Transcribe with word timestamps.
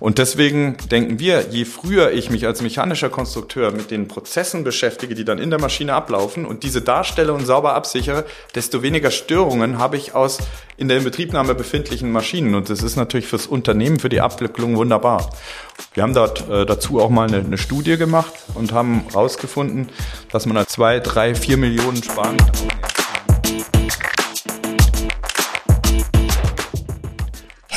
Und 0.00 0.16
deswegen 0.16 0.78
denken 0.90 1.18
wir, 1.18 1.48
je 1.50 1.66
früher 1.66 2.10
ich 2.10 2.30
mich 2.30 2.46
als 2.46 2.62
mechanischer 2.62 3.10
Konstrukteur 3.10 3.70
mit 3.70 3.90
den 3.90 4.08
Prozessen 4.08 4.64
beschäftige, 4.64 5.14
die 5.14 5.26
dann 5.26 5.38
in 5.38 5.50
der 5.50 5.60
Maschine 5.60 5.92
ablaufen 5.92 6.46
und 6.46 6.62
diese 6.62 6.80
darstelle 6.80 7.34
und 7.34 7.44
sauber 7.44 7.74
absichere, 7.74 8.24
desto 8.54 8.82
weniger 8.82 9.10
Störungen 9.10 9.78
habe 9.78 9.98
ich 9.98 10.14
aus 10.14 10.38
in 10.78 10.88
der 10.88 10.96
Inbetriebnahme 10.96 11.54
befindlichen 11.54 12.10
Maschinen. 12.10 12.54
Und 12.54 12.70
das 12.70 12.82
ist 12.82 12.96
natürlich 12.96 13.26
fürs 13.26 13.46
Unternehmen, 13.46 14.00
für 14.00 14.08
die 14.08 14.22
Abwicklung 14.22 14.76
wunderbar. 14.76 15.30
Wir 15.92 16.02
haben 16.02 16.14
dort 16.14 16.48
äh, 16.48 16.64
dazu 16.64 17.00
auch 17.00 17.10
mal 17.10 17.28
eine, 17.28 17.44
eine 17.44 17.58
Studie 17.58 17.98
gemacht 17.98 18.32
und 18.54 18.72
haben 18.72 19.04
herausgefunden, 19.08 19.90
dass 20.32 20.46
man 20.46 20.56
da 20.56 20.66
zwei, 20.66 21.00
drei, 21.00 21.34
vier 21.34 21.58
Millionen 21.58 22.02
sparen 22.02 22.38
kann. 22.38 22.89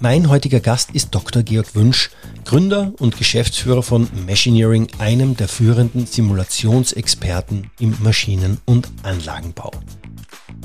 Mein 0.00 0.28
heutiger 0.28 0.58
Gast 0.58 0.90
ist 0.90 1.14
Dr. 1.14 1.44
Georg 1.44 1.76
Wünsch, 1.76 2.10
Gründer 2.44 2.92
und 2.98 3.16
Geschäftsführer 3.16 3.82
von 3.82 4.08
Machineering, 4.26 4.88
einem 4.98 5.36
der 5.36 5.46
führenden 5.46 6.06
Simulationsexperten 6.06 7.70
im 7.78 7.96
Maschinen- 8.02 8.58
und 8.64 8.88
Anlagenbau. 9.04 9.70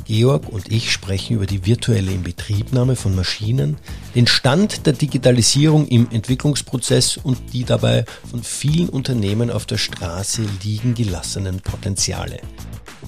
Georg 0.06 0.50
und 0.50 0.72
ich 0.72 0.92
sprechen 0.92 1.36
über 1.36 1.45
die 1.45 1.68
virtuelle 1.68 2.12
Inbetriebnahme 2.12 2.95
von 2.95 3.16
Maschinen, 3.16 3.78
den 4.16 4.26
Stand 4.26 4.88
der 4.88 4.94
Digitalisierung 4.94 5.88
im 5.88 6.09
Entwicklungsprozess 6.09 7.18
und 7.18 7.38
die 7.53 7.64
dabei 7.64 8.06
von 8.31 8.42
vielen 8.42 8.90
Unternehmen 8.90 9.52
auf 9.52 9.68
der 9.68 9.78
Straße 9.78 10.42
liegen 10.64 10.96
gelassenen 10.96 11.59
Potenziale. 11.62 12.40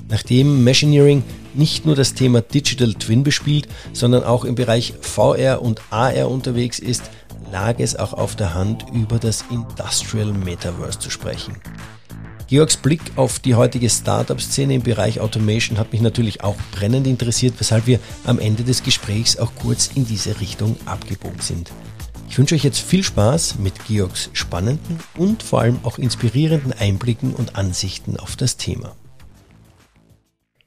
Nachdem 0.10 0.64
Machineering 0.64 1.24
nicht 1.54 1.86
nur 1.86 1.96
das 1.96 2.14
Thema 2.14 2.42
Digital 2.42 2.94
Twin 2.94 3.24
bespielt, 3.24 3.68
sondern 3.94 4.24
auch 4.24 4.46
im 4.46 4.56
Bereich 4.56 4.94
VR 5.02 5.62
und 5.62 5.82
AR 5.90 6.30
unterwegs 6.30 6.80
ist, 6.80 7.04
lag 7.52 7.80
es 7.80 7.96
auch 7.96 8.14
auf 8.14 8.36
der 8.36 8.54
Hand, 8.54 8.86
über 8.94 9.20
das 9.20 9.46
Industrial 9.52 10.32
Metaverse 10.32 11.00
zu 11.00 11.10
sprechen. 11.10 11.56
Georgs 12.48 12.76
Blick 12.76 13.00
auf 13.16 13.40
die 13.40 13.56
heutige 13.56 13.90
Startup-Szene 13.90 14.76
im 14.76 14.84
Bereich 14.84 15.22
Automation 15.22 15.78
hat 15.78 15.94
mich 15.94 16.02
natürlich 16.02 16.44
auch 16.44 16.58
brennend 16.74 17.08
interessiert, 17.08 17.54
weshalb 17.60 17.88
wir 17.88 18.00
am 18.26 18.40
Ende 18.40 18.64
des 18.64 18.84
Gesprächs 18.84 19.38
auch 19.38 19.54
kurz 19.56 19.92
in 19.96 20.06
diese 20.06 20.42
Richtung 20.42 20.76
abgebogen 20.86 21.40
sind. 21.40 21.72
Ich 22.30 22.38
wünsche 22.38 22.56
euch 22.56 22.64
jetzt 22.64 22.80
viel 22.80 23.04
Spaß 23.04 23.60
mit 23.60 23.86
Georgs 23.86 24.30
spannenden 24.34 25.00
und 25.18 25.44
vor 25.44 25.62
allem 25.62 25.80
auch 25.84 25.98
inspirierenden 25.98 26.74
Einblicken 26.74 27.34
und 27.34 27.56
Ansichten 27.56 28.18
auf 28.18 28.36
das 28.36 28.58
Thema. 28.58 28.96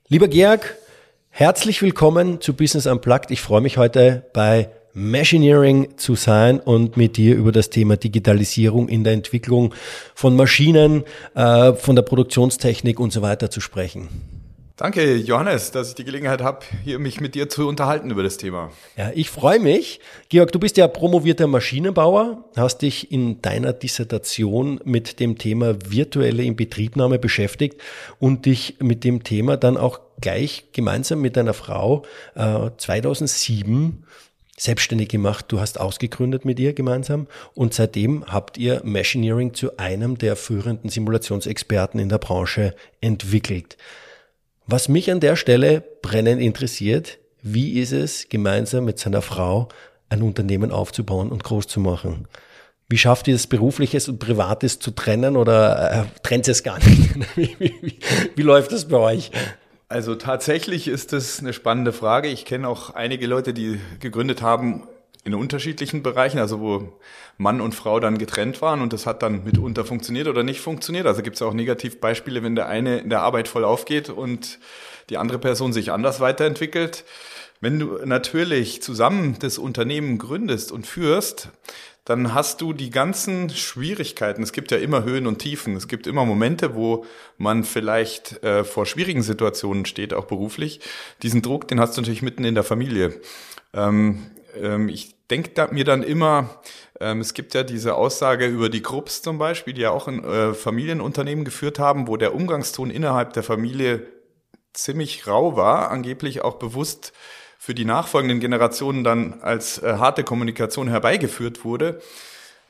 Lieber 0.08 0.28
Georg, 0.28 0.76
herzlich 1.30 1.80
willkommen 1.80 2.38
zu 2.42 2.52
Business 2.52 2.86
Unplugged. 2.86 3.30
Ich 3.30 3.40
freue 3.40 3.62
mich 3.62 3.78
heute 3.78 4.26
bei 4.34 4.68
Machineering 4.92 5.96
zu 5.96 6.14
sein 6.14 6.60
und 6.60 6.98
mit 6.98 7.16
dir 7.16 7.34
über 7.34 7.52
das 7.52 7.70
Thema 7.70 7.96
Digitalisierung 7.96 8.90
in 8.90 9.02
der 9.02 9.14
Entwicklung 9.14 9.74
von 10.14 10.36
Maschinen, 10.36 11.04
äh, 11.34 11.72
von 11.72 11.96
der 11.96 12.02
Produktionstechnik 12.02 13.00
und 13.00 13.14
so 13.14 13.22
weiter 13.22 13.48
zu 13.50 13.62
sprechen. 13.62 14.43
Danke, 14.76 15.14
Johannes, 15.14 15.70
dass 15.70 15.90
ich 15.90 15.94
die 15.94 16.02
Gelegenheit 16.02 16.42
habe, 16.42 16.66
hier 16.82 16.98
mich 16.98 17.20
mit 17.20 17.36
dir 17.36 17.48
zu 17.48 17.68
unterhalten 17.68 18.10
über 18.10 18.24
das 18.24 18.38
Thema. 18.38 18.72
Ja, 18.96 19.12
ich 19.14 19.30
freue 19.30 19.60
mich. 19.60 20.00
Georg, 20.30 20.50
du 20.50 20.58
bist 20.58 20.76
ja 20.76 20.88
promovierter 20.88 21.46
Maschinenbauer, 21.46 22.44
hast 22.56 22.82
dich 22.82 23.12
in 23.12 23.40
deiner 23.40 23.72
Dissertation 23.72 24.80
mit 24.84 25.20
dem 25.20 25.38
Thema 25.38 25.76
virtuelle 25.86 26.42
Inbetriebnahme 26.42 27.20
beschäftigt 27.20 27.80
und 28.18 28.46
dich 28.46 28.78
mit 28.80 29.04
dem 29.04 29.22
Thema 29.22 29.56
dann 29.56 29.76
auch 29.76 30.00
gleich 30.20 30.64
gemeinsam 30.72 31.20
mit 31.20 31.36
deiner 31.36 31.54
Frau 31.54 32.02
äh, 32.34 32.70
2007 32.76 34.04
selbstständig 34.56 35.08
gemacht. 35.08 35.44
Du 35.48 35.60
hast 35.60 35.78
ausgegründet 35.78 36.44
mit 36.44 36.58
ihr 36.58 36.72
gemeinsam 36.72 37.28
und 37.54 37.74
seitdem 37.74 38.24
habt 38.26 38.58
ihr 38.58 38.80
Machineering 38.84 39.54
zu 39.54 39.76
einem 39.76 40.18
der 40.18 40.34
führenden 40.34 40.90
Simulationsexperten 40.90 42.00
in 42.00 42.08
der 42.08 42.18
Branche 42.18 42.74
entwickelt. 43.00 43.76
Was 44.66 44.88
mich 44.88 45.10
an 45.10 45.20
der 45.20 45.36
Stelle 45.36 45.82
brennend 46.00 46.40
interessiert, 46.40 47.18
wie 47.42 47.78
ist 47.78 47.92
es, 47.92 48.28
gemeinsam 48.30 48.86
mit 48.86 48.98
seiner 48.98 49.20
Frau 49.20 49.68
ein 50.08 50.22
Unternehmen 50.22 50.72
aufzubauen 50.72 51.30
und 51.30 51.44
groß 51.44 51.66
zu 51.66 51.80
machen? 51.80 52.26
Wie 52.88 52.96
schafft 52.96 53.28
ihr 53.28 53.34
es, 53.34 53.46
berufliches 53.46 54.08
und 54.08 54.18
privates 54.18 54.78
zu 54.78 54.90
trennen 54.90 55.36
oder 55.36 55.92
äh, 55.92 56.04
trennt 56.22 56.48
es 56.48 56.62
gar 56.62 56.78
nicht? 56.78 57.14
wie, 57.36 57.56
wie, 57.58 57.74
wie, 57.82 57.98
wie 58.34 58.42
läuft 58.42 58.72
das 58.72 58.88
bei 58.88 58.96
euch? 58.96 59.30
Also 59.88 60.14
tatsächlich 60.14 60.88
ist 60.88 61.12
das 61.12 61.40
eine 61.40 61.52
spannende 61.52 61.92
Frage. 61.92 62.28
Ich 62.28 62.46
kenne 62.46 62.66
auch 62.66 62.90
einige 62.90 63.26
Leute, 63.26 63.52
die 63.52 63.78
gegründet 64.00 64.40
haben 64.40 64.84
in 65.24 65.34
unterschiedlichen 65.34 66.02
Bereichen, 66.02 66.38
also 66.38 66.60
wo 66.60 66.92
Mann 67.38 67.60
und 67.60 67.74
Frau 67.74 67.98
dann 67.98 68.18
getrennt 68.18 68.60
waren 68.60 68.82
und 68.82 68.92
das 68.92 69.06
hat 69.06 69.22
dann 69.22 69.44
mitunter 69.44 69.84
funktioniert 69.84 70.28
oder 70.28 70.42
nicht 70.42 70.60
funktioniert. 70.60 71.06
Also 71.06 71.22
gibt 71.22 71.36
es 71.36 71.42
auch 71.42 71.54
Negativbeispiele, 71.54 72.42
wenn 72.42 72.54
der 72.54 72.68
eine 72.68 72.98
in 72.98 73.10
der 73.10 73.22
Arbeit 73.22 73.48
voll 73.48 73.64
aufgeht 73.64 74.10
und 74.10 74.58
die 75.10 75.16
andere 75.16 75.38
Person 75.38 75.72
sich 75.72 75.92
anders 75.92 76.20
weiterentwickelt. 76.20 77.04
Wenn 77.60 77.78
du 77.78 77.98
natürlich 78.04 78.82
zusammen 78.82 79.36
das 79.40 79.56
Unternehmen 79.56 80.18
gründest 80.18 80.70
und 80.70 80.86
führst, 80.86 81.48
dann 82.04 82.34
hast 82.34 82.60
du 82.60 82.74
die 82.74 82.90
ganzen 82.90 83.48
Schwierigkeiten. 83.48 84.42
Es 84.42 84.52
gibt 84.52 84.70
ja 84.70 84.76
immer 84.76 85.04
Höhen 85.04 85.26
und 85.26 85.38
Tiefen. 85.38 85.74
Es 85.74 85.88
gibt 85.88 86.06
immer 86.06 86.26
Momente, 86.26 86.74
wo 86.74 87.06
man 87.38 87.64
vielleicht 87.64 88.42
äh, 88.42 88.62
vor 88.62 88.84
schwierigen 88.84 89.22
Situationen 89.22 89.86
steht, 89.86 90.12
auch 90.12 90.26
beruflich. 90.26 90.80
Diesen 91.22 91.40
Druck, 91.40 91.66
den 91.66 91.80
hast 91.80 91.96
du 91.96 92.02
natürlich 92.02 92.20
mitten 92.20 92.44
in 92.44 92.54
der 92.54 92.64
Familie. 92.64 93.18
Ähm, 93.72 94.26
ähm, 94.60 94.90
ich 94.90 95.13
denke 95.30 95.50
da, 95.50 95.68
mir 95.70 95.84
dann 95.84 96.02
immer, 96.02 96.60
ähm, 97.00 97.20
es 97.20 97.34
gibt 97.34 97.54
ja 97.54 97.62
diese 97.62 97.94
Aussage 97.94 98.46
über 98.46 98.68
die 98.68 98.82
Krupps 98.82 99.22
zum 99.22 99.38
Beispiel, 99.38 99.74
die 99.74 99.82
ja 99.82 99.90
auch 99.90 100.08
ein 100.08 100.24
äh, 100.24 100.54
Familienunternehmen 100.54 101.44
geführt 101.44 101.78
haben, 101.78 102.08
wo 102.08 102.16
der 102.16 102.34
Umgangston 102.34 102.90
innerhalb 102.90 103.32
der 103.32 103.42
Familie 103.42 104.06
ziemlich 104.72 105.26
rau 105.26 105.56
war, 105.56 105.90
angeblich 105.90 106.42
auch 106.42 106.56
bewusst 106.56 107.12
für 107.58 107.74
die 107.74 107.84
nachfolgenden 107.84 108.40
Generationen 108.40 109.04
dann 109.04 109.40
als 109.40 109.78
äh, 109.78 109.94
harte 109.94 110.24
Kommunikation 110.24 110.88
herbeigeführt 110.88 111.64
wurde. 111.64 112.02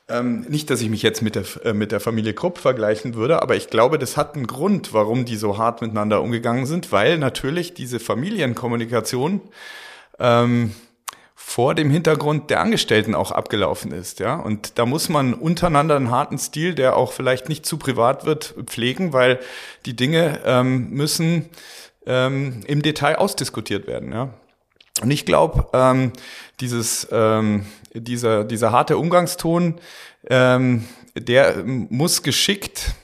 Ähm, 0.06 0.42
nicht, 0.42 0.68
dass 0.68 0.82
ich 0.82 0.90
mich 0.90 1.02
jetzt 1.02 1.22
mit 1.22 1.34
der, 1.34 1.44
äh, 1.64 1.72
mit 1.72 1.90
der 1.90 1.98
Familie 1.98 2.34
Krupp 2.34 2.58
vergleichen 2.58 3.14
würde, 3.14 3.42
aber 3.42 3.56
ich 3.56 3.70
glaube, 3.70 3.98
das 3.98 4.16
hat 4.16 4.36
einen 4.36 4.46
Grund, 4.46 4.92
warum 4.92 5.24
die 5.24 5.36
so 5.36 5.56
hart 5.56 5.80
miteinander 5.80 6.20
umgegangen 6.20 6.66
sind, 6.66 6.92
weil 6.92 7.18
natürlich 7.18 7.72
diese 7.72 7.98
Familienkommunikation 7.98 9.40
ähm, 10.18 10.74
vor 11.34 11.74
dem 11.74 11.90
Hintergrund 11.90 12.50
der 12.50 12.60
Angestellten 12.60 13.14
auch 13.14 13.30
abgelaufen 13.30 13.92
ist, 13.92 14.20
ja. 14.20 14.36
Und 14.36 14.78
da 14.78 14.86
muss 14.86 15.08
man 15.08 15.34
untereinander 15.34 15.96
einen 15.96 16.10
harten 16.10 16.38
Stil, 16.38 16.74
der 16.74 16.96
auch 16.96 17.12
vielleicht 17.12 17.48
nicht 17.48 17.66
zu 17.66 17.76
privat 17.76 18.24
wird, 18.24 18.54
pflegen, 18.66 19.12
weil 19.12 19.40
die 19.84 19.94
Dinge 19.94 20.40
ähm, 20.44 20.90
müssen 20.90 21.48
ähm, 22.06 22.60
im 22.66 22.82
Detail 22.82 23.16
ausdiskutiert 23.16 23.86
werden, 23.86 24.12
ja. 24.12 24.30
Und 25.02 25.10
ich 25.10 25.26
glaube, 25.26 25.66
ähm, 25.72 26.12
dieses, 26.60 27.08
ähm, 27.10 27.66
dieser, 27.92 28.44
dieser 28.44 28.70
harte 28.70 28.96
Umgangston, 28.96 29.80
ähm, 30.28 30.84
der 31.16 31.64
muss 31.64 32.22
geschickt 32.22 32.94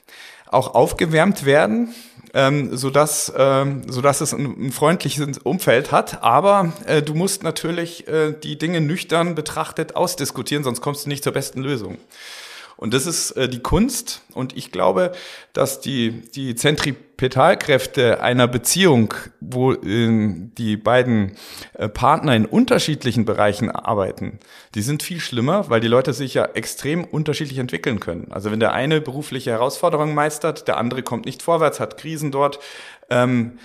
auch 0.46 0.74
aufgewärmt 0.74 1.44
werden, 1.44 1.94
ähm, 2.34 2.76
sodass, 2.76 3.32
ähm, 3.36 3.82
sodass 3.88 4.20
es 4.20 4.32
ein, 4.32 4.66
ein 4.66 4.72
freundliches 4.72 5.38
Umfeld 5.38 5.92
hat. 5.92 6.22
Aber 6.22 6.72
äh, 6.86 7.02
du 7.02 7.14
musst 7.14 7.42
natürlich 7.42 8.06
äh, 8.08 8.32
die 8.32 8.58
Dinge 8.58 8.80
nüchtern 8.80 9.34
betrachtet 9.34 9.96
ausdiskutieren, 9.96 10.64
sonst 10.64 10.80
kommst 10.80 11.06
du 11.06 11.08
nicht 11.08 11.24
zur 11.24 11.32
besten 11.32 11.62
Lösung. 11.62 11.98
Und 12.80 12.94
das 12.94 13.04
ist 13.04 13.32
äh, 13.32 13.46
die 13.46 13.60
Kunst. 13.60 14.22
Und 14.32 14.56
ich 14.56 14.72
glaube, 14.72 15.12
dass 15.52 15.82
die, 15.82 16.22
die 16.34 16.54
Zentripetalkräfte 16.54 18.22
einer 18.22 18.48
Beziehung, 18.48 19.12
wo 19.38 19.74
äh, 19.74 20.32
die 20.56 20.78
beiden 20.78 21.36
äh, 21.74 21.90
Partner 21.90 22.34
in 22.34 22.46
unterschiedlichen 22.46 23.26
Bereichen 23.26 23.70
arbeiten, 23.70 24.38
die 24.74 24.80
sind 24.80 25.02
viel 25.02 25.20
schlimmer, 25.20 25.68
weil 25.68 25.82
die 25.82 25.88
Leute 25.88 26.14
sich 26.14 26.32
ja 26.32 26.46
extrem 26.46 27.04
unterschiedlich 27.04 27.58
entwickeln 27.58 28.00
können. 28.00 28.28
Also 28.32 28.50
wenn 28.50 28.60
der 28.60 28.72
eine 28.72 29.02
berufliche 29.02 29.50
Herausforderungen 29.50 30.14
meistert, 30.14 30.66
der 30.66 30.78
andere 30.78 31.02
kommt 31.02 31.26
nicht 31.26 31.42
vorwärts, 31.42 31.80
hat 31.80 31.98
Krisen 31.98 32.32
dort, 32.32 32.60
ähm, 33.10 33.58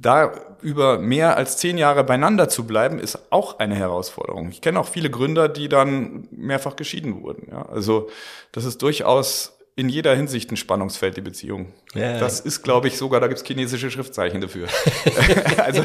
da 0.00 0.32
über 0.60 0.98
mehr 0.98 1.36
als 1.36 1.56
zehn 1.56 1.78
Jahre 1.78 2.04
beieinander 2.04 2.48
zu 2.48 2.66
bleiben, 2.66 2.98
ist 2.98 3.18
auch 3.30 3.58
eine 3.58 3.76
Herausforderung. 3.76 4.50
Ich 4.50 4.60
kenne 4.60 4.80
auch 4.80 4.88
viele 4.88 5.10
Gründer, 5.10 5.48
die 5.48 5.68
dann 5.68 6.28
mehrfach 6.30 6.76
geschieden 6.76 7.22
wurden. 7.22 7.48
Ja. 7.50 7.66
Also 7.66 8.08
das 8.52 8.64
ist 8.64 8.82
durchaus 8.82 9.58
in 9.78 9.88
jeder 9.88 10.16
Hinsicht 10.16 10.50
ein 10.50 10.56
Spannungsfeld, 10.56 11.16
die 11.16 11.20
Beziehung. 11.20 11.72
Ja, 11.94 12.18
das 12.18 12.40
ist, 12.40 12.64
glaube 12.64 12.88
ich, 12.88 12.96
sogar, 12.96 13.20
da 13.20 13.28
gibt 13.28 13.40
es 13.40 13.46
chinesische 13.46 13.92
Schriftzeichen 13.92 14.40
dafür. 14.40 14.66
also, 15.58 15.84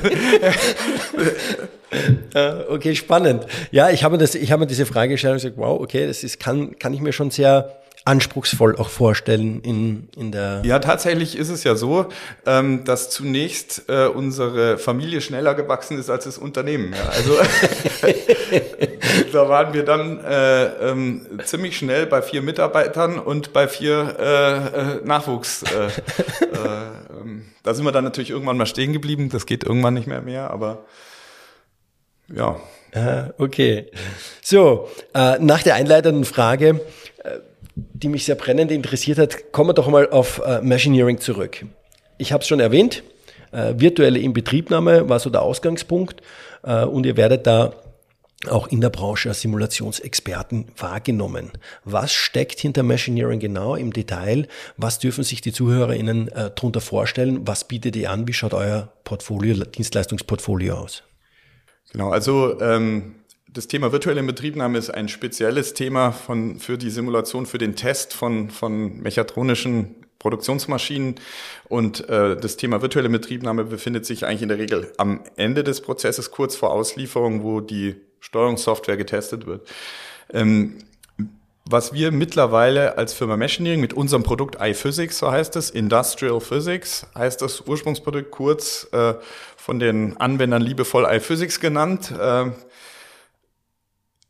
okay, 2.69 2.95
spannend. 2.95 3.45
Ja, 3.69 3.91
ich 3.91 4.03
habe, 4.03 4.17
das, 4.17 4.33
ich 4.33 4.51
habe 4.51 4.61
mir 4.61 4.67
diese 4.67 4.87
Frage 4.87 5.11
gestellt 5.11 5.33
und 5.33 5.37
gesagt, 5.37 5.57
wow, 5.57 5.79
okay, 5.79 6.07
das 6.07 6.23
ist, 6.23 6.39
kann, 6.39 6.79
kann 6.79 6.91
ich 6.95 7.01
mir 7.01 7.13
schon 7.13 7.29
sehr 7.29 7.82
anspruchsvoll 8.05 8.75
auch 8.75 8.89
vorstellen 8.89 9.61
in, 9.61 10.09
in 10.17 10.31
der. 10.31 10.61
Ja, 10.65 10.79
tatsächlich 10.79 11.37
ist 11.37 11.49
es 11.49 11.63
ja 11.63 11.75
so, 11.75 12.07
ähm, 12.45 12.83
dass 12.83 13.09
zunächst 13.09 13.83
äh, 13.87 14.07
unsere 14.07 14.77
Familie 14.77 15.21
schneller 15.21 15.55
gewachsen 15.55 15.97
ist 15.97 16.09
als 16.09 16.25
das 16.25 16.37
Unternehmen. 16.37 16.93
Ja. 16.93 17.09
Also 17.09 17.37
da 19.33 19.47
waren 19.47 19.73
wir 19.73 19.83
dann 19.83 20.19
äh, 20.19 20.65
ähm, 20.89 21.27
ziemlich 21.45 21.77
schnell 21.77 22.05
bei 22.05 22.21
vier 22.21 22.41
Mitarbeitern 22.41 23.19
und 23.19 23.53
bei 23.53 23.67
vier 23.67 24.15
äh, 24.19 24.97
äh, 24.97 25.05
Nachwuchs. 25.05 25.63
Äh, 25.63 25.85
äh, 25.85 25.89
ähm, 27.21 27.45
da 27.63 27.73
sind 27.73 27.85
wir 27.85 27.91
dann 27.91 28.03
natürlich 28.03 28.31
irgendwann 28.31 28.57
mal 28.57 28.65
stehen 28.65 28.91
geblieben. 28.91 29.29
Das 29.29 29.45
geht 29.45 29.63
irgendwann 29.63 29.93
nicht 29.93 30.07
mehr 30.07 30.21
mehr, 30.21 30.51
aber 30.51 30.85
ja. 32.27 32.59
Okay. 33.39 33.87
So, 34.43 34.87
äh, 35.15 35.39
nach 35.39 35.63
der 35.63 35.73
einleitenden 35.75 36.25
Frage 36.25 36.79
äh, 37.23 37.39
die 37.75 38.07
mich 38.07 38.25
sehr 38.25 38.35
brennend 38.35 38.71
interessiert 38.71 39.17
hat, 39.17 39.51
kommen 39.51 39.69
wir 39.69 39.73
doch 39.73 39.87
mal 39.87 40.09
auf 40.09 40.41
äh, 40.45 40.61
Machineering 40.61 41.19
zurück. 41.19 41.65
Ich 42.17 42.31
habe 42.31 42.41
es 42.41 42.47
schon 42.47 42.59
erwähnt, 42.59 43.03
äh, 43.51 43.73
virtuelle 43.77 44.19
Inbetriebnahme 44.19 45.09
war 45.09 45.19
so 45.19 45.29
der 45.29 45.41
Ausgangspunkt 45.41 46.21
äh, 46.63 46.83
und 46.83 47.05
ihr 47.05 47.17
werdet 47.17 47.47
da 47.47 47.73
auch 48.49 48.67
in 48.67 48.81
der 48.81 48.89
Branche 48.89 49.29
als 49.29 49.41
Simulationsexperten 49.41 50.67
wahrgenommen. 50.77 51.51
Was 51.85 52.11
steckt 52.11 52.59
hinter 52.59 52.83
Machineering 52.83 53.39
genau 53.39 53.75
im 53.75 53.93
Detail? 53.93 54.47
Was 54.75 54.99
dürfen 54.99 55.23
sich 55.23 55.39
die 55.39 55.53
ZuhörerInnen 55.53 56.27
äh, 56.27 56.51
darunter 56.53 56.81
vorstellen? 56.81 57.47
Was 57.47 57.63
bietet 57.63 57.95
ihr 57.95 58.11
an? 58.11 58.27
Wie 58.27 58.33
schaut 58.33 58.53
euer 58.53 58.91
Portfolio, 59.05 59.63
Dienstleistungsportfolio 59.63 60.75
aus? 60.75 61.03
Genau, 61.91 62.09
also 62.09 62.59
ähm, 62.59 63.15
das 63.53 63.67
Thema 63.67 63.91
virtuelle 63.91 64.19
Inbetriebnahme 64.19 64.77
ist 64.77 64.89
ein 64.89 65.07
spezielles 65.07 65.73
Thema 65.73 66.11
von, 66.11 66.59
für 66.59 66.77
die 66.77 66.89
Simulation, 66.89 67.45
für 67.45 67.59
den 67.59 67.75
Test 67.75 68.13
von, 68.13 68.49
von 68.49 68.99
mechatronischen 69.01 69.95
Produktionsmaschinen. 70.17 71.15
Und 71.69 72.09
äh, 72.09 72.35
das 72.35 72.57
Thema 72.57 72.81
virtuelle 72.81 73.09
Betriebnahme 73.09 73.65
befindet 73.65 74.05
sich 74.05 74.25
eigentlich 74.25 74.41
in 74.41 74.49
der 74.49 74.57
Regel 74.57 74.91
am 74.97 75.21
Ende 75.35 75.63
des 75.63 75.81
Prozesses, 75.81 76.31
kurz 76.31 76.55
vor 76.55 76.71
Auslieferung, 76.71 77.43
wo 77.43 77.59
die 77.59 77.95
Steuerungssoftware 78.21 78.97
getestet 78.97 79.45
wird. 79.45 79.67
Ähm, 80.31 80.79
was 81.65 81.93
wir 81.93 82.11
mittlerweile 82.11 82.97
als 82.97 83.13
Firma 83.13 83.37
Machineering 83.37 83.79
mit 83.79 83.93
unserem 83.93 84.23
Produkt 84.23 84.57
iPhysics, 84.59 85.19
so 85.19 85.31
heißt 85.31 85.55
es, 85.55 85.69
Industrial 85.69 86.41
Physics, 86.41 87.07
heißt 87.15 87.41
das 87.41 87.61
Ursprungsprodukt 87.61 88.31
kurz 88.31 88.87
äh, 88.91 89.13
von 89.63 89.79
den 89.79 90.17
Anwendern 90.17 90.61
liebevoll 90.61 91.07
iPhysics 91.09 91.61
genannt. 91.61 92.11
Äh, 92.11 92.51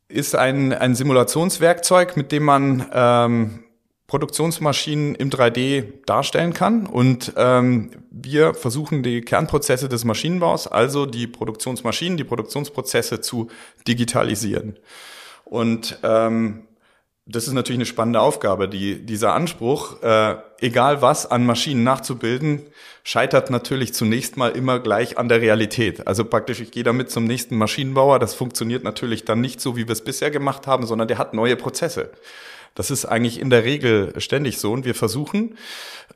ist 0.06 0.36
ein, 0.36 0.72
ein 0.72 0.94
Simulationswerkzeug, 0.94 2.16
mit 2.16 2.30
dem 2.30 2.44
man 2.44 2.86
ähm, 2.92 3.64
Produktionsmaschinen 4.06 5.16
im 5.16 5.30
3D 5.30 6.04
darstellen 6.06 6.52
kann. 6.52 6.86
Und 6.86 7.32
ähm, 7.36 7.90
wir 8.12 8.54
versuchen 8.54 9.02
die 9.02 9.22
Kernprozesse 9.22 9.88
des 9.88 10.04
Maschinenbaus, 10.04 10.68
also 10.68 11.04
die 11.04 11.26
Produktionsmaschinen, 11.26 12.16
die 12.16 12.22
Produktionsprozesse 12.22 13.20
zu 13.20 13.48
digitalisieren. 13.88 14.78
Und 15.44 15.98
ähm, 16.04 16.68
das 17.26 17.46
ist 17.46 17.54
natürlich 17.54 17.78
eine 17.78 17.86
spannende 17.86 18.20
Aufgabe. 18.20 18.68
Die, 18.68 19.04
dieser 19.04 19.32
Anspruch, 19.32 20.02
äh, 20.02 20.36
egal 20.60 21.00
was 21.00 21.24
an 21.30 21.46
Maschinen 21.46 21.82
nachzubilden, 21.82 22.62
scheitert 23.02 23.48
natürlich 23.48 23.94
zunächst 23.94 24.36
mal 24.36 24.50
immer 24.50 24.78
gleich 24.78 25.16
an 25.16 25.28
der 25.28 25.40
Realität. 25.40 26.06
Also 26.06 26.26
praktisch, 26.26 26.60
ich 26.60 26.70
gehe 26.70 26.82
damit 26.82 27.10
zum 27.10 27.24
nächsten 27.24 27.56
Maschinenbauer. 27.56 28.18
Das 28.18 28.34
funktioniert 28.34 28.84
natürlich 28.84 29.24
dann 29.24 29.40
nicht 29.40 29.62
so, 29.62 29.74
wie 29.74 29.86
wir 29.88 29.92
es 29.92 30.04
bisher 30.04 30.30
gemacht 30.30 30.66
haben, 30.66 30.84
sondern 30.84 31.08
der 31.08 31.16
hat 31.16 31.32
neue 31.32 31.56
Prozesse. 31.56 32.10
Das 32.74 32.90
ist 32.90 33.04
eigentlich 33.04 33.40
in 33.40 33.50
der 33.50 33.64
Regel 33.64 34.12
ständig 34.18 34.58
so. 34.58 34.72
Und 34.72 34.84
wir 34.84 34.94
versuchen 34.94 35.56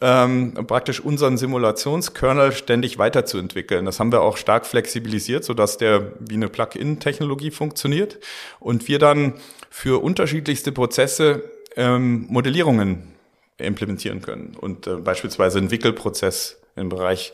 ähm, 0.00 0.54
praktisch 0.66 1.00
unseren 1.00 1.38
Simulationskernel 1.38 2.52
ständig 2.52 2.98
weiterzuentwickeln. 2.98 3.84
Das 3.84 4.00
haben 4.00 4.12
wir 4.12 4.22
auch 4.22 4.36
stark 4.36 4.66
flexibilisiert, 4.66 5.44
sodass 5.44 5.78
der 5.78 6.12
wie 6.18 6.34
eine 6.34 6.48
Plug-in-Technologie 6.48 7.50
funktioniert. 7.50 8.18
Und 8.58 8.88
wir 8.88 8.98
dann 8.98 9.34
für 9.70 10.02
unterschiedlichste 10.02 10.72
Prozesse 10.72 11.44
ähm, 11.76 12.26
Modellierungen 12.28 13.14
implementieren 13.58 14.22
können. 14.22 14.56
Und 14.60 14.86
äh, 14.86 14.96
beispielsweise 14.96 15.58
einen 15.58 15.70
Wickelprozess 15.70 16.60
im 16.76 16.88
Bereich 16.88 17.32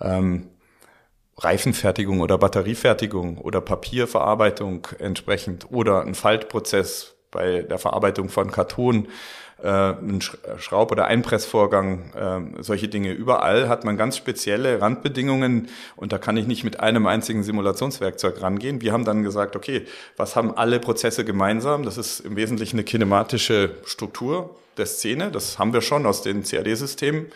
ähm, 0.00 0.48
Reifenfertigung 1.38 2.20
oder 2.20 2.38
Batteriefertigung 2.38 3.38
oder 3.38 3.60
Papierverarbeitung 3.60 4.88
entsprechend 4.98 5.70
oder 5.70 6.02
ein 6.02 6.14
Faltprozess 6.14 7.15
bei 7.36 7.62
der 7.62 7.78
Verarbeitung 7.78 8.30
von 8.30 8.50
Karton 8.50 9.08
äh, 9.62 9.68
ein 9.68 10.20
Schraub- 10.58 10.92
oder 10.92 11.06
Einpressvorgang, 11.06 12.10
äh, 12.14 12.62
solche 12.62 12.88
Dinge. 12.88 13.12
Überall 13.12 13.68
hat 13.68 13.84
man 13.84 13.96
ganz 13.96 14.16
spezielle 14.16 14.80
Randbedingungen 14.80 15.68
und 15.96 16.12
da 16.12 16.18
kann 16.18 16.36
ich 16.36 16.46
nicht 16.46 16.64
mit 16.64 16.80
einem 16.80 17.06
einzigen 17.06 17.42
Simulationswerkzeug 17.42 18.42
rangehen. 18.42 18.80
Wir 18.80 18.92
haben 18.92 19.04
dann 19.04 19.22
gesagt, 19.22 19.56
okay, 19.56 19.86
was 20.16 20.36
haben 20.36 20.56
alle 20.56 20.80
Prozesse 20.80 21.24
gemeinsam? 21.24 21.84
Das 21.84 21.98
ist 21.98 22.20
im 22.20 22.36
Wesentlichen 22.36 22.76
eine 22.76 22.84
kinematische 22.84 23.70
Struktur 23.84 24.56
der 24.76 24.86
Szene. 24.86 25.30
Das 25.30 25.58
haben 25.58 25.72
wir 25.72 25.80
schon 25.80 26.06
aus 26.06 26.22
den 26.22 26.42
CAD-Systemen. 26.42 27.26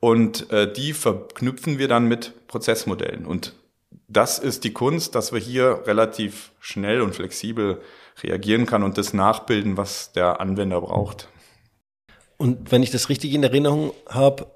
Und 0.00 0.50
äh, 0.52 0.70
die 0.70 0.92
verknüpfen 0.92 1.78
wir 1.78 1.88
dann 1.88 2.06
mit 2.06 2.32
Prozessmodellen. 2.48 3.24
Und 3.24 3.54
das 4.08 4.38
ist 4.38 4.64
die 4.64 4.72
Kunst, 4.72 5.14
dass 5.14 5.32
wir 5.32 5.40
hier 5.40 5.82
relativ 5.86 6.52
schnell 6.60 7.00
und 7.00 7.14
flexibel 7.14 7.80
reagieren 8.22 8.66
kann 8.66 8.82
und 8.82 8.98
das 8.98 9.12
nachbilden, 9.12 9.76
was 9.76 10.12
der 10.12 10.40
Anwender 10.40 10.80
braucht. 10.80 11.28
Und 12.36 12.70
wenn 12.70 12.82
ich 12.82 12.90
das 12.90 13.08
richtig 13.08 13.32
in 13.32 13.42
Erinnerung 13.42 13.92
habe, 14.08 14.46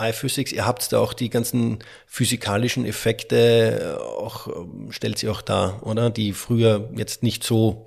iPhysics, 0.00 0.52
ihr 0.52 0.66
habt 0.66 0.92
da 0.92 0.98
auch 0.98 1.12
die 1.12 1.30
ganzen 1.30 1.78
physikalischen 2.06 2.84
Effekte, 2.84 3.96
äh, 3.96 4.02
auch, 4.02 4.48
ähm, 4.48 4.90
stellt 4.90 5.18
sie 5.18 5.28
auch 5.28 5.42
da, 5.42 5.78
oder? 5.82 6.10
Die 6.10 6.32
früher 6.32 6.90
jetzt 6.96 7.22
nicht 7.22 7.44
so 7.44 7.86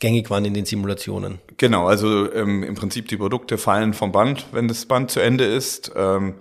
gängig 0.00 0.30
waren 0.30 0.44
in 0.44 0.54
den 0.54 0.64
Simulationen. 0.64 1.38
Genau, 1.56 1.86
also 1.86 2.32
ähm, 2.32 2.62
im 2.62 2.74
Prinzip 2.74 3.08
die 3.08 3.16
Produkte 3.16 3.58
fallen 3.58 3.94
vom 3.94 4.12
Band, 4.12 4.46
wenn 4.52 4.68
das 4.68 4.86
Band 4.86 5.10
zu 5.10 5.20
Ende 5.20 5.44
ist. 5.44 5.92
Ähm, 5.94 6.34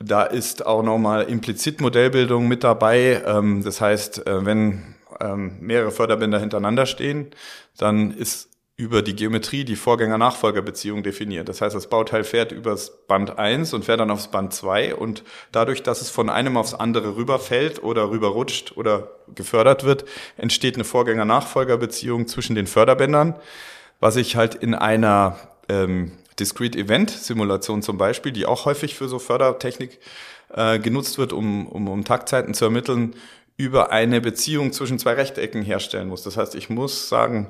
da 0.00 0.24
ist 0.24 0.66
auch 0.66 0.82
nochmal 0.82 1.24
implizit 1.24 1.80
Modellbildung 1.80 2.48
mit 2.48 2.64
dabei. 2.64 3.22
Ähm, 3.24 3.62
das 3.62 3.80
heißt, 3.80 4.26
äh, 4.26 4.44
wenn 4.44 4.93
ähm, 5.20 5.58
mehrere 5.60 5.90
Förderbänder 5.90 6.38
hintereinander 6.38 6.86
stehen, 6.86 7.30
dann 7.76 8.10
ist 8.10 8.48
über 8.76 9.02
die 9.02 9.14
Geometrie 9.14 9.64
die 9.64 9.76
Vorgänger-Nachfolger-Beziehung 9.76 11.04
definiert. 11.04 11.48
Das 11.48 11.60
heißt, 11.60 11.76
das 11.76 11.88
Bauteil 11.88 12.24
fährt 12.24 12.50
übers 12.50 13.06
Band 13.06 13.38
1 13.38 13.72
und 13.72 13.84
fährt 13.84 14.00
dann 14.00 14.10
aufs 14.10 14.28
Band 14.28 14.52
2 14.52 14.96
und 14.96 15.22
dadurch, 15.52 15.84
dass 15.84 16.00
es 16.00 16.10
von 16.10 16.28
einem 16.28 16.56
aufs 16.56 16.74
andere 16.74 17.16
rüberfällt 17.16 17.84
oder 17.84 18.10
rüberrutscht 18.10 18.76
oder 18.76 19.12
gefördert 19.32 19.84
wird, 19.84 20.04
entsteht 20.36 20.74
eine 20.74 20.82
Vorgänger-Nachfolger-Beziehung 20.82 22.26
zwischen 22.26 22.56
den 22.56 22.66
Förderbändern, 22.66 23.36
was 24.00 24.16
ich 24.16 24.34
halt 24.34 24.56
in 24.56 24.74
einer 24.74 25.38
ähm, 25.68 26.10
Discrete 26.40 26.76
Event 26.76 27.10
Simulation 27.10 27.80
zum 27.80 27.96
Beispiel, 27.96 28.32
die 28.32 28.44
auch 28.44 28.64
häufig 28.64 28.96
für 28.96 29.06
so 29.06 29.20
Fördertechnik 29.20 30.00
äh, 30.52 30.80
genutzt 30.80 31.16
wird, 31.16 31.32
um, 31.32 31.68
um, 31.68 31.86
um 31.88 32.04
Taktzeiten 32.04 32.54
zu 32.54 32.64
ermitteln, 32.64 33.14
über 33.56 33.92
eine 33.92 34.20
Beziehung 34.20 34.72
zwischen 34.72 34.98
zwei 34.98 35.14
Rechtecken 35.14 35.62
herstellen 35.62 36.08
muss. 36.08 36.22
Das 36.22 36.36
heißt, 36.36 36.54
ich 36.54 36.70
muss 36.70 37.08
sagen, 37.08 37.48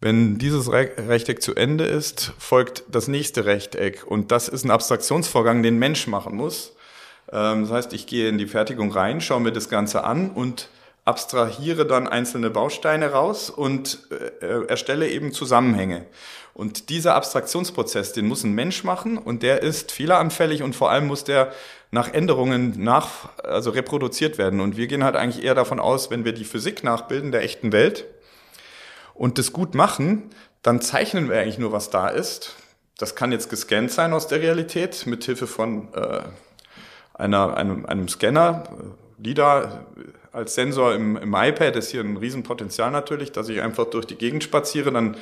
wenn 0.00 0.38
dieses 0.38 0.70
Rechteck 0.70 1.40
zu 1.40 1.54
Ende 1.54 1.84
ist, 1.84 2.32
folgt 2.38 2.84
das 2.90 3.08
nächste 3.08 3.46
Rechteck. 3.46 4.04
Und 4.06 4.32
das 4.32 4.48
ist 4.48 4.64
ein 4.64 4.70
Abstraktionsvorgang, 4.70 5.62
den 5.62 5.78
Mensch 5.78 6.06
machen 6.08 6.36
muss. 6.36 6.74
Ähm, 7.32 7.62
das 7.62 7.70
heißt, 7.70 7.92
ich 7.92 8.06
gehe 8.06 8.28
in 8.28 8.38
die 8.38 8.46
Fertigung 8.46 8.92
rein, 8.92 9.20
schaue 9.20 9.40
mir 9.40 9.52
das 9.52 9.68
Ganze 9.68 10.04
an 10.04 10.30
und 10.30 10.68
abstrahiere 11.04 11.86
dann 11.86 12.08
einzelne 12.08 12.50
Bausteine 12.50 13.12
raus 13.12 13.50
und 13.50 14.08
äh, 14.40 14.66
erstelle 14.66 15.08
eben 15.08 15.32
Zusammenhänge. 15.32 16.06
Und 16.54 16.88
dieser 16.88 17.14
Abstraktionsprozess, 17.14 18.12
den 18.12 18.26
muss 18.26 18.44
ein 18.44 18.52
Mensch 18.52 18.84
machen 18.84 19.18
und 19.18 19.42
der 19.42 19.62
ist 19.62 19.92
fehleranfällig 19.92 20.62
und 20.62 20.74
vor 20.74 20.90
allem 20.90 21.06
muss 21.06 21.24
der 21.24 21.52
nach 21.94 22.12
Änderungen 22.12 22.74
nach, 22.76 23.30
also 23.44 23.70
reproduziert 23.70 24.36
werden. 24.36 24.60
Und 24.60 24.76
wir 24.76 24.88
gehen 24.88 25.04
halt 25.04 25.14
eigentlich 25.14 25.44
eher 25.44 25.54
davon 25.54 25.78
aus, 25.78 26.10
wenn 26.10 26.24
wir 26.24 26.32
die 26.32 26.44
Physik 26.44 26.82
nachbilden 26.82 27.30
der 27.32 27.42
echten 27.42 27.72
Welt, 27.72 28.04
und 29.14 29.38
das 29.38 29.52
gut 29.52 29.76
machen, 29.76 30.30
dann 30.62 30.80
zeichnen 30.80 31.30
wir 31.30 31.40
eigentlich 31.40 31.58
nur, 31.58 31.70
was 31.70 31.88
da 31.88 32.08
ist. 32.08 32.56
Das 32.98 33.14
kann 33.14 33.30
jetzt 33.30 33.48
gescannt 33.48 33.92
sein 33.92 34.12
aus 34.12 34.26
der 34.26 34.40
Realität 34.40 35.06
mit 35.06 35.22
Hilfe 35.22 35.46
von 35.46 35.94
äh, 35.94 36.22
einer, 37.14 37.56
einem, 37.56 37.86
einem 37.86 38.08
Scanner, 38.08 38.64
äh, 39.20 39.22
LIDAR, 39.24 39.86
als 40.32 40.56
Sensor 40.56 40.94
im, 40.94 41.16
im 41.16 41.32
iPad 41.32 41.76
ist 41.76 41.90
hier 41.90 42.00
ein 42.00 42.16
Riesenpotenzial 42.16 42.90
natürlich, 42.90 43.30
dass 43.30 43.48
ich 43.48 43.62
einfach 43.62 43.84
durch 43.84 44.04
die 44.04 44.16
Gegend 44.16 44.42
spaziere, 44.42 44.90
dann 44.90 45.16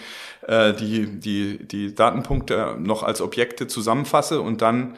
äh, 0.49 0.73
die, 0.73 1.21
die, 1.21 1.59
die 1.59 1.95
Datenpunkte 1.95 2.77
noch 2.79 3.03
als 3.03 3.21
Objekte 3.21 3.67
zusammenfasse 3.67 4.41
und 4.41 4.63
dann 4.63 4.97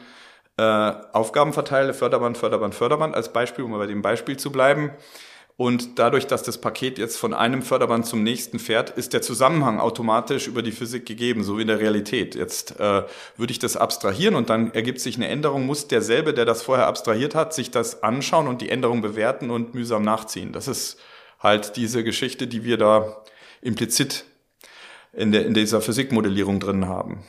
äh, 0.57 0.63
Aufgaben 0.63 1.53
verteile, 1.53 1.93
Förderband, 1.93 2.37
Förderband, 2.37 2.75
Förderband 2.75 3.15
als 3.15 3.33
Beispiel, 3.33 3.65
um 3.65 3.71
bei 3.71 3.87
dem 3.87 4.01
Beispiel 4.01 4.37
zu 4.37 4.51
bleiben. 4.51 4.91
Und 5.57 5.99
dadurch, 5.99 6.27
dass 6.27 6.43
das 6.43 6.59
Paket 6.59 6.97
jetzt 6.97 7.15
von 7.15 7.33
einem 7.33 7.61
Förderband 7.61 8.05
zum 8.05 8.23
nächsten 8.23 8.59
fährt, 8.59 8.89
ist 8.89 9.13
der 9.13 9.21
Zusammenhang 9.21 9.79
automatisch 9.79 10.47
über 10.47 10.61
die 10.61 10.73
Physik 10.73 11.05
gegeben, 11.05 11.43
so 11.43 11.57
wie 11.57 11.61
in 11.61 11.69
der 11.69 11.79
Realität. 11.79 12.35
Jetzt 12.35 12.77
äh, 12.77 13.03
würde 13.37 13.51
ich 13.51 13.59
das 13.59 13.77
abstrahieren 13.77 14.35
und 14.35 14.49
dann 14.49 14.73
ergibt 14.73 14.99
sich 14.99 15.15
eine 15.15 15.29
Änderung, 15.29 15.65
muss 15.65 15.87
derselbe, 15.87 16.33
der 16.33 16.43
das 16.43 16.61
vorher 16.61 16.87
abstrahiert 16.87 17.35
hat, 17.35 17.53
sich 17.53 17.71
das 17.71 18.03
anschauen 18.03 18.49
und 18.49 18.61
die 18.61 18.69
Änderung 18.69 19.01
bewerten 19.01 19.49
und 19.49 19.73
mühsam 19.73 20.03
nachziehen. 20.03 20.51
Das 20.51 20.67
ist 20.67 20.99
halt 21.39 21.77
diese 21.77 22.03
Geschichte, 22.03 22.47
die 22.47 22.65
wir 22.65 22.77
da 22.77 23.23
implizit 23.61 24.25
in, 25.13 25.31
der, 25.31 25.45
in 25.45 25.53
dieser 25.53 25.79
Physikmodellierung 25.79 26.59
drin 26.59 26.87
haben. 26.89 27.23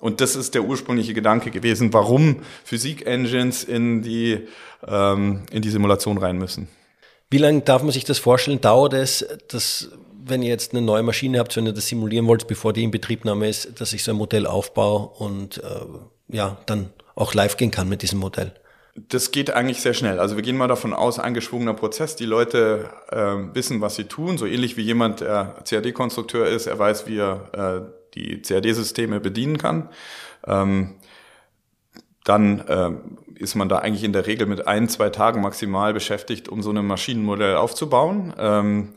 Und 0.00 0.20
das 0.20 0.36
ist 0.36 0.54
der 0.54 0.64
ursprüngliche 0.64 1.14
Gedanke 1.14 1.50
gewesen, 1.50 1.92
warum 1.92 2.42
Physik-Engines 2.64 3.64
in 3.64 4.02
die, 4.02 4.46
ähm, 4.86 5.42
in 5.50 5.62
die 5.62 5.70
Simulation 5.70 6.18
rein 6.18 6.36
müssen. 6.36 6.68
Wie 7.30 7.38
lange 7.38 7.62
darf 7.62 7.82
man 7.82 7.92
sich 7.92 8.04
das 8.04 8.18
vorstellen? 8.18 8.60
Dauert 8.60 8.92
es, 8.92 9.26
dass, 9.48 9.90
wenn 10.22 10.42
ihr 10.42 10.50
jetzt 10.50 10.72
eine 10.72 10.82
neue 10.82 11.02
Maschine 11.02 11.38
habt, 11.38 11.56
wenn 11.56 11.66
ihr 11.66 11.72
das 11.72 11.88
simulieren 11.88 12.26
wollt, 12.26 12.46
bevor 12.46 12.72
die 12.72 12.84
in 12.84 12.90
Betriebnahme 12.90 13.48
ist, 13.48 13.80
dass 13.80 13.92
ich 13.92 14.04
so 14.04 14.12
ein 14.12 14.16
Modell 14.16 14.46
aufbaue 14.46 15.08
und 15.18 15.58
äh, 15.58 16.34
ja, 16.34 16.58
dann 16.66 16.90
auch 17.14 17.32
live 17.32 17.56
gehen 17.56 17.70
kann 17.70 17.88
mit 17.88 18.02
diesem 18.02 18.18
Modell? 18.18 18.52
Das 18.94 19.30
geht 19.30 19.50
eigentlich 19.50 19.80
sehr 19.80 19.94
schnell. 19.94 20.20
Also 20.20 20.36
wir 20.36 20.42
gehen 20.42 20.56
mal 20.56 20.68
davon 20.68 20.94
aus, 20.94 21.18
eingeschwungener 21.18 21.74
Prozess. 21.74 22.16
Die 22.16 22.24
Leute 22.24 22.90
äh, 23.10 23.54
wissen, 23.54 23.80
was 23.80 23.96
sie 23.96 24.04
tun. 24.04 24.38
So 24.38 24.46
ähnlich 24.46 24.76
wie 24.76 24.82
jemand, 24.82 25.20
der 25.20 25.56
CAD-Konstrukteur 25.68 26.46
ist, 26.46 26.66
er 26.66 26.78
weiß, 26.78 27.06
wie 27.06 27.18
er 27.18 27.50
äh, 27.52 28.05
die 28.16 28.42
CAD-Systeme 28.42 29.20
bedienen 29.20 29.58
kann. 29.58 29.88
Ähm, 30.46 30.94
dann 32.24 32.60
äh, 32.66 32.90
ist 33.38 33.54
man 33.54 33.68
da 33.68 33.78
eigentlich 33.78 34.02
in 34.02 34.12
der 34.12 34.26
Regel 34.26 34.46
mit 34.46 34.66
ein, 34.66 34.88
zwei 34.88 35.10
Tagen 35.10 35.40
maximal 35.40 35.92
beschäftigt, 35.92 36.48
um 36.48 36.62
so 36.62 36.70
ein 36.70 36.86
Maschinenmodell 36.86 37.56
aufzubauen. 37.56 38.34
Ähm, 38.38 38.94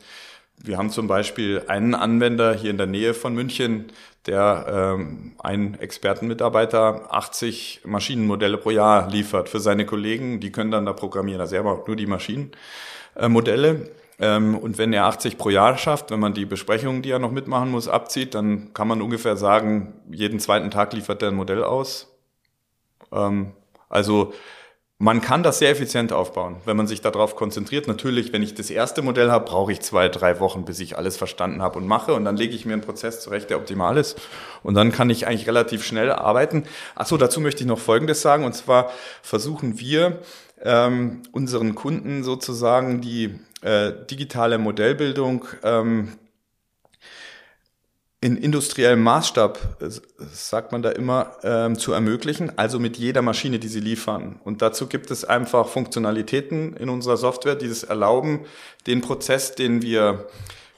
wir 0.62 0.76
haben 0.76 0.90
zum 0.90 1.06
Beispiel 1.06 1.62
einen 1.68 1.94
Anwender 1.94 2.54
hier 2.54 2.70
in 2.70 2.76
der 2.76 2.86
Nähe 2.86 3.14
von 3.14 3.34
München, 3.34 3.86
der 4.26 4.96
ähm, 4.98 5.32
einen 5.38 5.74
Expertenmitarbeiter 5.74 7.14
80 7.14 7.82
Maschinenmodelle 7.84 8.58
pro 8.58 8.70
Jahr 8.70 9.08
liefert 9.08 9.48
für 9.48 9.60
seine 9.60 9.86
Kollegen. 9.86 10.40
Die 10.40 10.52
können 10.52 10.70
dann 10.70 10.84
da 10.84 10.92
programmieren. 10.92 11.40
Also 11.40 11.56
er 11.56 11.62
macht 11.62 11.86
nur 11.86 11.96
die 11.96 12.06
Maschinenmodelle. 12.06 13.90
Ähm, 14.20 14.56
und 14.56 14.76
wenn 14.78 14.92
er 14.92 15.06
80 15.06 15.38
pro 15.38 15.48
Jahr 15.48 15.78
schafft, 15.78 16.10
wenn 16.10 16.20
man 16.20 16.34
die 16.34 16.44
Besprechungen, 16.44 17.02
die 17.02 17.10
er 17.10 17.18
noch 17.18 17.32
mitmachen 17.32 17.70
muss, 17.70 17.88
abzieht, 17.88 18.34
dann 18.34 18.72
kann 18.74 18.86
man 18.86 19.00
ungefähr 19.00 19.36
sagen, 19.36 19.94
jeden 20.10 20.38
zweiten 20.38 20.70
Tag 20.70 20.92
liefert 20.92 21.22
er 21.22 21.28
ein 21.28 21.34
Modell 21.34 21.64
aus. 21.64 22.14
Ähm, 23.12 23.52
also 23.88 24.32
man 25.02 25.22
kann 25.22 25.42
das 25.42 25.58
sehr 25.58 25.70
effizient 25.70 26.12
aufbauen, 26.12 26.56
wenn 26.66 26.76
man 26.76 26.86
sich 26.86 27.00
darauf 27.00 27.34
konzentriert. 27.34 27.88
Natürlich, 27.88 28.34
wenn 28.34 28.42
ich 28.42 28.54
das 28.54 28.68
erste 28.68 29.00
Modell 29.00 29.30
habe, 29.30 29.46
brauche 29.46 29.72
ich 29.72 29.80
zwei, 29.80 30.10
drei 30.10 30.40
Wochen, 30.40 30.66
bis 30.66 30.78
ich 30.78 30.98
alles 30.98 31.16
verstanden 31.16 31.62
habe 31.62 31.78
und 31.78 31.86
mache. 31.86 32.12
Und 32.12 32.26
dann 32.26 32.36
lege 32.36 32.54
ich 32.54 32.66
mir 32.66 32.74
einen 32.74 32.82
Prozess 32.82 33.22
zurecht, 33.22 33.48
der 33.48 33.56
optimal 33.56 33.96
ist. 33.96 34.20
Und 34.62 34.74
dann 34.74 34.92
kann 34.92 35.08
ich 35.08 35.26
eigentlich 35.26 35.48
relativ 35.48 35.86
schnell 35.86 36.12
arbeiten. 36.12 36.64
Ach 36.94 37.06
so, 37.06 37.16
dazu 37.16 37.40
möchte 37.40 37.62
ich 37.62 37.66
noch 37.66 37.78
Folgendes 37.78 38.20
sagen. 38.20 38.44
Und 38.44 38.52
zwar 38.52 38.90
versuchen 39.22 39.80
wir 39.80 40.18
ähm, 40.60 41.22
unseren 41.32 41.74
Kunden 41.74 42.22
sozusagen 42.22 43.00
die 43.00 43.40
äh, 43.62 43.92
digitale 44.10 44.58
Modellbildung 44.58 45.44
ähm, 45.62 46.12
in 48.22 48.36
industriellem 48.36 49.02
Maßstab, 49.02 49.80
äh, 49.80 49.88
sagt 50.32 50.72
man 50.72 50.82
da 50.82 50.90
immer, 50.90 51.36
ähm, 51.42 51.78
zu 51.78 51.92
ermöglichen, 51.92 52.58
also 52.58 52.78
mit 52.78 52.98
jeder 52.98 53.22
Maschine, 53.22 53.58
die 53.58 53.68
sie 53.68 53.80
liefern. 53.80 54.40
Und 54.44 54.60
dazu 54.60 54.86
gibt 54.86 55.10
es 55.10 55.24
einfach 55.24 55.68
Funktionalitäten 55.68 56.76
in 56.76 56.90
unserer 56.90 57.16
Software, 57.16 57.54
die 57.54 57.66
es 57.66 57.82
erlauben, 57.82 58.40
den 58.86 59.00
Prozess, 59.00 59.54
den 59.54 59.80
wir 59.82 60.26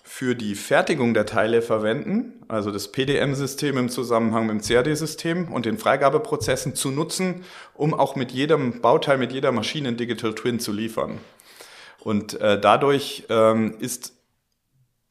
für 0.04 0.34
die 0.34 0.54
Fertigung 0.54 1.14
der 1.14 1.26
Teile 1.26 1.62
verwenden, 1.62 2.34
also 2.46 2.70
das 2.70 2.92
PDM-System 2.92 3.78
im 3.78 3.88
Zusammenhang 3.88 4.46
mit 4.46 4.56
dem 4.56 4.60
CAD-System 4.60 5.50
und 5.50 5.64
den 5.64 5.78
Freigabeprozessen 5.78 6.74
zu 6.74 6.90
nutzen, 6.90 7.44
um 7.74 7.94
auch 7.94 8.14
mit 8.14 8.30
jedem 8.30 8.82
Bauteil, 8.82 9.18
mit 9.18 9.32
jeder 9.32 9.52
Maschine 9.52 9.88
ein 9.88 9.96
Digital 9.96 10.34
Twin 10.34 10.60
zu 10.60 10.70
liefern. 10.70 11.18
Und 12.04 12.40
äh, 12.40 12.60
dadurch 12.60 13.24
ähm, 13.28 13.76
ist 13.78 14.14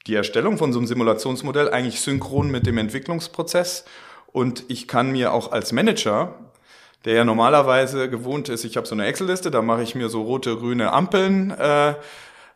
die 0.08 0.16
Erstellung 0.16 0.58
von 0.58 0.74
so 0.74 0.80
einem 0.80 0.88
Simulationsmodell 0.88 1.70
eigentlich 1.70 2.02
synchron 2.02 2.52
mit 2.52 2.66
dem 2.68 2.78
Entwicklungsprozess. 2.78 3.86
Und 4.28 4.66
ich 4.68 4.88
kann 4.88 5.12
mir 5.12 5.34
auch 5.34 5.52
als 5.52 5.72
Manager, 5.72 6.36
der 7.06 7.14
ja 7.14 7.26
normalerweise 7.26 8.10
gewohnt 8.10 8.50
ist, 8.50 8.64
ich 8.64 8.78
habe 8.78 8.88
so 8.88 8.96
eine 8.96 9.06
Excel-Liste, 9.06 9.52
da 9.52 9.62
mache 9.62 9.84
ich 9.84 9.96
mir 9.96 10.10
so 10.10 10.22
rote, 10.22 10.56
grüne 10.56 10.92
Ampeln 10.92 11.52
äh, 11.52 11.96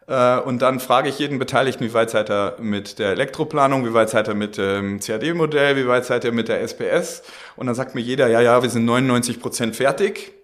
äh, 0.08 0.40
und 0.40 0.62
dann 0.62 0.80
frage 0.80 1.10
ich 1.10 1.18
jeden 1.18 1.40
Beteiligten, 1.40 1.84
wie 1.84 1.94
weit 1.94 2.12
seid 2.12 2.30
ihr 2.30 2.56
mit 2.60 3.00
der 3.00 3.12
Elektroplanung, 3.12 3.86
wie 3.86 3.94
weit 3.94 4.12
seid 4.12 4.28
ihr 4.28 4.36
mit 4.36 4.58
dem 4.58 5.00
CAD-Modell, 5.00 5.76
wie 5.78 5.88
weit 5.88 6.06
seid 6.06 6.26
ihr 6.26 6.32
mit 6.32 6.48
der 6.48 6.62
SPS 6.62 7.24
und 7.56 7.66
dann 7.66 7.76
sagt 7.76 7.96
mir 7.96 8.02
jeder, 8.02 8.28
ja, 8.28 8.40
ja, 8.40 8.62
wir 8.62 8.70
sind 8.70 8.86
99 8.86 9.40
Prozent 9.40 9.76
fertig 9.76 10.35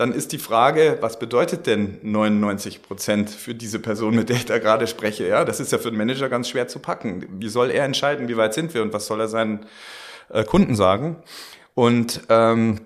dann 0.00 0.12
ist 0.12 0.32
die 0.32 0.38
Frage, 0.38 0.96
was 1.02 1.18
bedeutet 1.18 1.66
denn 1.66 1.98
99 2.00 2.80
Prozent 2.80 3.28
für 3.28 3.54
diese 3.54 3.78
Person, 3.78 4.14
mit 4.14 4.30
der 4.30 4.36
ich 4.36 4.46
da 4.46 4.56
gerade 4.56 4.86
spreche? 4.86 5.28
Ja, 5.28 5.44
das 5.44 5.60
ist 5.60 5.72
ja 5.72 5.78
für 5.78 5.88
einen 5.88 5.98
Manager 5.98 6.30
ganz 6.30 6.48
schwer 6.48 6.68
zu 6.68 6.78
packen. 6.78 7.26
Wie 7.38 7.50
soll 7.50 7.70
er 7.70 7.84
entscheiden, 7.84 8.26
wie 8.26 8.38
weit 8.38 8.54
sind 8.54 8.72
wir 8.72 8.80
und 8.80 8.94
was 8.94 9.04
soll 9.04 9.20
er 9.20 9.28
seinen 9.28 9.66
äh, 10.30 10.42
Kunden 10.42 10.74
sagen? 10.74 11.16
Und 11.74 12.22
ähm, 12.30 12.80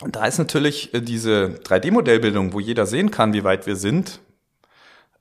da 0.00 0.26
ist 0.26 0.38
natürlich 0.38 0.92
äh, 0.94 1.00
diese 1.00 1.60
3D-Modellbildung, 1.62 2.52
wo 2.52 2.58
jeder 2.58 2.86
sehen 2.86 3.12
kann, 3.12 3.32
wie 3.34 3.44
weit 3.44 3.68
wir 3.68 3.76
sind, 3.76 4.18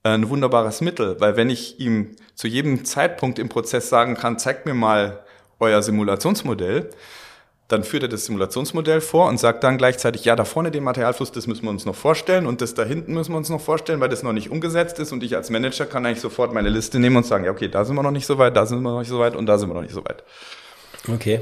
äh, 0.02 0.10
ein 0.10 0.30
wunderbares 0.30 0.82
Mittel, 0.82 1.20
weil 1.20 1.38
wenn 1.38 1.52
ich 1.52 1.80
ihm 1.80 2.16
zu 2.34 2.48
jedem 2.48 2.84
Zeitpunkt 2.84 3.38
im 3.38 3.48
Prozess 3.48 3.90
sagen 3.90 4.16
kann, 4.16 4.40
zeigt 4.40 4.66
mir 4.66 4.74
mal 4.74 5.24
euer 5.60 5.84
Simulationsmodell, 5.84 6.90
dann 7.68 7.84
führt 7.84 8.04
er 8.04 8.10
das 8.10 8.26
Simulationsmodell 8.26 9.02
vor 9.02 9.28
und 9.28 9.40
sagt 9.40 9.64
dann 9.64 9.78
gleichzeitig, 9.78 10.24
ja, 10.24 10.36
da 10.36 10.46
vorne 10.46 10.72
den 10.72 10.84
Materialfluss, 10.84 11.32
das 11.32 11.48
müssen 11.48 11.64
wir 11.64 11.70
uns 11.70 11.86
noch 11.86 11.96
vorstellen 11.96 12.46
und 12.46 12.62
das 12.62 12.74
da 12.74 12.86
hinten 12.86 13.14
müssen 13.14 13.34
wir 13.34 13.38
uns 13.38 13.50
noch 13.50 13.60
vorstellen, 13.60 14.00
weil 14.00 14.10
das 14.10 14.24
noch 14.24 14.34
nicht 14.34 14.50
umgesetzt 14.50 15.00
ist 15.00 15.12
und 15.12 15.24
ich 15.24 15.36
als 15.36 15.50
Manager 15.50 15.86
kann 15.86 16.06
eigentlich 16.06 16.22
sofort 16.22 16.54
meine 16.54 16.70
Liste 16.70 17.00
nehmen 17.00 17.18
und 17.18 17.26
sagen, 17.26 17.44
ja, 17.44 17.52
okay, 17.52 17.68
da 17.68 17.84
sind 17.84 17.96
wir 17.96 18.04
noch 18.04 18.12
nicht 18.12 18.26
so 18.26 18.38
weit, 18.38 18.56
da 18.56 18.66
sind 18.66 18.82
wir 18.82 18.92
noch 18.92 19.00
nicht 19.00 19.10
so 19.10 19.20
weit 19.20 19.36
und 19.36 19.46
da 19.48 19.58
sind 19.58 19.70
wir 19.70 19.74
noch 19.74 19.82
nicht 19.82 19.94
so 19.94 20.04
weit. 20.06 20.24
Okay. 21.12 21.42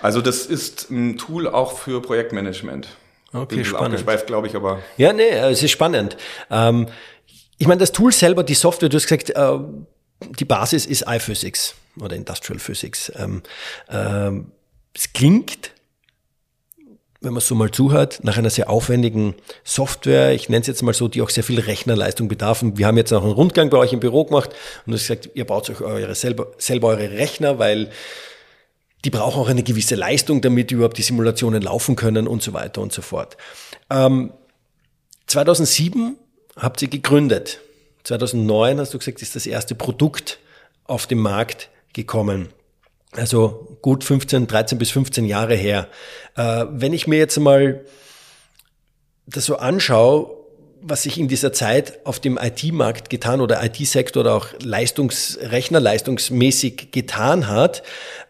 Also 0.00 0.20
das 0.20 0.46
ist 0.46 0.90
ein 0.90 1.18
Tool 1.18 1.46
auch 1.46 1.78
für 1.78 2.00
Projektmanagement. 2.00 2.88
Okay, 3.32 3.56
Bin 3.56 3.64
spannend. 3.64 4.26
glaube 4.26 4.46
ich, 4.46 4.54
aber. 4.54 4.80
Ja, 4.96 5.12
nee, 5.12 5.28
es 5.28 5.62
ist 5.62 5.70
spannend. 5.72 6.16
Ähm, 6.50 6.86
ich 7.58 7.66
meine, 7.66 7.80
das 7.80 7.92
Tool 7.92 8.12
selber, 8.12 8.44
die 8.44 8.54
Software, 8.54 8.88
du 8.88 8.96
hast 8.96 9.04
gesagt, 9.04 9.30
äh, 9.30 9.58
die 10.38 10.44
Basis 10.44 10.86
ist 10.86 11.04
iPhysics 11.06 11.74
oder 12.00 12.16
Industrial 12.16 12.58
Physics. 12.58 13.12
Ähm, 13.16 13.42
ähm, 13.90 14.52
es 14.96 15.12
klingt, 15.12 15.72
wenn 17.20 17.32
man 17.32 17.40
so 17.40 17.54
mal 17.54 17.70
zuhört, 17.70 18.20
nach 18.22 18.38
einer 18.38 18.50
sehr 18.50 18.70
aufwendigen 18.70 19.34
Software, 19.64 20.32
ich 20.32 20.48
nenne 20.48 20.60
es 20.60 20.66
jetzt 20.66 20.82
mal 20.82 20.94
so, 20.94 21.08
die 21.08 21.22
auch 21.22 21.30
sehr 21.30 21.44
viel 21.44 21.60
Rechnerleistung 21.60 22.28
bedarf. 22.28 22.62
wir 22.62 22.86
haben 22.86 22.96
jetzt 22.96 23.12
auch 23.12 23.22
einen 23.22 23.32
Rundgang 23.32 23.68
bei 23.70 23.78
euch 23.78 23.92
im 23.92 24.00
Büro 24.00 24.24
gemacht 24.24 24.50
und 24.84 24.92
du 24.92 24.94
hast 24.94 25.08
gesagt, 25.08 25.30
ihr 25.34 25.44
baut 25.44 25.68
euch 25.70 25.80
eure 25.80 26.14
selber, 26.14 26.52
selber 26.58 26.88
eure 26.88 27.10
Rechner, 27.10 27.58
weil 27.58 27.90
die 29.04 29.10
brauchen 29.10 29.40
auch 29.40 29.48
eine 29.48 29.62
gewisse 29.62 29.94
Leistung, 29.94 30.40
damit 30.40 30.70
überhaupt 30.72 30.98
die 30.98 31.02
Simulationen 31.02 31.62
laufen 31.62 31.96
können 31.96 32.26
und 32.26 32.42
so 32.42 32.52
weiter 32.52 32.80
und 32.80 32.92
so 32.92 33.02
fort. 33.02 33.36
Ähm, 33.90 34.32
2007 35.26 36.16
habt 36.56 36.82
ihr 36.82 36.88
gegründet. 36.88 37.60
2009 38.04 38.80
hast 38.80 38.94
du 38.94 38.98
gesagt, 38.98 39.20
ist 39.20 39.36
das 39.36 39.46
erste 39.46 39.74
Produkt 39.74 40.38
auf 40.84 41.06
den 41.06 41.18
Markt 41.18 41.70
gekommen. 41.92 42.48
Also 43.16 43.78
gut 43.82 44.04
15, 44.04 44.46
13 44.46 44.78
bis 44.78 44.90
15 44.90 45.24
Jahre 45.24 45.54
her. 45.54 45.88
Äh, 46.36 46.66
wenn 46.70 46.92
ich 46.92 47.06
mir 47.06 47.18
jetzt 47.18 47.38
mal 47.38 47.84
das 49.26 49.46
so 49.46 49.56
anschaue, 49.56 50.30
was 50.82 51.02
sich 51.02 51.18
in 51.18 51.26
dieser 51.26 51.52
Zeit 51.52 52.06
auf 52.06 52.20
dem 52.20 52.38
IT-Markt 52.38 53.10
getan 53.10 53.40
oder 53.40 53.64
IT-Sektor 53.64 54.20
oder 54.20 54.34
auch 54.34 54.48
Leistungs, 54.62 55.38
Rechnerleistungsmäßig 55.40 56.92
getan 56.92 57.48
hat, 57.48 57.82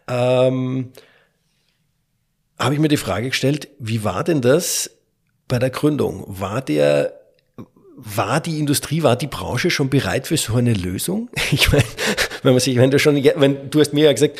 ähm, 0.07 0.91
habe 2.57 2.73
ich 2.73 2.79
mir 2.79 2.87
die 2.87 2.97
Frage 2.97 3.29
gestellt, 3.29 3.67
wie 3.77 4.03
war 4.03 4.23
denn 4.23 4.41
das 4.41 4.89
bei 5.47 5.59
der 5.59 5.69
Gründung? 5.69 6.23
War 6.27 6.61
der 6.61 7.16
war 7.99 8.39
die 8.39 8.59
Industrie, 8.59 9.01
war 9.01 9.15
die 9.15 9.25
Branche 9.25 9.71
schon 9.71 9.89
bereit 9.89 10.27
für 10.27 10.37
so 10.37 10.55
eine 10.55 10.73
Lösung? 10.73 11.29
Ich 11.51 11.71
meine, 11.71 11.83
wenn 12.43 12.53
man 12.53 12.59
sich, 12.59 12.77
wenn 12.77 12.91
du 12.91 12.99
schon, 12.99 13.15
wenn 13.15 13.69
du 13.71 13.79
hast 13.79 13.93
mir 13.93 14.05
ja 14.05 14.13
gesagt, 14.13 14.37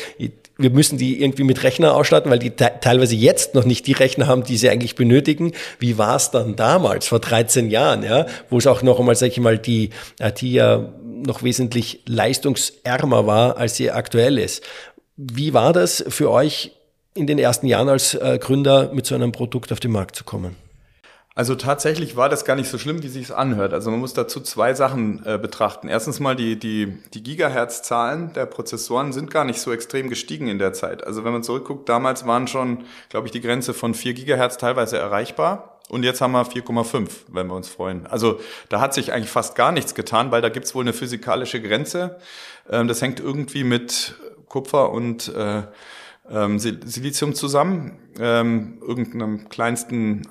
wir 0.56 0.70
müssen 0.70 0.96
die 0.96 1.20
irgendwie 1.20 1.42
mit 1.42 1.62
Rechner 1.64 1.94
ausstatten, 1.94 2.30
weil 2.30 2.38
die 2.38 2.50
teilweise 2.50 3.16
jetzt 3.16 3.54
noch 3.54 3.64
nicht 3.64 3.86
die 3.86 3.92
Rechner 3.92 4.28
haben, 4.28 4.44
die 4.44 4.56
sie 4.56 4.70
eigentlich 4.70 4.94
benötigen. 4.94 5.52
Wie 5.80 5.98
war 5.98 6.16
es 6.16 6.30
dann 6.30 6.54
damals, 6.54 7.08
vor 7.08 7.18
13 7.18 7.70
Jahren, 7.70 8.04
ja, 8.04 8.26
wo 8.48 8.58
es 8.58 8.66
auch 8.66 8.82
noch 8.82 9.00
einmal, 9.00 9.16
sag 9.16 9.28
ich 9.28 9.40
mal, 9.40 9.58
die 9.58 9.90
IT 10.20 10.42
ja 10.42 10.92
noch 11.02 11.42
wesentlich 11.42 12.02
leistungsärmer 12.06 13.26
war, 13.26 13.56
als 13.56 13.76
sie 13.76 13.90
aktuell 13.90 14.38
ist. 14.38 14.62
Wie 15.16 15.52
war 15.52 15.72
das 15.72 16.04
für 16.08 16.30
euch 16.30 16.72
in 17.14 17.26
den 17.26 17.38
ersten 17.38 17.66
Jahren 17.66 17.88
als 17.88 18.14
äh, 18.14 18.38
Gründer 18.40 18.92
mit 18.92 19.06
so 19.06 19.16
einem 19.16 19.32
Produkt 19.32 19.72
auf 19.72 19.80
den 19.80 19.90
Markt 19.90 20.14
zu 20.14 20.22
kommen? 20.22 20.67
Also 21.38 21.54
tatsächlich 21.54 22.16
war 22.16 22.28
das 22.28 22.44
gar 22.44 22.56
nicht 22.56 22.68
so 22.68 22.78
schlimm, 22.78 23.04
wie 23.04 23.08
sich 23.08 23.32
anhört. 23.32 23.72
Also 23.72 23.92
man 23.92 24.00
muss 24.00 24.12
dazu 24.12 24.40
zwei 24.40 24.74
Sachen 24.74 25.24
äh, 25.24 25.38
betrachten. 25.38 25.86
Erstens 25.86 26.18
mal 26.18 26.34
die, 26.34 26.58
die, 26.58 26.98
die 27.14 27.22
Gigahertz-Zahlen 27.22 28.32
der 28.32 28.44
Prozessoren 28.44 29.12
sind 29.12 29.30
gar 29.30 29.44
nicht 29.44 29.60
so 29.60 29.70
extrem 29.70 30.08
gestiegen 30.08 30.48
in 30.48 30.58
der 30.58 30.72
Zeit. 30.72 31.06
Also 31.06 31.22
wenn 31.22 31.30
man 31.30 31.44
zurückguckt, 31.44 31.88
damals 31.88 32.26
waren 32.26 32.48
schon, 32.48 32.82
glaube 33.08 33.28
ich, 33.28 33.30
die 33.30 33.40
Grenze 33.40 33.72
von 33.72 33.94
4 33.94 34.14
Gigahertz 34.14 34.56
teilweise 34.56 34.98
erreichbar. 34.98 35.78
Und 35.88 36.02
jetzt 36.02 36.20
haben 36.20 36.32
wir 36.32 36.44
4,5, 36.44 37.08
wenn 37.28 37.46
wir 37.46 37.54
uns 37.54 37.68
freuen. 37.68 38.08
Also 38.08 38.40
da 38.68 38.80
hat 38.80 38.92
sich 38.92 39.12
eigentlich 39.12 39.30
fast 39.30 39.54
gar 39.54 39.70
nichts 39.70 39.94
getan, 39.94 40.32
weil 40.32 40.42
da 40.42 40.48
gibt's 40.48 40.74
wohl 40.74 40.82
eine 40.82 40.92
physikalische 40.92 41.62
Grenze. 41.62 42.18
Ähm, 42.68 42.88
das 42.88 43.00
hängt 43.00 43.20
irgendwie 43.20 43.62
mit 43.62 44.16
Kupfer 44.48 44.90
und 44.90 45.32
äh, 45.36 45.62
ähm, 46.30 46.58
Silizium 46.58 47.34
zusammen, 47.34 47.96
ähm, 48.18 48.78
irgendeinem 48.86 49.48
kleinsten 49.48 50.26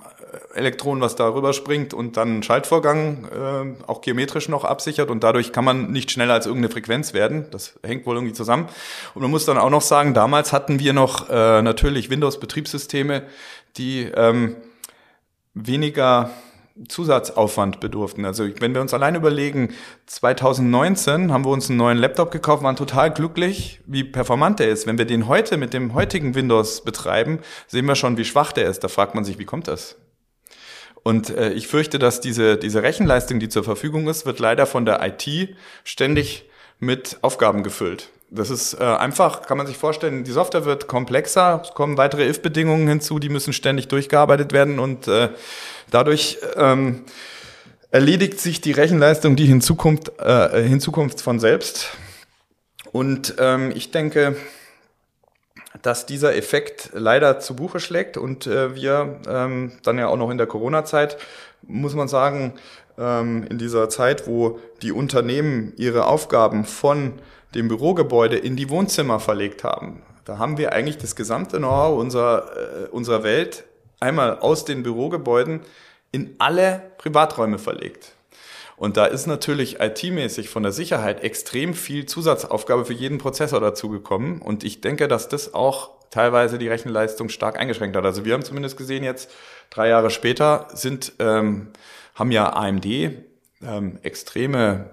Elektron, 0.58 1.02
was 1.02 1.16
da 1.16 1.30
rüber 1.30 1.54
springt 1.54 1.94
und 1.94 2.18
dann 2.18 2.28
einen 2.28 2.44
Schaltvorgang 2.44 3.26
äh, 3.26 3.84
auch 3.88 4.02
geometrisch 4.02 4.50
noch 4.50 4.64
absichert 4.64 5.10
und 5.10 5.24
dadurch 5.24 5.52
kann 5.52 5.64
man 5.64 5.92
nicht 5.92 6.12
schneller 6.12 6.34
als 6.34 6.46
irgendeine 6.46 6.72
Frequenz 6.72 7.14
werden. 7.14 7.46
Das 7.52 7.80
hängt 7.84 8.06
wohl 8.06 8.16
irgendwie 8.16 8.34
zusammen. 8.34 8.68
Und 9.14 9.22
man 9.22 9.32
muss 9.32 9.46
dann 9.46 9.58
auch 9.58 9.70
noch 9.70 9.82
sagen, 9.82 10.14
damals 10.14 10.54
hatten 10.54 10.80
wir 10.80 10.94
noch 10.94 11.30
äh, 11.30 11.62
natürlich 11.62 12.10
Windows-Betriebssysteme, 12.10 13.24
die 13.78 14.04
ähm, 14.04 14.56
weniger 15.54 16.32
Zusatzaufwand 16.88 17.80
bedurften. 17.80 18.26
Also 18.26 18.48
wenn 18.60 18.74
wir 18.74 18.82
uns 18.82 18.94
allein 18.94 19.16
überlegen, 19.16 19.74
2019 20.06 21.32
haben 21.32 21.44
wir 21.44 21.50
uns 21.50 21.70
einen 21.70 21.78
neuen 21.78 21.98
Laptop 21.98 22.32
gekauft, 22.32 22.64
waren 22.64 22.76
total 22.76 23.12
glücklich, 23.12 23.82
wie 23.86 24.04
performant 24.04 24.60
der 24.60 24.70
ist. 24.70 24.86
Wenn 24.86 24.98
wir 24.98 25.06
den 25.06 25.28
heute 25.28 25.58
mit 25.58 25.74
dem 25.74 25.94
heutigen 25.94 26.36
Windows 26.36 26.84
betreiben, 26.84 27.40
sehen 27.68 27.86
wir 27.86 27.96
schon, 27.96 28.18
wie 28.18 28.26
schwach 28.26 28.52
der 28.52 28.68
ist. 28.68 28.84
Da 28.84 28.88
fragt 28.88 29.16
man 29.16 29.26
sich, 29.26 29.40
wie 29.40 29.46
kommt 29.46 29.68
das? 29.68 29.96
Und 31.08 31.30
äh, 31.30 31.54
ich 31.54 31.70
fürchte, 31.70 32.00
dass 32.00 32.20
diese, 32.20 32.58
diese 32.58 32.84
Rechenleistung, 32.84 33.40
die 33.40 33.48
zur 33.48 33.64
Verfügung 33.64 34.10
ist, 34.10 34.26
wird 34.26 34.40
leider 34.40 34.66
von 34.66 34.84
der 34.84 35.00
IT 35.02 35.56
ständig 35.86 36.44
mit 36.82 37.20
Aufgaben 37.22 37.64
gefüllt. 37.64 38.10
Das 38.30 38.50
ist 38.50 38.74
äh, 38.74 38.84
einfach, 38.84 39.44
kann 39.44 39.58
man 39.58 39.68
sich 39.68 39.78
vorstellen, 39.78 40.26
die 40.26 40.32
Software 40.32 40.66
wird 40.66 40.88
komplexer, 40.88 41.62
es 41.64 41.74
kommen 41.74 41.98
weitere 41.98 42.28
if-Bedingungen 42.28 42.90
hinzu, 42.90 43.20
die 43.20 43.30
müssen 43.30 43.54
ständig 43.54 43.88
durchgearbeitet 43.88 44.52
werden 44.52 44.80
und 44.80 45.08
äh, 45.08 45.30
dadurch 45.92 46.40
ähm, 46.58 47.06
erledigt 47.90 48.42
sich 48.42 48.60
die 48.60 48.74
Rechenleistung, 48.74 49.38
die 49.38 49.46
hinzukommt, 49.46 50.12
äh, 50.20 50.62
hinzukommt 50.62 51.22
von 51.22 51.40
selbst. 51.40 51.88
Und 52.92 53.36
ähm, 53.40 53.72
ich 53.74 53.92
denke, 53.92 54.36
dass 55.82 56.06
dieser 56.06 56.36
Effekt 56.36 56.92
leider 56.94 57.40
zu 57.40 57.56
Buche 57.56 57.80
schlägt 57.80 58.18
und 58.18 58.48
äh, 58.48 58.76
wir 58.76 59.20
ähm, 59.28 59.74
dann 59.84 59.98
ja 59.98 60.08
auch 60.08 60.18
noch 60.18 60.30
in 60.30 60.38
der 60.38 60.48
Corona-Zeit, 60.48 61.18
muss 61.64 61.96
man 61.96 62.08
sagen, 62.08 62.54
ähm, 62.98 63.46
in 63.50 63.58
dieser 63.58 63.90
Zeit, 63.90 64.28
wo 64.28 64.60
die 64.82 64.92
Unternehmen 64.92 65.74
ihre 65.78 66.06
Aufgaben 66.06 66.66
von 66.66 67.14
dem 67.56 67.68
Bürogebäude 67.68 68.38
in 68.38 68.56
die 68.56 68.70
Wohnzimmer 68.70 69.20
verlegt 69.20 69.64
haben, 69.64 70.02
da 70.26 70.38
haben 70.38 70.58
wir 70.58 70.74
eigentlich 70.74 70.98
das 70.98 71.16
gesamte 71.16 71.58
Know-how 71.58 71.98
unserer, 71.98 72.52
äh, 72.56 72.88
unserer 72.90 73.24
Welt 73.24 73.64
einmal 74.00 74.40
aus 74.40 74.66
den 74.66 74.84
Bürogebäuden 74.84 75.62
in 76.12 76.36
alle 76.40 76.92
Privaträume 76.98 77.60
verlegt. 77.60 78.17
Und 78.78 78.96
da 78.96 79.08
ist 79.08 79.26
natürlich 79.26 79.80
IT-mäßig 79.80 80.50
von 80.50 80.62
der 80.62 80.72
Sicherheit 80.72 81.24
extrem 81.24 81.74
viel 81.74 82.06
Zusatzaufgabe 82.06 82.86
für 82.86 82.94
jeden 82.94 83.18
Prozessor 83.18 83.60
dazugekommen. 83.60 84.40
Und 84.40 84.64
ich 84.64 84.82
denke, 84.82 85.08
dass 85.08 85.28
das 85.28 85.56
auch 85.56 85.90
teilweise 86.12 86.60
die 86.60 86.68
Rechenleistung 86.68 87.30
stark 87.30 87.60
eingeschränkt 87.60 87.98
hat. 87.98 88.06
Also 88.06 88.24
wir 88.24 88.36
haben 88.36 88.44
zumindest 88.44 88.78
gesehen, 88.78 89.04
jetzt 89.04 89.32
drei 89.72 89.90
Jahre 89.90 90.12
später 90.12 90.68
sind, 90.74 91.14
ähm, 91.18 91.72
haben 92.14 92.32
ja 92.32 92.54
AMD 92.54 92.86
ähm, 92.86 94.00
extreme 94.04 94.92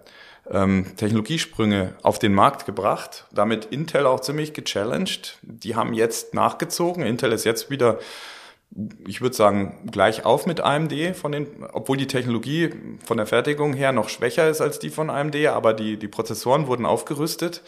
ähm, 0.50 0.96
Technologiesprünge 0.96 1.94
auf 2.02 2.18
den 2.18 2.32
Markt 2.32 2.64
gebracht, 2.64 3.26
damit 3.32 3.66
Intel 3.66 4.06
auch 4.06 4.20
ziemlich 4.20 4.54
gechallenged. 4.54 5.38
Die 5.42 5.76
haben 5.76 5.92
jetzt 5.92 6.32
nachgezogen. 6.32 7.04
Intel 7.04 7.32
ist 7.32 7.44
jetzt 7.44 7.68
wieder 7.68 7.98
ich 9.06 9.20
würde 9.20 9.36
sagen, 9.36 9.88
gleich 9.90 10.24
auf 10.24 10.46
mit 10.46 10.60
AMD, 10.60 10.92
von 11.14 11.32
den, 11.32 11.46
obwohl 11.72 11.96
die 11.96 12.06
Technologie 12.06 12.70
von 13.04 13.16
der 13.16 13.26
Fertigung 13.26 13.72
her 13.72 13.92
noch 13.92 14.08
schwächer 14.08 14.48
ist 14.48 14.60
als 14.60 14.78
die 14.78 14.90
von 14.90 15.10
AMD, 15.10 15.36
aber 15.46 15.74
die, 15.74 15.96
die 15.96 16.08
Prozessoren 16.08 16.66
wurden 16.66 16.84
aufgerüstet. 16.84 17.62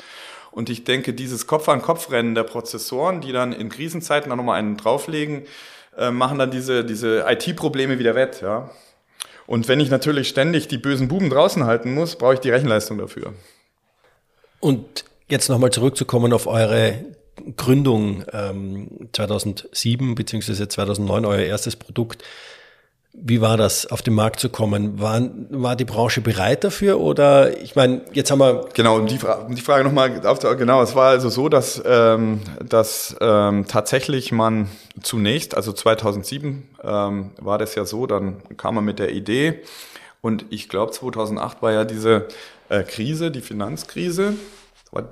Und 0.51 0.71
ich 0.71 0.85
denke, 0.85 1.13
dieses 1.13 1.47
Kopf-an-Kopf-Rennen 1.47 2.35
der 2.35 2.43
Prozessoren, 2.43 3.21
die 3.21 3.33
dann 3.33 3.53
in 3.53 3.69
Krisenzeiten 3.69 4.33
auch 4.33 4.37
nochmal 4.37 4.59
einen 4.59 4.77
drauflegen, 4.77 5.43
äh, 5.97 6.11
machen 6.11 6.39
dann 6.39 6.51
diese, 6.51 6.85
diese 6.85 7.25
IT-Probleme 7.29 7.99
wieder 7.99 8.15
wett. 8.15 8.41
Ja? 8.41 8.71
Und 9.47 9.69
wenn 9.69 9.81
ich 9.81 9.91
natürlich 9.91 10.29
ständig 10.29 10.67
die 10.67 10.79
bösen 10.79 11.09
Buben 11.09 11.31
draußen 11.31 11.65
halten 11.65 11.95
muss, 11.95 12.17
brauche 12.17 12.35
ich 12.35 12.41
die 12.41 12.51
Rechenleistung 12.51 12.99
dafür. 12.99 13.35
Und 14.61 15.05
jetzt 15.29 15.49
nochmal 15.49 15.71
zurückzukommen 15.71 16.33
auf 16.33 16.47
eure 16.47 17.05
Gründung 17.57 18.25
ähm, 18.33 19.09
2007 19.13 20.15
beziehungsweise 20.15 20.69
2009 20.69 21.25
euer 21.25 21.41
erstes 21.41 21.77
Produkt. 21.77 22.23
Wie 23.19 23.41
war 23.41 23.57
das, 23.57 23.87
auf 23.87 24.03
den 24.03 24.13
Markt 24.13 24.41
zu 24.41 24.51
kommen? 24.51 25.01
War, 25.01 25.23
war 25.51 25.75
die 25.75 25.87
Branche 25.87 26.21
bereit 26.21 26.65
dafür 26.65 27.01
oder 27.01 27.57
ich 27.63 27.75
meine, 27.75 28.03
jetzt 28.13 28.31
haben 28.31 28.41
wir 28.41 28.69
genau 28.75 28.99
um 28.99 29.07
die, 29.07 29.19
um 29.47 29.55
die 29.55 29.63
Frage 29.63 29.85
nochmal 29.85 30.21
genau. 30.59 30.83
Es 30.83 30.95
war 30.95 31.11
also 31.11 31.31
so, 31.31 31.49
dass 31.49 31.83
ähm, 31.87 32.41
dass 32.63 33.17
ähm, 33.21 33.67
tatsächlich 33.67 34.33
man 34.33 34.69
zunächst, 35.03 35.57
also 35.57 35.73
2007 35.73 36.69
ähm, 36.85 37.31
war 37.41 37.57
das 37.57 37.75
ja 37.75 37.87
so, 37.87 38.07
dann 38.07 38.43
kam 38.59 38.75
man 38.75 38.85
mit 38.85 38.99
der 38.99 39.13
Idee 39.13 39.63
und 40.21 40.45
ich 40.51 40.69
glaube 40.69 40.93
2008 40.93 41.63
war 41.63 41.73
ja 41.73 41.85
diese 41.87 42.29
äh, 42.69 42.83
Krise, 42.83 43.31
die 43.31 43.41
Finanzkrise 43.41 44.35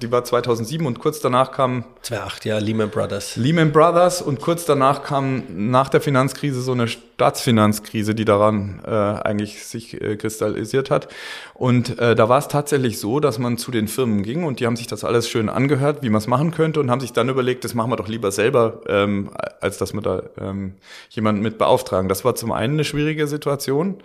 die 0.00 0.10
war 0.10 0.24
2007 0.24 0.86
und 0.86 0.98
kurz 0.98 1.20
danach 1.20 1.50
kam 1.50 1.84
2008 2.02 2.44
ja 2.44 2.58
Lehman 2.58 2.90
Brothers. 2.90 3.36
Lehman 3.36 3.72
Brothers 3.72 4.22
und 4.22 4.40
kurz 4.40 4.64
danach 4.64 5.02
kam 5.02 5.42
nach 5.68 5.88
der 5.88 6.00
Finanzkrise 6.00 6.60
so 6.62 6.72
eine 6.72 6.88
Staatsfinanzkrise, 6.88 8.14
die 8.14 8.24
daran 8.24 8.80
äh, 8.86 8.90
eigentlich 8.90 9.66
sich 9.66 10.00
äh, 10.00 10.16
kristallisiert 10.16 10.90
hat. 10.90 11.08
Und 11.54 11.98
äh, 11.98 12.14
da 12.14 12.28
war 12.28 12.38
es 12.38 12.48
tatsächlich 12.48 12.98
so, 12.98 13.20
dass 13.20 13.38
man 13.38 13.58
zu 13.58 13.70
den 13.70 13.88
Firmen 13.88 14.22
ging 14.22 14.44
und 14.44 14.60
die 14.60 14.66
haben 14.66 14.76
sich 14.76 14.86
das 14.86 15.04
alles 15.04 15.28
schön 15.28 15.48
angehört, 15.48 16.02
wie 16.02 16.08
man 16.08 16.18
es 16.18 16.28
machen 16.28 16.52
könnte 16.52 16.80
und 16.80 16.90
haben 16.90 17.00
sich 17.00 17.12
dann 17.12 17.28
überlegt, 17.28 17.64
das 17.64 17.74
machen 17.74 17.90
wir 17.90 17.96
doch 17.96 18.08
lieber 18.08 18.30
selber, 18.30 18.80
ähm, 18.88 19.30
als 19.60 19.78
dass 19.78 19.92
wir 19.92 20.02
da 20.02 20.22
ähm, 20.40 20.74
jemanden 21.10 21.42
mit 21.42 21.58
beauftragen. 21.58 22.08
Das 22.08 22.24
war 22.24 22.36
zum 22.36 22.52
einen 22.52 22.74
eine 22.74 22.84
schwierige 22.84 23.26
Situation. 23.26 23.98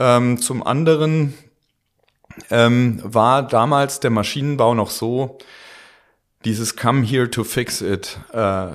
Ähm, 0.00 0.40
zum 0.40 0.66
anderen 0.66 1.34
ähm, 2.50 3.00
war 3.02 3.46
damals 3.46 4.00
der 4.00 4.10
Maschinenbau 4.10 4.74
noch 4.74 4.90
so, 4.90 5.38
dieses 6.44 6.76
Come 6.76 7.02
here 7.02 7.30
to 7.30 7.44
fix 7.44 7.80
it 7.80 8.18
äh, 8.32 8.66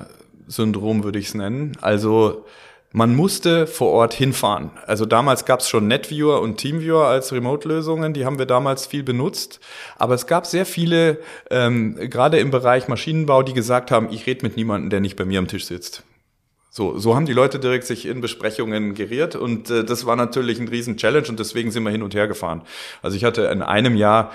Syndrom 0.50 1.04
würde 1.04 1.18
ich 1.18 1.28
es 1.28 1.34
nennen. 1.34 1.76
Also 1.80 2.44
man 2.92 3.14
musste 3.14 3.68
vor 3.68 3.92
Ort 3.92 4.14
hinfahren. 4.14 4.72
Also 4.84 5.06
damals 5.06 5.44
gab 5.44 5.60
es 5.60 5.68
schon 5.68 5.86
NetViewer 5.86 6.40
und 6.40 6.56
TeamViewer 6.56 7.06
als 7.06 7.32
Remote-Lösungen, 7.32 8.14
die 8.14 8.24
haben 8.24 8.38
wir 8.38 8.46
damals 8.46 8.86
viel 8.86 9.04
benutzt. 9.04 9.60
Aber 9.96 10.14
es 10.14 10.26
gab 10.26 10.44
sehr 10.44 10.66
viele, 10.66 11.18
ähm, 11.50 11.94
gerade 12.10 12.40
im 12.40 12.50
Bereich 12.50 12.88
Maschinenbau, 12.88 13.44
die 13.44 13.54
gesagt 13.54 13.92
haben, 13.92 14.08
ich 14.10 14.26
rede 14.26 14.44
mit 14.44 14.56
niemandem, 14.56 14.90
der 14.90 15.00
nicht 15.00 15.14
bei 15.14 15.24
mir 15.24 15.38
am 15.38 15.46
Tisch 15.46 15.66
sitzt. 15.66 16.02
So, 16.72 16.96
so 16.98 17.16
haben 17.16 17.26
die 17.26 17.32
Leute 17.32 17.58
direkt 17.58 17.84
sich 17.84 18.06
in 18.06 18.20
Besprechungen 18.20 18.94
geriert 18.94 19.34
und 19.34 19.70
äh, 19.70 19.84
das 19.84 20.06
war 20.06 20.14
natürlich 20.14 20.60
ein 20.60 20.68
riesen 20.68 20.96
Challenge 20.96 21.26
und 21.28 21.40
deswegen 21.40 21.72
sind 21.72 21.82
wir 21.82 21.90
hin 21.90 22.02
und 22.02 22.14
her 22.14 22.28
gefahren. 22.28 22.62
Also 23.02 23.16
ich 23.16 23.24
hatte 23.24 23.42
in 23.42 23.60
einem 23.60 23.96
Jahr 23.96 24.30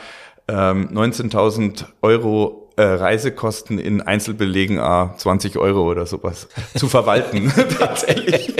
ähm, 0.50 0.90
19.000 0.94 1.86
Euro 2.02 2.70
äh, 2.76 2.84
Reisekosten 2.84 3.80
in 3.80 4.02
Einzelbelegen 4.02 4.80
a 4.80 5.16
20 5.18 5.58
Euro 5.58 5.90
oder 5.90 6.06
sowas 6.06 6.50
zu 6.76 6.90
verwalten 6.90 7.54
tatsächlich. 7.80 8.54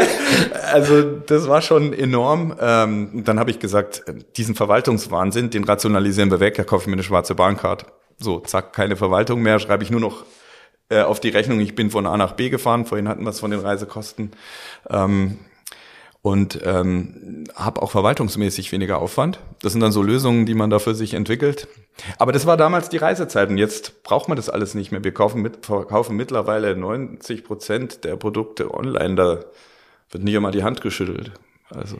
also 0.72 1.02
das 1.02 1.48
war 1.48 1.62
schon 1.62 1.94
enorm. 1.94 2.54
Ähm, 2.60 3.24
dann 3.24 3.40
habe 3.40 3.50
ich 3.50 3.58
gesagt, 3.58 4.04
diesen 4.36 4.54
Verwaltungswahnsinn, 4.54 5.48
den 5.48 5.64
rationalisieren 5.64 6.30
wir 6.30 6.40
weg, 6.40 6.56
da 6.56 6.64
kaufe 6.64 6.82
ich 6.82 6.88
mir 6.88 6.94
eine 6.94 7.02
schwarze 7.02 7.34
Bahncard. 7.34 7.86
So, 8.18 8.40
zack, 8.40 8.74
keine 8.74 8.96
Verwaltung 8.96 9.40
mehr, 9.40 9.58
schreibe 9.58 9.84
ich 9.84 9.90
nur 9.90 10.00
noch 10.00 10.24
äh, 10.88 11.02
auf 11.02 11.20
die 11.20 11.30
Rechnung, 11.30 11.60
ich 11.60 11.74
bin 11.74 11.90
von 11.90 12.06
A 12.06 12.16
nach 12.16 12.32
B 12.32 12.48
gefahren, 12.48 12.86
vorhin 12.86 13.08
hatten 13.08 13.24
wir 13.24 13.30
es 13.30 13.40
von 13.40 13.50
den 13.50 13.60
Reisekosten. 13.60 14.32
Ähm, 14.88 15.38
und 16.22 16.58
ähm, 16.64 17.44
habe 17.54 17.80
auch 17.82 17.92
verwaltungsmäßig 17.92 18.72
weniger 18.72 18.98
Aufwand. 18.98 19.38
Das 19.62 19.70
sind 19.70 19.80
dann 19.80 19.92
so 19.92 20.02
Lösungen, 20.02 20.44
die 20.44 20.54
man 20.54 20.70
da 20.70 20.80
für 20.80 20.96
sich 20.96 21.14
entwickelt. 21.14 21.68
Aber 22.18 22.32
das 22.32 22.46
war 22.46 22.56
damals 22.56 22.88
die 22.88 22.96
Reisezeit 22.96 23.48
und 23.48 23.58
jetzt 23.58 24.02
braucht 24.02 24.26
man 24.26 24.34
das 24.34 24.50
alles 24.50 24.74
nicht 24.74 24.90
mehr. 24.90 25.04
Wir 25.04 25.14
kaufen, 25.14 25.40
mit, 25.40 25.64
verkaufen 25.64 26.16
mittlerweile 26.16 26.76
90 26.76 27.44
Prozent 27.44 28.02
der 28.02 28.16
Produkte 28.16 28.74
online. 28.74 29.14
Da 29.14 29.44
wird 30.10 30.24
nicht 30.24 30.34
einmal 30.34 30.50
die 30.50 30.64
Hand 30.64 30.80
geschüttelt. 30.80 31.30
Also 31.70 31.98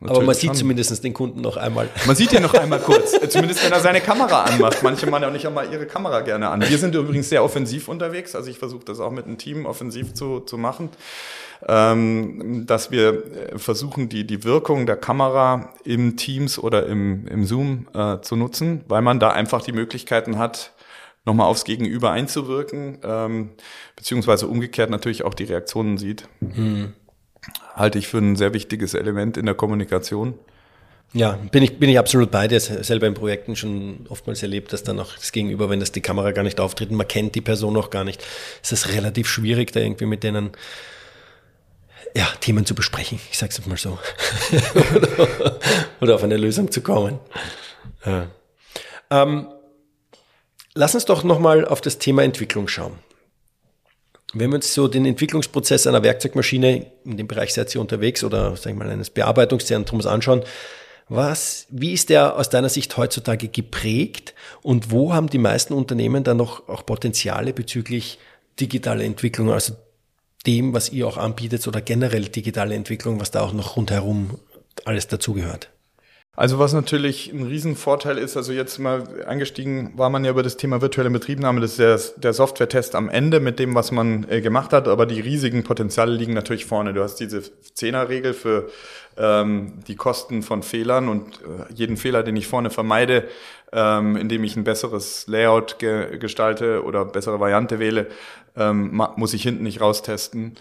aber 0.00 0.22
man 0.22 0.34
sieht 0.34 0.56
zumindest 0.56 1.04
den 1.04 1.12
Kunden 1.12 1.40
noch 1.40 1.56
einmal. 1.56 1.88
Man 2.06 2.16
sieht 2.16 2.32
ja 2.32 2.40
noch 2.40 2.54
einmal 2.60 2.80
kurz, 2.80 3.12
zumindest 3.28 3.64
wenn 3.64 3.72
er 3.72 3.80
seine 3.80 4.00
Kamera 4.00 4.44
anmacht. 4.44 4.82
Manche 4.82 5.06
machen 5.06 5.22
ja 5.22 5.28
auch 5.28 5.32
nicht 5.32 5.46
einmal 5.46 5.70
ihre 5.70 5.86
Kamera 5.86 6.20
gerne 6.20 6.48
an. 6.48 6.62
Wir 6.62 6.78
sind 6.78 6.94
übrigens 6.94 7.28
sehr 7.28 7.44
offensiv 7.44 7.88
unterwegs, 7.88 8.34
also 8.34 8.50
ich 8.50 8.58
versuche 8.58 8.84
das 8.84 8.98
auch 8.98 9.10
mit 9.10 9.26
einem 9.26 9.38
Team 9.38 9.66
offensiv 9.66 10.14
zu, 10.14 10.40
zu 10.40 10.58
machen, 10.58 10.90
ähm, 11.66 12.64
dass 12.66 12.90
wir 12.90 13.52
äh, 13.54 13.58
versuchen, 13.58 14.08
die, 14.08 14.26
die 14.26 14.42
Wirkung 14.42 14.86
der 14.86 14.96
Kamera 14.96 15.72
im 15.84 16.16
Teams 16.16 16.58
oder 16.58 16.86
im, 16.86 17.28
im 17.28 17.44
Zoom 17.44 17.86
äh, 17.94 18.20
zu 18.20 18.36
nutzen, 18.36 18.84
weil 18.88 19.02
man 19.02 19.20
da 19.20 19.30
einfach 19.30 19.62
die 19.62 19.72
Möglichkeiten 19.72 20.38
hat, 20.38 20.72
nochmal 21.24 21.46
aufs 21.46 21.64
Gegenüber 21.64 22.10
einzuwirken, 22.10 22.98
ähm, 23.04 23.50
beziehungsweise 23.96 24.46
umgekehrt 24.46 24.90
natürlich 24.90 25.24
auch 25.24 25.34
die 25.34 25.44
Reaktionen 25.44 25.98
sieht. 25.98 26.28
Mhm 26.40 26.94
halte 27.76 27.98
ich 27.98 28.08
für 28.08 28.18
ein 28.18 28.34
sehr 28.34 28.54
wichtiges 28.54 28.94
Element 28.94 29.36
in 29.36 29.46
der 29.46 29.54
Kommunikation. 29.54 30.34
Ja, 31.12 31.38
bin 31.52 31.62
ich, 31.62 31.78
bin 31.78 31.88
ich 31.88 31.98
absolut 31.98 32.30
bei 32.30 32.48
dir. 32.48 32.58
Selber 32.58 33.06
in 33.06 33.14
Projekten 33.14 33.54
schon 33.54 34.06
oftmals 34.08 34.42
erlebt, 34.42 34.72
dass 34.72 34.82
dann 34.82 34.98
auch 34.98 35.14
das 35.14 35.30
Gegenüber, 35.30 35.70
wenn 35.70 35.78
das 35.78 35.92
die 35.92 36.00
Kamera 36.00 36.32
gar 36.32 36.42
nicht 36.42 36.58
auftritt, 36.58 36.90
man 36.90 37.06
kennt 37.06 37.34
die 37.34 37.40
Person 37.40 37.74
noch 37.74 37.90
gar 37.90 38.02
nicht, 38.02 38.24
ist 38.62 38.72
es 38.72 38.92
relativ 38.92 39.28
schwierig, 39.28 39.72
da 39.72 39.80
irgendwie 39.80 40.06
mit 40.06 40.24
denen 40.24 40.50
ja, 42.14 42.26
Themen 42.40 42.64
zu 42.66 42.74
besprechen. 42.74 43.20
Ich 43.30 43.38
sag's 43.38 43.64
mal 43.66 43.76
so. 43.76 43.98
oder, 46.00 46.14
auf 46.14 46.24
eine 46.24 46.36
Lösung 46.38 46.70
zu 46.70 46.80
kommen. 46.80 47.18
Ja. 48.04 48.26
Ähm, 49.10 49.48
lass 50.74 50.94
uns 50.94 51.04
doch 51.04 51.24
nochmal 51.24 51.66
auf 51.66 51.80
das 51.80 51.98
Thema 51.98 52.24
Entwicklung 52.24 52.68
schauen. 52.68 52.98
Wenn 54.38 54.50
wir 54.50 54.56
uns 54.56 54.74
so 54.74 54.86
den 54.86 55.06
Entwicklungsprozess 55.06 55.86
einer 55.86 56.02
Werkzeugmaschine, 56.02 56.86
in 57.04 57.16
dem 57.16 57.26
Bereich 57.26 57.54
seid 57.54 57.74
ihr 57.74 57.80
unterwegs 57.80 58.22
oder 58.22 58.54
sagen 58.56 58.78
wir 58.78 58.84
mal 58.84 58.92
eines 58.92 59.08
Bearbeitungszentrums 59.08 60.04
anschauen, 60.04 60.42
was, 61.08 61.66
wie 61.70 61.92
ist 61.92 62.10
der 62.10 62.36
aus 62.36 62.50
deiner 62.50 62.68
Sicht 62.68 62.96
heutzutage 62.96 63.48
geprägt 63.48 64.34
und 64.62 64.90
wo 64.90 65.14
haben 65.14 65.30
die 65.30 65.38
meisten 65.38 65.72
Unternehmen 65.72 66.22
dann 66.22 66.36
noch 66.36 66.68
auch 66.68 66.84
Potenziale 66.84 67.52
bezüglich 67.52 68.18
digitale 68.60 69.04
Entwicklung, 69.04 69.50
also 69.52 69.74
dem, 70.46 70.74
was 70.74 70.90
ihr 70.90 71.06
auch 71.06 71.16
anbietet 71.16 71.66
oder 71.66 71.80
generell 71.80 72.24
digitale 72.24 72.74
Entwicklung, 72.74 73.20
was 73.20 73.30
da 73.30 73.40
auch 73.40 73.52
noch 73.52 73.76
rundherum 73.76 74.38
alles 74.84 75.06
dazugehört? 75.06 75.70
Also 76.38 76.58
was 76.58 76.74
natürlich 76.74 77.32
ein 77.32 77.44
Riesenvorteil 77.44 78.18
ist, 78.18 78.36
also 78.36 78.52
jetzt 78.52 78.78
mal 78.78 79.24
eingestiegen 79.26 79.94
war 79.96 80.10
man 80.10 80.22
ja 80.22 80.32
über 80.32 80.42
das 80.42 80.58
Thema 80.58 80.82
virtuelle 80.82 81.08
Betriebnahme, 81.08 81.62
das 81.62 81.78
ist 81.78 81.78
der, 81.78 82.20
der 82.20 82.32
Software-Test 82.34 82.94
am 82.94 83.08
Ende 83.08 83.40
mit 83.40 83.58
dem, 83.58 83.74
was 83.74 83.90
man 83.90 84.26
äh, 84.28 84.42
gemacht 84.42 84.74
hat, 84.74 84.86
aber 84.86 85.06
die 85.06 85.20
riesigen 85.20 85.64
Potenziale 85.64 86.12
liegen 86.12 86.34
natürlich 86.34 86.66
vorne. 86.66 86.92
Du 86.92 87.02
hast 87.02 87.16
diese 87.16 87.42
Zehner-Regel 87.72 88.34
für 88.34 88.68
ähm, 89.16 89.78
die 89.88 89.96
Kosten 89.96 90.42
von 90.42 90.62
Fehlern 90.62 91.08
und 91.08 91.40
äh, 91.40 91.72
jeden 91.72 91.96
Fehler, 91.96 92.22
den 92.22 92.36
ich 92.36 92.46
vorne 92.46 92.68
vermeide, 92.68 93.24
ähm, 93.72 94.16
indem 94.16 94.44
ich 94.44 94.56
ein 94.56 94.64
besseres 94.64 95.26
Layout 95.28 95.78
ge 95.78 96.18
gestalte 96.18 96.84
oder 96.84 97.06
bessere 97.06 97.40
Variante 97.40 97.78
wähle, 97.78 98.08
ähm, 98.58 99.02
muss 99.16 99.32
ich 99.32 99.42
hinten 99.42 99.62
nicht 99.62 99.80
raustesten 99.80 100.56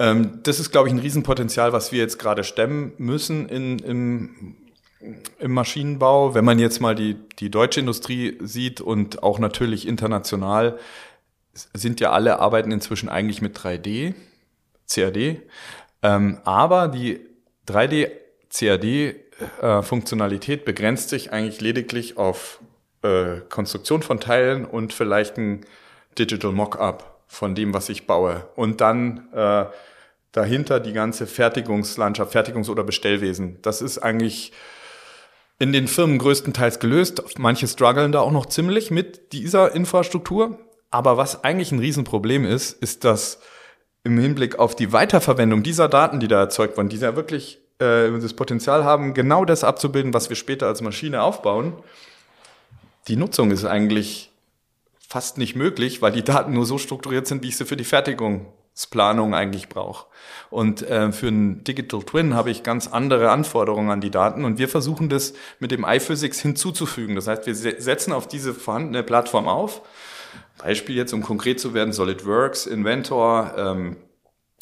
ähm, 0.00 0.38
das 0.44 0.60
ist, 0.60 0.70
glaube 0.70 0.86
ich, 0.86 0.94
ein 0.94 1.00
Riesenpotenzial, 1.00 1.72
was 1.72 1.90
wir 1.90 1.98
jetzt 1.98 2.20
gerade 2.20 2.44
stemmen 2.44 2.92
müssen 2.98 3.48
in, 3.48 3.80
im 3.80 4.54
im 5.38 5.52
Maschinenbau. 5.52 6.34
Wenn 6.34 6.44
man 6.44 6.58
jetzt 6.58 6.80
mal 6.80 6.94
die, 6.94 7.16
die 7.38 7.50
deutsche 7.50 7.80
Industrie 7.80 8.38
sieht 8.40 8.80
und 8.80 9.22
auch 9.22 9.38
natürlich 9.38 9.86
international, 9.86 10.78
sind 11.52 12.00
ja 12.00 12.12
alle 12.12 12.38
Arbeiten 12.38 12.72
inzwischen 12.72 13.08
eigentlich 13.08 13.42
mit 13.42 13.58
3D, 13.58 14.14
CAD. 14.88 15.42
Ähm, 16.02 16.38
aber 16.44 16.88
die 16.88 17.20
3D, 17.66 18.10
CAD-Funktionalität 18.50 20.60
äh, 20.60 20.64
begrenzt 20.64 21.10
sich 21.10 21.32
eigentlich 21.32 21.60
lediglich 21.60 22.16
auf 22.16 22.60
äh, 23.02 23.40
Konstruktion 23.48 24.02
von 24.02 24.20
Teilen 24.20 24.64
und 24.64 24.92
vielleicht 24.92 25.36
ein 25.36 25.64
Digital 26.18 26.52
Mockup 26.52 27.22
von 27.26 27.54
dem, 27.54 27.74
was 27.74 27.88
ich 27.88 28.06
baue. 28.06 28.48
Und 28.56 28.80
dann 28.80 29.28
äh, 29.32 29.66
dahinter 30.32 30.80
die 30.80 30.92
ganze 30.92 31.26
Fertigungslandschaft, 31.26 32.34
Fertigungs- 32.34 32.70
oder 32.70 32.84
Bestellwesen. 32.84 33.60
Das 33.62 33.82
ist 33.82 33.98
eigentlich 33.98 34.52
in 35.58 35.72
den 35.72 35.88
Firmen 35.88 36.18
größtenteils 36.18 36.78
gelöst. 36.78 37.22
Manche 37.38 37.66
strugglen 37.66 38.12
da 38.12 38.20
auch 38.20 38.30
noch 38.30 38.46
ziemlich 38.46 38.90
mit 38.90 39.32
dieser 39.32 39.74
Infrastruktur. 39.74 40.58
Aber 40.90 41.16
was 41.16 41.44
eigentlich 41.44 41.72
ein 41.72 41.80
Riesenproblem 41.80 42.44
ist, 42.44 42.72
ist, 42.82 43.04
dass 43.04 43.40
im 44.04 44.18
Hinblick 44.18 44.58
auf 44.58 44.74
die 44.74 44.92
Weiterverwendung 44.92 45.62
dieser 45.62 45.88
Daten, 45.88 46.20
die 46.20 46.28
da 46.28 46.40
erzeugt 46.40 46.76
wurden, 46.76 46.88
die 46.88 46.96
ja 46.96 47.16
wirklich 47.16 47.58
äh, 47.78 48.10
das 48.20 48.34
Potenzial 48.34 48.84
haben, 48.84 49.12
genau 49.12 49.44
das 49.44 49.64
abzubilden, 49.64 50.14
was 50.14 50.28
wir 50.28 50.36
später 50.36 50.66
als 50.66 50.80
Maschine 50.80 51.22
aufbauen, 51.22 51.74
die 53.08 53.16
Nutzung 53.16 53.50
ist 53.50 53.64
eigentlich 53.64 54.30
fast 54.98 55.38
nicht 55.38 55.56
möglich, 55.56 56.02
weil 56.02 56.12
die 56.12 56.22
Daten 56.22 56.52
nur 56.52 56.66
so 56.66 56.78
strukturiert 56.78 57.26
sind, 57.26 57.42
wie 57.42 57.48
ich 57.48 57.56
sie 57.56 57.64
für 57.64 57.76
die 57.76 57.84
Fertigung 57.84 58.46
Planung 58.86 59.34
eigentlich 59.34 59.68
brauche. 59.68 60.06
Und 60.50 60.82
äh, 60.82 61.12
für 61.12 61.28
einen 61.28 61.64
Digital 61.64 62.02
Twin 62.02 62.34
habe 62.34 62.50
ich 62.50 62.62
ganz 62.62 62.86
andere 62.86 63.30
Anforderungen 63.30 63.90
an 63.90 64.00
die 64.00 64.10
Daten 64.10 64.44
und 64.44 64.58
wir 64.58 64.68
versuchen 64.68 65.08
das 65.08 65.34
mit 65.58 65.70
dem 65.70 65.84
iPhysics 65.84 66.40
hinzuzufügen. 66.40 67.16
Das 67.16 67.26
heißt, 67.26 67.46
wir 67.46 67.54
setzen 67.54 68.12
auf 68.12 68.28
diese 68.28 68.54
vorhandene 68.54 69.02
Plattform 69.02 69.48
auf. 69.48 69.82
Beispiel 70.58 70.96
jetzt, 70.96 71.12
um 71.12 71.22
konkret 71.22 71.60
zu 71.60 71.74
werden, 71.74 71.92
SolidWorks, 71.92 72.66
Inventor, 72.66 73.54
ähm, 73.56 73.96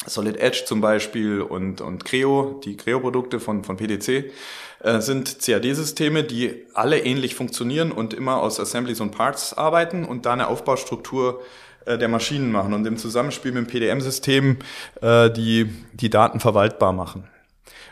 Solid 0.05 0.37
Edge 0.37 0.63
zum 0.65 0.79
Beispiel 0.79 1.41
und, 1.41 1.81
und 1.81 2.05
Creo, 2.05 2.61
die 2.63 2.77
Creo-Produkte 2.77 3.39
von, 3.39 3.63
von 3.63 3.77
PDC, 3.77 4.31
äh, 4.79 5.01
sind 5.01 5.39
CAD-Systeme, 5.41 6.23
die 6.23 6.65
alle 6.73 6.99
ähnlich 6.99 7.35
funktionieren 7.35 7.91
und 7.91 8.13
immer 8.13 8.41
aus 8.41 8.59
Assemblies 8.59 9.01
und 9.01 9.11
Parts 9.11 9.53
arbeiten 9.55 10.05
und 10.05 10.25
da 10.25 10.33
eine 10.33 10.47
Aufbaustruktur 10.47 11.41
äh, 11.87 11.97
der 11.97 12.07
Maschinen 12.07 12.51
machen 12.51 12.73
und 12.73 12.85
im 12.85 12.97
Zusammenspiel 12.97 13.51
mit 13.51 13.65
dem 13.65 13.67
PDM-System 13.67 14.57
äh, 15.01 15.29
die, 15.31 15.69
die 15.93 16.09
Daten 16.09 16.39
verwaltbar 16.39 16.93
machen. 16.93 17.23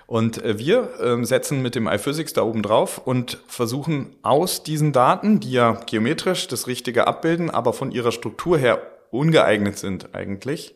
Und 0.07 0.43
äh, 0.43 0.59
wir 0.59 0.99
äh, 0.99 1.23
setzen 1.25 1.61
mit 1.61 1.75
dem 1.75 1.87
iPhysics 1.87 2.33
da 2.33 2.43
oben 2.43 2.61
drauf 2.61 2.99
und 2.99 3.39
versuchen 3.47 4.15
aus 4.21 4.63
diesen 4.63 4.91
Daten, 4.91 5.39
die 5.39 5.51
ja 5.51 5.79
geometrisch 5.85 6.47
das 6.47 6.67
Richtige 6.67 7.07
abbilden, 7.07 7.49
aber 7.49 7.73
von 7.73 7.91
ihrer 7.91 8.11
Struktur 8.11 8.57
her 8.57 8.81
ungeeignet 9.09 9.77
sind 9.77 10.13
eigentlich, 10.13 10.75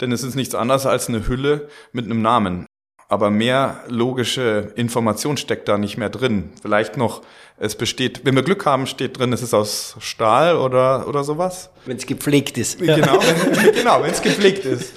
denn 0.00 0.10
es 0.10 0.22
ist 0.22 0.34
nichts 0.34 0.54
anderes 0.54 0.86
als 0.86 1.08
eine 1.08 1.28
Hülle 1.28 1.68
mit 1.92 2.06
einem 2.06 2.22
Namen 2.22 2.66
aber 3.08 3.30
mehr 3.30 3.84
logische 3.86 4.72
Information 4.76 5.36
steckt 5.36 5.68
da 5.68 5.78
nicht 5.78 5.96
mehr 5.96 6.10
drin. 6.10 6.50
Vielleicht 6.60 6.96
noch, 6.96 7.22
es 7.56 7.76
besteht, 7.76 8.24
wenn 8.24 8.34
wir 8.34 8.42
Glück 8.42 8.66
haben, 8.66 8.86
steht 8.86 9.18
drin, 9.18 9.32
es 9.32 9.42
ist 9.42 9.54
aus 9.54 9.96
Stahl 10.00 10.56
oder, 10.56 11.06
oder 11.06 11.22
sowas. 11.22 11.70
Wenn 11.86 11.96
es 11.96 12.06
gepflegt 12.06 12.58
ist. 12.58 12.78
Genau, 12.78 13.20
wenn, 13.20 13.72
genau, 13.74 14.02
wenn 14.02 14.10
es 14.10 14.22
gepflegt 14.22 14.64
ist. 14.64 14.92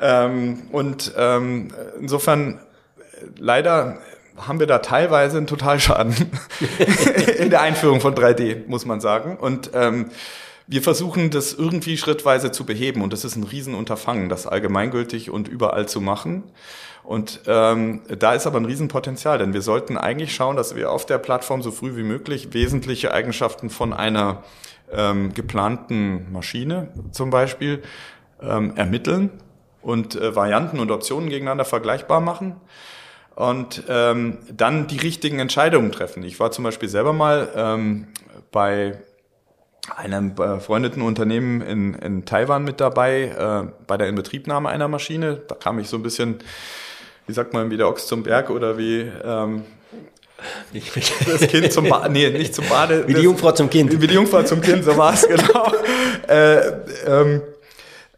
Ähm, 0.00 0.68
und 0.70 1.12
ähm, 1.16 1.72
insofern, 2.00 2.60
leider 3.38 3.98
haben 4.36 4.60
wir 4.60 4.66
da 4.66 4.78
teilweise 4.78 5.38
einen 5.38 5.46
Totalschaden 5.46 6.14
in 7.38 7.50
der 7.50 7.62
Einführung 7.62 8.00
von 8.00 8.14
3D, 8.14 8.66
muss 8.68 8.84
man 8.84 9.00
sagen. 9.00 9.36
Und 9.36 9.70
ähm, 9.74 10.10
wir 10.68 10.82
versuchen 10.82 11.30
das 11.30 11.54
irgendwie 11.54 11.96
schrittweise 11.96 12.52
zu 12.52 12.64
beheben 12.64 13.02
und 13.02 13.12
das 13.12 13.24
ist 13.24 13.36
ein 13.36 13.44
Riesenunterfangen, 13.44 14.28
das 14.28 14.46
allgemeingültig 14.46 15.30
und 15.30 15.48
überall 15.48 15.88
zu 15.88 16.00
machen. 16.00 16.44
Und 17.06 17.42
ähm, 17.46 18.02
da 18.18 18.34
ist 18.34 18.48
aber 18.48 18.58
ein 18.58 18.64
Riesenpotenzial, 18.64 19.38
denn 19.38 19.52
wir 19.54 19.62
sollten 19.62 19.96
eigentlich 19.96 20.34
schauen, 20.34 20.56
dass 20.56 20.74
wir 20.74 20.90
auf 20.90 21.06
der 21.06 21.18
Plattform 21.18 21.62
so 21.62 21.70
früh 21.70 21.94
wie 21.94 22.02
möglich 22.02 22.52
wesentliche 22.52 23.14
Eigenschaften 23.14 23.70
von 23.70 23.92
einer 23.92 24.42
ähm, 24.92 25.32
geplanten 25.32 26.32
Maschine 26.32 26.88
zum 27.12 27.30
Beispiel 27.30 27.82
ähm, 28.42 28.72
ermitteln 28.74 29.30
und 29.82 30.16
äh, 30.16 30.34
Varianten 30.34 30.80
und 30.80 30.90
Optionen 30.90 31.28
gegeneinander 31.28 31.64
vergleichbar 31.64 32.20
machen 32.20 32.56
und 33.36 33.84
ähm, 33.88 34.38
dann 34.52 34.88
die 34.88 34.98
richtigen 34.98 35.38
Entscheidungen 35.38 35.92
treffen. 35.92 36.24
Ich 36.24 36.40
war 36.40 36.50
zum 36.50 36.64
Beispiel 36.64 36.88
selber 36.88 37.12
mal 37.12 37.48
ähm, 37.54 38.08
bei 38.50 38.98
einem 39.94 40.34
befreundeten 40.34 41.02
Unternehmen 41.02 41.60
in, 41.60 41.94
in 41.94 42.24
Taiwan 42.24 42.64
mit 42.64 42.80
dabei, 42.80 43.26
äh, 43.26 43.72
bei 43.86 43.96
der 43.96 44.08
Inbetriebnahme 44.08 44.68
einer 44.68 44.88
Maschine. 44.88 45.36
Da 45.46 45.54
kam 45.54 45.78
ich 45.78 45.88
so 45.88 45.96
ein 45.98 46.02
bisschen 46.02 46.40
wie 47.26 47.32
sagt 47.32 47.52
man, 47.52 47.70
wie 47.70 47.76
der 47.76 47.88
Ochs 47.88 48.06
zum 48.06 48.22
Berg 48.22 48.50
oder 48.50 48.78
wie 48.78 49.10
ähm, 49.24 49.64
das 51.26 51.48
Kind 51.48 51.72
zum 51.72 51.88
Bade, 51.88 52.12
nee, 52.12 52.28
nicht 52.30 52.54
zum 52.54 52.68
Bade. 52.68 53.08
Wie 53.08 53.14
die 53.14 53.22
Jungfrau 53.22 53.52
zum 53.52 53.70
Kind. 53.70 54.00
Wie 54.00 54.06
die 54.06 54.14
Jungfrau 54.14 54.42
zum 54.42 54.60
Kind, 54.60 54.84
so 54.84 54.96
war 54.96 55.14
es, 55.14 55.26
genau. 55.28 55.72
äh, 56.28 56.58
ähm, 57.06 57.42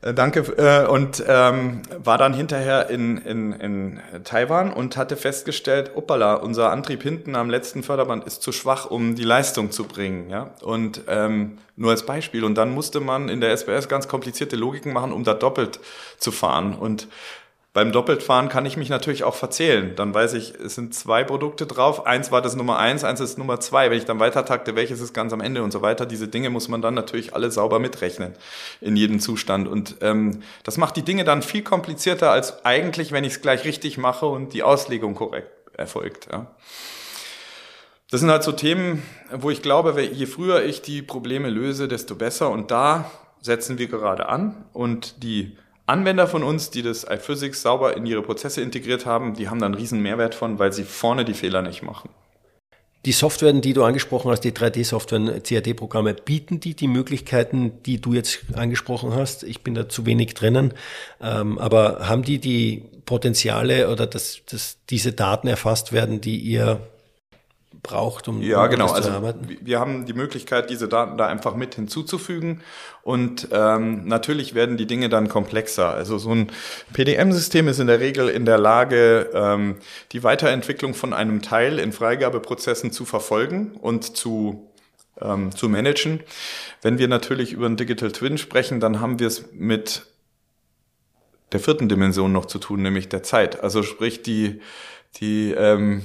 Äh, 0.01 0.14
danke. 0.14 0.40
Äh, 0.40 0.87
und 0.87 1.23
ähm, 1.27 1.83
war 2.03 2.18
dann 2.18 2.33
hinterher 2.33 2.88
in, 2.90 3.18
in, 3.18 3.53
in 3.53 4.01
Taiwan 4.25 4.73
und 4.73 4.97
hatte 4.97 5.16
festgestellt, 5.16 5.92
opala, 5.94 6.35
unser 6.35 6.71
Antrieb 6.71 7.03
hinten 7.03 7.35
am 7.35 7.51
letzten 7.51 7.83
Förderband 7.83 8.25
ist 8.25 8.42
zu 8.42 8.53
schwach, 8.53 8.87
um 8.87 9.16
die 9.16 9.25
Leistung 9.25 9.71
zu 9.71 9.85
bringen. 9.85 10.31
Ja? 10.31 10.55
Und 10.62 11.03
ähm, 11.09 11.59
nur 11.77 11.90
als 11.90 12.07
Beispiel. 12.07 12.44
Und 12.44 12.55
dann 12.55 12.71
musste 12.71 13.01
man 13.01 13.29
in 13.29 13.40
der 13.40 13.51
SBS 13.57 13.88
ganz 13.88 14.09
komplizierte 14.09 14.57
Logiken 14.57 14.92
machen, 14.92 15.12
um 15.12 15.25
da 15.25 15.35
doppelt 15.35 15.81
zu 16.18 16.31
fahren. 16.31 16.75
Und 16.75 17.09
beim 17.78 17.92
Doppeltfahren 17.92 18.48
kann 18.48 18.66
ich 18.66 18.76
mich 18.76 18.88
natürlich 18.88 19.22
auch 19.22 19.36
verzählen. 19.36 19.94
Dann 19.94 20.12
weiß 20.12 20.34
ich, 20.34 20.52
es 20.52 20.74
sind 20.74 20.94
zwei 20.94 21.22
Produkte 21.22 21.64
drauf. 21.64 22.06
Eins 22.06 22.32
war 22.32 22.42
das 22.42 22.56
Nummer 22.56 22.76
eins, 22.76 23.04
eins 23.04 23.20
ist 23.20 23.38
Nummer 23.38 23.60
zwei. 23.60 23.88
Wenn 23.88 23.98
ich 23.98 24.04
dann 24.04 24.18
weiter 24.18 24.44
takte, 24.44 24.74
welches 24.74 25.00
ist 25.00 25.14
ganz 25.14 25.32
am 25.32 25.40
Ende 25.40 25.62
und 25.62 25.70
so 25.70 25.80
weiter. 25.80 26.04
Diese 26.04 26.26
Dinge 26.26 26.50
muss 26.50 26.66
man 26.66 26.82
dann 26.82 26.94
natürlich 26.94 27.36
alle 27.36 27.52
sauber 27.52 27.78
mitrechnen 27.78 28.34
in 28.80 28.96
jedem 28.96 29.20
Zustand. 29.20 29.68
Und 29.68 29.94
ähm, 30.00 30.42
das 30.64 30.76
macht 30.76 30.96
die 30.96 31.02
Dinge 31.02 31.22
dann 31.22 31.40
viel 31.40 31.62
komplizierter 31.62 32.32
als 32.32 32.64
eigentlich, 32.64 33.12
wenn 33.12 33.22
ich 33.22 33.34
es 33.34 33.42
gleich 33.42 33.64
richtig 33.64 33.96
mache 33.96 34.26
und 34.26 34.54
die 34.54 34.64
Auslegung 34.64 35.14
korrekt 35.14 35.52
erfolgt. 35.78 36.26
Ja. 36.32 36.48
Das 38.10 38.18
sind 38.18 38.28
halt 38.32 38.42
so 38.42 38.50
Themen, 38.50 39.04
wo 39.30 39.50
ich 39.50 39.62
glaube, 39.62 40.02
je 40.02 40.26
früher 40.26 40.64
ich 40.64 40.82
die 40.82 41.00
Probleme 41.00 41.48
löse, 41.48 41.86
desto 41.86 42.16
besser. 42.16 42.50
Und 42.50 42.72
da 42.72 43.08
setzen 43.40 43.78
wir 43.78 43.86
gerade 43.86 44.28
an. 44.28 44.64
Und 44.72 45.22
die 45.22 45.56
Anwender 45.88 46.27
von 46.27 46.42
uns, 46.42 46.70
die 46.70 46.83
das 46.83 47.05
iPhysics 47.05 47.62
sauber 47.62 47.96
in 47.96 48.05
ihre 48.05 48.22
Prozesse 48.22 48.61
integriert 48.61 49.07
haben, 49.07 49.35
die 49.35 49.48
haben 49.48 49.59
dann 49.59 49.72
einen 49.72 49.81
riesen 49.81 50.03
Mehrwert 50.03 50.35
von, 50.35 50.59
weil 50.59 50.72
sie 50.72 50.85
vorne 50.85 51.24
die 51.24 51.35
Fehler 51.35 51.62
nicht 51.62 51.83
machen. 51.83 52.11
Die 53.07 53.12
Software, 53.12 53.53
die 53.53 53.72
du 53.72 53.85
angesprochen 53.85 54.31
hast, 54.31 54.40
die 54.40 54.53
3D-Software, 54.53 55.40
CAD-Programme, 55.40 56.14
bieten 56.14 56.61
die 56.61 56.74
die 56.74 56.88
Möglichkeiten, 56.88 57.83
die 57.87 58.01
du 58.01 58.12
jetzt 58.12 58.40
angesprochen 58.55 59.14
hast? 59.14 59.44
Ich 59.44 59.62
bin 59.62 59.74
da 59.74 59.88
zu 59.88 60.05
wenig 60.05 60.35
drinnen, 60.35 60.74
ähm, 61.22 61.59
aber 61.59 62.09
haben 62.09 62.22
die 62.22 62.38
die 62.38 62.85
Potenziale 63.07 63.90
oder 63.90 64.07
dass, 64.07 64.40
dass 64.51 64.79
diese 64.90 65.12
Daten 65.12 65.46
erfasst 65.48 65.92
werden, 65.92 66.20
die 66.20 66.37
ihr 66.38 66.81
braucht, 67.82 68.28
um, 68.28 68.42
ja, 68.42 68.66
genau. 68.66 68.88
also 68.88 69.10
Wir 69.60 69.78
haben 69.78 70.06
die 70.06 70.12
Möglichkeit, 70.12 70.70
diese 70.70 70.88
Daten 70.88 71.16
da 71.16 71.26
einfach 71.26 71.54
mit 71.54 71.74
hinzuzufügen 71.74 72.62
und 73.02 73.48
ähm, 73.52 74.06
natürlich 74.06 74.54
werden 74.54 74.76
die 74.76 74.86
Dinge 74.86 75.08
dann 75.08 75.28
komplexer. 75.28 75.92
Also 75.92 76.18
so 76.18 76.32
ein 76.32 76.50
PDM-System 76.92 77.68
ist 77.68 77.78
in 77.78 77.86
der 77.86 78.00
Regel 78.00 78.28
in 78.28 78.44
der 78.44 78.58
Lage, 78.58 79.30
ähm, 79.32 79.76
die 80.12 80.22
Weiterentwicklung 80.24 80.94
von 80.94 81.12
einem 81.12 81.42
Teil 81.42 81.78
in 81.78 81.92
Freigabeprozessen 81.92 82.92
zu 82.92 83.04
verfolgen 83.04 83.72
und 83.80 84.16
zu 84.16 84.68
ähm, 85.20 85.54
zu 85.54 85.68
managen. 85.68 86.20
Wenn 86.82 86.98
wir 86.98 87.08
natürlich 87.08 87.52
über 87.52 87.66
einen 87.66 87.76
Digital 87.76 88.12
Twin 88.12 88.38
sprechen, 88.38 88.80
dann 88.80 89.00
haben 89.00 89.18
wir 89.18 89.26
es 89.26 89.52
mit 89.52 90.06
der 91.52 91.60
vierten 91.60 91.88
Dimension 91.88 92.32
noch 92.32 92.46
zu 92.46 92.58
tun, 92.58 92.82
nämlich 92.82 93.08
der 93.08 93.22
Zeit. 93.22 93.62
Also 93.62 93.82
sprich 93.82 94.22
die 94.22 94.60
die 95.16 95.52
ähm, 95.52 96.02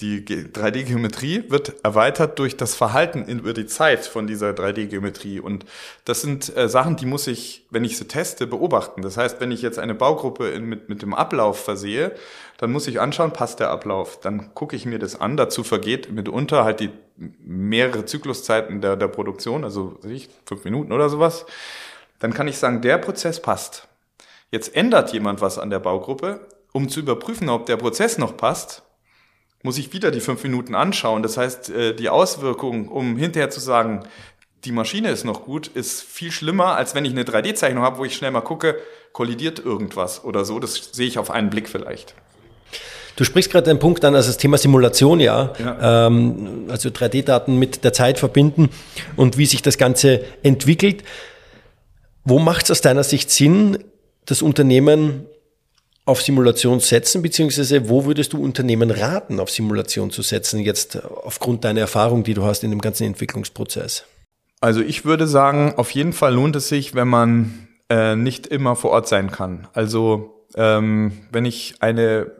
die 0.00 0.24
3D-Geometrie 0.24 1.44
wird 1.48 1.84
erweitert 1.84 2.38
durch 2.38 2.56
das 2.56 2.74
Verhalten 2.74 3.24
über 3.26 3.52
die 3.52 3.66
Zeit 3.66 4.06
von 4.06 4.26
dieser 4.26 4.50
3D-Geometrie. 4.50 5.40
Und 5.40 5.64
das 6.04 6.22
sind 6.22 6.56
äh, 6.56 6.68
Sachen, 6.68 6.96
die 6.96 7.06
muss 7.06 7.26
ich, 7.26 7.66
wenn 7.70 7.84
ich 7.84 7.98
sie 7.98 8.06
teste, 8.06 8.46
beobachten. 8.46 9.02
Das 9.02 9.16
heißt, 9.16 9.40
wenn 9.40 9.50
ich 9.50 9.62
jetzt 9.62 9.78
eine 9.78 9.94
Baugruppe 9.94 10.48
in, 10.50 10.64
mit, 10.64 10.88
mit 10.88 11.02
dem 11.02 11.14
Ablauf 11.14 11.62
versehe, 11.62 12.12
dann 12.58 12.72
muss 12.72 12.86
ich 12.86 13.00
anschauen, 13.00 13.32
passt 13.32 13.60
der 13.60 13.70
Ablauf. 13.70 14.20
Dann 14.20 14.54
gucke 14.54 14.76
ich 14.76 14.86
mir 14.86 14.98
das 14.98 15.20
an. 15.20 15.36
Dazu 15.36 15.64
vergeht 15.64 16.10
mitunter 16.12 16.64
halt 16.64 16.80
die 16.80 16.90
mehrere 17.16 18.04
Zykluszeiten 18.04 18.80
der, 18.80 18.96
der 18.96 19.08
Produktion, 19.08 19.64
also 19.64 19.98
ich, 20.08 20.28
fünf 20.46 20.64
Minuten 20.64 20.92
oder 20.92 21.08
sowas. 21.08 21.46
Dann 22.20 22.32
kann 22.32 22.48
ich 22.48 22.58
sagen, 22.58 22.80
der 22.80 22.98
Prozess 22.98 23.40
passt. 23.40 23.88
Jetzt 24.50 24.74
ändert 24.74 25.12
jemand 25.12 25.40
was 25.40 25.58
an 25.58 25.70
der 25.70 25.78
Baugruppe, 25.78 26.40
um 26.72 26.88
zu 26.88 27.00
überprüfen, 27.00 27.48
ob 27.48 27.66
der 27.66 27.76
Prozess 27.76 28.18
noch 28.18 28.36
passt 28.36 28.82
muss 29.62 29.78
ich 29.78 29.92
wieder 29.92 30.10
die 30.10 30.20
fünf 30.20 30.42
Minuten 30.42 30.74
anschauen. 30.74 31.22
Das 31.22 31.36
heißt, 31.36 31.70
äh, 31.70 31.94
die 31.94 32.08
Auswirkung, 32.08 32.88
um 32.88 33.16
hinterher 33.16 33.50
zu 33.50 33.60
sagen, 33.60 34.04
die 34.64 34.72
Maschine 34.72 35.10
ist 35.10 35.24
noch 35.24 35.44
gut, 35.44 35.68
ist 35.68 36.02
viel 36.02 36.32
schlimmer, 36.32 36.76
als 36.76 36.94
wenn 36.94 37.04
ich 37.04 37.12
eine 37.12 37.24
3D-Zeichnung 37.24 37.82
habe, 37.82 37.98
wo 37.98 38.04
ich 38.04 38.14
schnell 38.14 38.30
mal 38.30 38.40
gucke, 38.40 38.76
kollidiert 39.12 39.58
irgendwas 39.58 40.24
oder 40.24 40.44
so. 40.44 40.58
Das 40.58 40.90
sehe 40.92 41.06
ich 41.06 41.18
auf 41.18 41.30
einen 41.30 41.50
Blick 41.50 41.68
vielleicht. 41.68 42.14
Du 43.16 43.24
sprichst 43.24 43.50
gerade 43.50 43.68
einen 43.70 43.80
Punkt 43.80 44.04
an, 44.04 44.14
also 44.14 44.28
das 44.28 44.36
Thema 44.36 44.58
Simulation, 44.58 45.18
ja. 45.18 45.52
ja. 45.58 46.06
Ähm, 46.06 46.66
also 46.68 46.88
3D-Daten 46.88 47.58
mit 47.58 47.82
der 47.82 47.92
Zeit 47.92 48.18
verbinden 48.18 48.70
und 49.16 49.38
wie 49.38 49.46
sich 49.46 49.60
das 49.60 49.76
Ganze 49.76 50.24
entwickelt. 50.44 51.02
Wo 52.24 52.38
macht 52.38 52.66
es 52.66 52.70
aus 52.70 52.80
deiner 52.80 53.02
Sicht 53.02 53.30
Sinn, 53.30 53.82
das 54.24 54.42
Unternehmen 54.42 55.26
auf 56.08 56.22
Simulation 56.22 56.80
setzen, 56.80 57.20
beziehungsweise 57.20 57.90
wo 57.90 58.06
würdest 58.06 58.32
du 58.32 58.42
Unternehmen 58.42 58.90
raten, 58.90 59.40
auf 59.40 59.50
Simulation 59.50 60.10
zu 60.10 60.22
setzen, 60.22 60.60
jetzt 60.60 61.04
aufgrund 61.04 61.64
deiner 61.64 61.80
Erfahrung, 61.80 62.24
die 62.24 62.32
du 62.32 62.44
hast 62.44 62.64
in 62.64 62.70
dem 62.70 62.80
ganzen 62.80 63.04
Entwicklungsprozess? 63.04 64.04
Also 64.60 64.80
ich 64.80 65.04
würde 65.04 65.26
sagen, 65.26 65.74
auf 65.76 65.90
jeden 65.90 66.14
Fall 66.14 66.34
lohnt 66.34 66.56
es 66.56 66.68
sich, 66.68 66.94
wenn 66.94 67.08
man 67.08 67.68
äh, 67.90 68.16
nicht 68.16 68.46
immer 68.46 68.74
vor 68.74 68.92
Ort 68.92 69.06
sein 69.06 69.30
kann. 69.30 69.68
Also 69.74 70.46
ähm, 70.56 71.12
wenn 71.30 71.44
ich 71.44 71.74
eine 71.80 72.32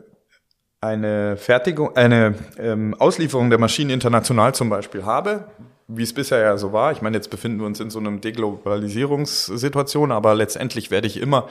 eine 0.81 1.35
Fertigung, 1.35 1.95
eine 1.97 2.35
ähm, 2.57 2.95
Auslieferung 2.97 3.49
der 3.49 3.59
Maschinen 3.59 3.89
international 3.89 4.55
zum 4.55 4.69
Beispiel 4.69 5.05
habe, 5.05 5.49
wie 5.89 6.03
es 6.03 6.13
bisher 6.13 6.39
ja 6.39 6.57
so 6.57 6.71
war. 6.71 6.91
Ich 6.91 7.01
meine, 7.01 7.17
jetzt 7.17 7.31
befinden 7.31 7.59
wir 7.59 7.65
uns 7.65 7.79
in 7.79 7.89
so 7.89 7.99
einem 7.99 8.21
Deglobalisierungssituation, 8.21 10.11
aber 10.11 10.35
letztendlich 10.35 10.91
werde 10.91 11.07
ich 11.07 11.17
immer 11.17 11.49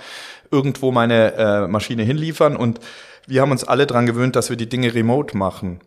irgendwo 0.50 0.92
meine 0.92 1.34
äh, 1.34 1.66
Maschine 1.66 2.04
hinliefern 2.04 2.56
und 2.56 2.78
wir 3.26 3.42
haben 3.42 3.50
uns 3.50 3.64
alle 3.64 3.86
dran 3.86 4.06
gewöhnt, 4.06 4.36
dass 4.36 4.48
wir 4.48 4.56
die 4.56 4.68
Dinge 4.68 4.94
remote 4.94 5.36
machen. 5.36 5.80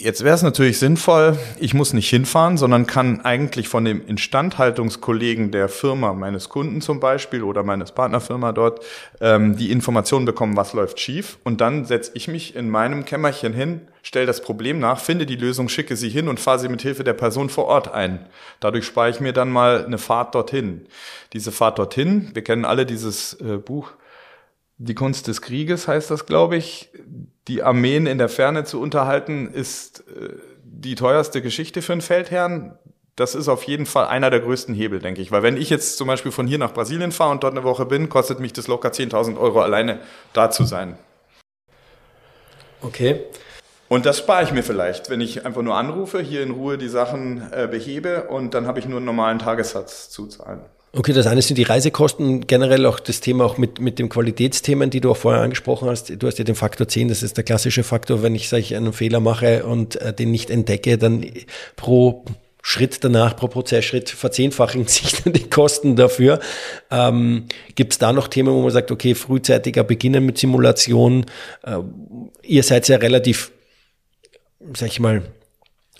Jetzt 0.00 0.22
wäre 0.22 0.36
es 0.36 0.42
natürlich 0.42 0.78
sinnvoll, 0.78 1.36
ich 1.58 1.74
muss 1.74 1.92
nicht 1.92 2.08
hinfahren, 2.08 2.56
sondern 2.56 2.86
kann 2.86 3.22
eigentlich 3.22 3.66
von 3.66 3.84
dem 3.84 4.06
Instandhaltungskollegen 4.06 5.50
der 5.50 5.68
Firma, 5.68 6.12
meines 6.12 6.48
Kunden 6.48 6.80
zum 6.80 7.00
Beispiel 7.00 7.42
oder 7.42 7.64
meines 7.64 7.90
Partnerfirma 7.90 8.52
dort, 8.52 8.84
ähm, 9.20 9.56
die 9.56 9.72
Information 9.72 10.24
bekommen, 10.24 10.56
was 10.56 10.72
läuft 10.72 11.00
schief. 11.00 11.38
Und 11.42 11.60
dann 11.60 11.84
setze 11.84 12.12
ich 12.14 12.28
mich 12.28 12.54
in 12.54 12.70
meinem 12.70 13.06
Kämmerchen 13.06 13.52
hin, 13.52 13.80
stelle 14.04 14.26
das 14.26 14.40
Problem 14.40 14.78
nach, 14.78 15.00
finde 15.00 15.26
die 15.26 15.34
Lösung, 15.34 15.68
schicke 15.68 15.96
sie 15.96 16.10
hin 16.10 16.28
und 16.28 16.38
fahre 16.38 16.60
sie 16.60 16.68
mit 16.68 16.80
Hilfe 16.80 17.02
der 17.02 17.14
Person 17.14 17.50
vor 17.50 17.64
Ort 17.64 17.92
ein. 17.92 18.24
Dadurch 18.60 18.86
spare 18.86 19.10
ich 19.10 19.18
mir 19.18 19.32
dann 19.32 19.50
mal 19.50 19.84
eine 19.84 19.98
Fahrt 19.98 20.32
dorthin. 20.36 20.86
Diese 21.32 21.50
Fahrt 21.50 21.80
dorthin, 21.80 22.30
wir 22.34 22.44
kennen 22.44 22.64
alle 22.64 22.86
dieses 22.86 23.32
äh, 23.40 23.56
Buch 23.56 23.90
die 24.78 24.94
Kunst 24.94 25.26
des 25.26 25.42
Krieges 25.42 25.88
heißt 25.88 26.10
das, 26.10 26.24
glaube 26.26 26.56
ich. 26.56 26.90
Die 27.48 27.62
Armeen 27.62 28.06
in 28.06 28.18
der 28.18 28.28
Ferne 28.28 28.64
zu 28.64 28.80
unterhalten, 28.80 29.48
ist 29.48 30.04
äh, 30.08 30.34
die 30.62 30.94
teuerste 30.94 31.42
Geschichte 31.42 31.82
für 31.82 31.92
einen 31.92 32.00
Feldherrn. 32.00 32.78
Das 33.16 33.34
ist 33.34 33.48
auf 33.48 33.64
jeden 33.64 33.86
Fall 33.86 34.06
einer 34.06 34.30
der 34.30 34.40
größten 34.40 34.74
Hebel, 34.74 35.00
denke 35.00 35.20
ich. 35.20 35.32
Weil 35.32 35.42
wenn 35.42 35.56
ich 35.56 35.70
jetzt 35.70 35.98
zum 35.98 36.06
Beispiel 36.06 36.30
von 36.30 36.46
hier 36.46 36.58
nach 36.58 36.72
Brasilien 36.72 37.10
fahre 37.10 37.32
und 37.32 37.42
dort 37.42 37.54
eine 37.54 37.64
Woche 37.64 37.86
bin, 37.86 38.08
kostet 38.08 38.38
mich 38.38 38.52
das 38.52 38.68
locker 38.68 38.90
10.000 38.90 39.38
Euro 39.38 39.60
alleine 39.60 39.98
da 40.32 40.50
zu 40.50 40.64
sein. 40.64 40.96
Okay. 42.80 43.24
Und 43.88 44.06
das 44.06 44.18
spare 44.18 44.44
ich 44.44 44.52
mir 44.52 44.62
vielleicht, 44.62 45.10
wenn 45.10 45.20
ich 45.20 45.44
einfach 45.46 45.62
nur 45.62 45.74
anrufe, 45.74 46.20
hier 46.20 46.42
in 46.42 46.52
Ruhe 46.52 46.78
die 46.78 46.88
Sachen 46.88 47.50
äh, 47.52 47.66
behebe 47.68 48.24
und 48.24 48.54
dann 48.54 48.66
habe 48.66 48.78
ich 48.78 48.86
nur 48.86 48.98
einen 48.98 49.06
normalen 49.06 49.40
Tagessatz 49.40 50.10
zu 50.10 50.26
zahlen. 50.26 50.60
Okay, 50.98 51.12
das 51.12 51.28
eine 51.28 51.42
sind 51.42 51.58
die 51.58 51.62
Reisekosten, 51.62 52.48
generell 52.48 52.84
auch 52.84 52.98
das 52.98 53.20
Thema 53.20 53.44
auch 53.44 53.56
mit, 53.56 53.78
mit 53.80 54.00
den 54.00 54.08
Qualitätsthemen, 54.08 54.90
die 54.90 55.00
du 55.00 55.12
auch 55.12 55.16
vorher 55.16 55.42
angesprochen 55.42 55.88
hast. 55.88 56.10
Du 56.20 56.26
hast 56.26 56.38
ja 56.38 56.44
den 56.44 56.56
Faktor 56.56 56.88
10, 56.88 57.06
das 57.06 57.22
ist 57.22 57.36
der 57.36 57.44
klassische 57.44 57.84
Faktor, 57.84 58.24
wenn 58.24 58.34
ich, 58.34 58.48
sag 58.48 58.58
ich 58.58 58.74
einen 58.74 58.92
Fehler 58.92 59.20
mache 59.20 59.64
und 59.64 59.94
äh, 60.02 60.12
den 60.12 60.32
nicht 60.32 60.50
entdecke, 60.50 60.98
dann 60.98 61.24
pro 61.76 62.24
Schritt 62.62 63.04
danach, 63.04 63.36
pro 63.36 63.46
Prozessschritt 63.46 64.10
verzehnfachen 64.10 64.86
sich 64.88 65.22
dann 65.22 65.34
die 65.34 65.48
Kosten 65.48 65.94
dafür. 65.94 66.40
Ähm, 66.90 67.44
Gibt 67.76 67.92
es 67.92 68.00
da 68.00 68.12
noch 68.12 68.26
Themen, 68.26 68.52
wo 68.52 68.60
man 68.60 68.72
sagt, 68.72 68.90
okay, 68.90 69.14
frühzeitiger 69.14 69.84
beginnen 69.84 70.26
mit 70.26 70.36
Simulation? 70.36 71.26
Äh, 71.62 71.76
ihr 72.42 72.64
seid 72.64 72.88
ja 72.88 72.96
relativ, 72.96 73.52
sag 74.74 74.88
ich 74.88 74.98
mal, 74.98 75.22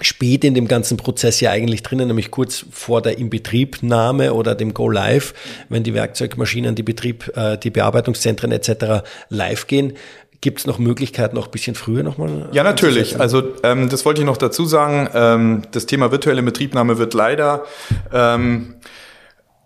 spät 0.00 0.44
in 0.44 0.54
dem 0.54 0.68
ganzen 0.68 0.96
Prozess 0.96 1.40
ja 1.40 1.50
eigentlich 1.50 1.82
drinnen, 1.82 2.08
nämlich 2.08 2.30
kurz 2.30 2.64
vor 2.70 3.02
der 3.02 3.18
Inbetriebnahme 3.18 4.32
oder 4.32 4.54
dem 4.54 4.74
Go 4.74 4.88
Live, 4.88 5.34
wenn 5.68 5.82
die 5.82 5.94
Werkzeugmaschinen, 5.94 6.74
die 6.74 6.82
Betrieb, 6.82 7.30
äh, 7.37 7.56
die 7.58 7.70
Bearbeitungszentren 7.70 8.52
etc. 8.52 9.04
live 9.28 9.66
gehen. 9.66 9.94
Gibt 10.40 10.61
es 10.61 10.66
noch 10.66 10.78
Möglichkeiten, 10.78 11.34
noch 11.34 11.46
ein 11.46 11.50
bisschen 11.50 11.74
früher 11.74 12.04
nochmal? 12.04 12.48
Ja, 12.52 12.62
natürlich. 12.62 13.18
Also 13.18 13.42
ähm, 13.64 13.88
das 13.88 14.04
wollte 14.04 14.20
ich 14.20 14.26
noch 14.26 14.37
dazu 14.37 14.66
sagen. 14.66 15.08
Ähm, 15.12 15.62
das 15.72 15.87
Thema 15.87 16.12
virtuelle 16.12 16.44
Betriebnahme 16.44 16.98
wird 16.98 17.12
leider 17.12 17.64
ähm, 18.12 18.76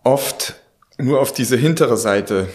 oft 0.03 0.55
nur 0.97 1.21
auf 1.21 1.35
diese 1.35 1.59
hintere 1.59 1.99
Seite 1.99 2.49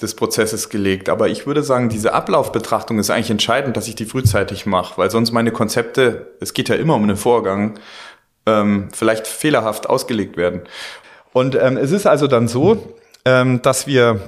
des 0.00 0.14
Prozesses 0.14 0.68
gelegt. 0.68 1.08
Aber 1.08 1.28
ich 1.28 1.46
würde 1.46 1.62
sagen, 1.62 1.88
diese 1.88 2.12
Ablaufbetrachtung 2.12 2.98
ist 2.98 3.10
eigentlich 3.10 3.30
entscheidend, 3.30 3.76
dass 3.76 3.88
ich 3.88 3.96
die 3.96 4.04
frühzeitig 4.04 4.66
mache, 4.66 4.96
weil 4.96 5.10
sonst 5.10 5.32
meine 5.32 5.50
Konzepte, 5.50 6.32
es 6.40 6.54
geht 6.54 6.68
ja 6.68 6.76
immer 6.76 6.94
um 6.94 7.02
einen 7.02 7.16
Vorgang, 7.16 7.78
ähm, 8.46 8.88
vielleicht 8.92 9.26
fehlerhaft 9.26 9.88
ausgelegt 9.88 10.36
werden. 10.36 10.62
Und 11.32 11.54
ähm, 11.56 11.76
es 11.76 11.90
ist 11.90 12.06
also 12.06 12.26
dann 12.26 12.48
so, 12.48 12.94
ähm, 13.24 13.60
dass 13.62 13.86
wir 13.86 14.20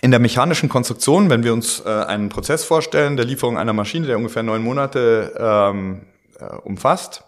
in 0.00 0.10
der 0.12 0.20
mechanischen 0.20 0.68
Konstruktion, 0.68 1.28
wenn 1.28 1.42
wir 1.42 1.52
uns 1.52 1.80
äh, 1.84 1.88
einen 1.88 2.28
Prozess 2.28 2.64
vorstellen, 2.64 3.16
der 3.16 3.26
Lieferung 3.26 3.58
einer 3.58 3.72
Maschine, 3.72 4.06
der 4.06 4.16
ungefähr 4.16 4.42
neun 4.42 4.62
Monate 4.62 5.34
ähm, 5.38 6.02
äh, 6.38 6.44
umfasst, 6.64 7.24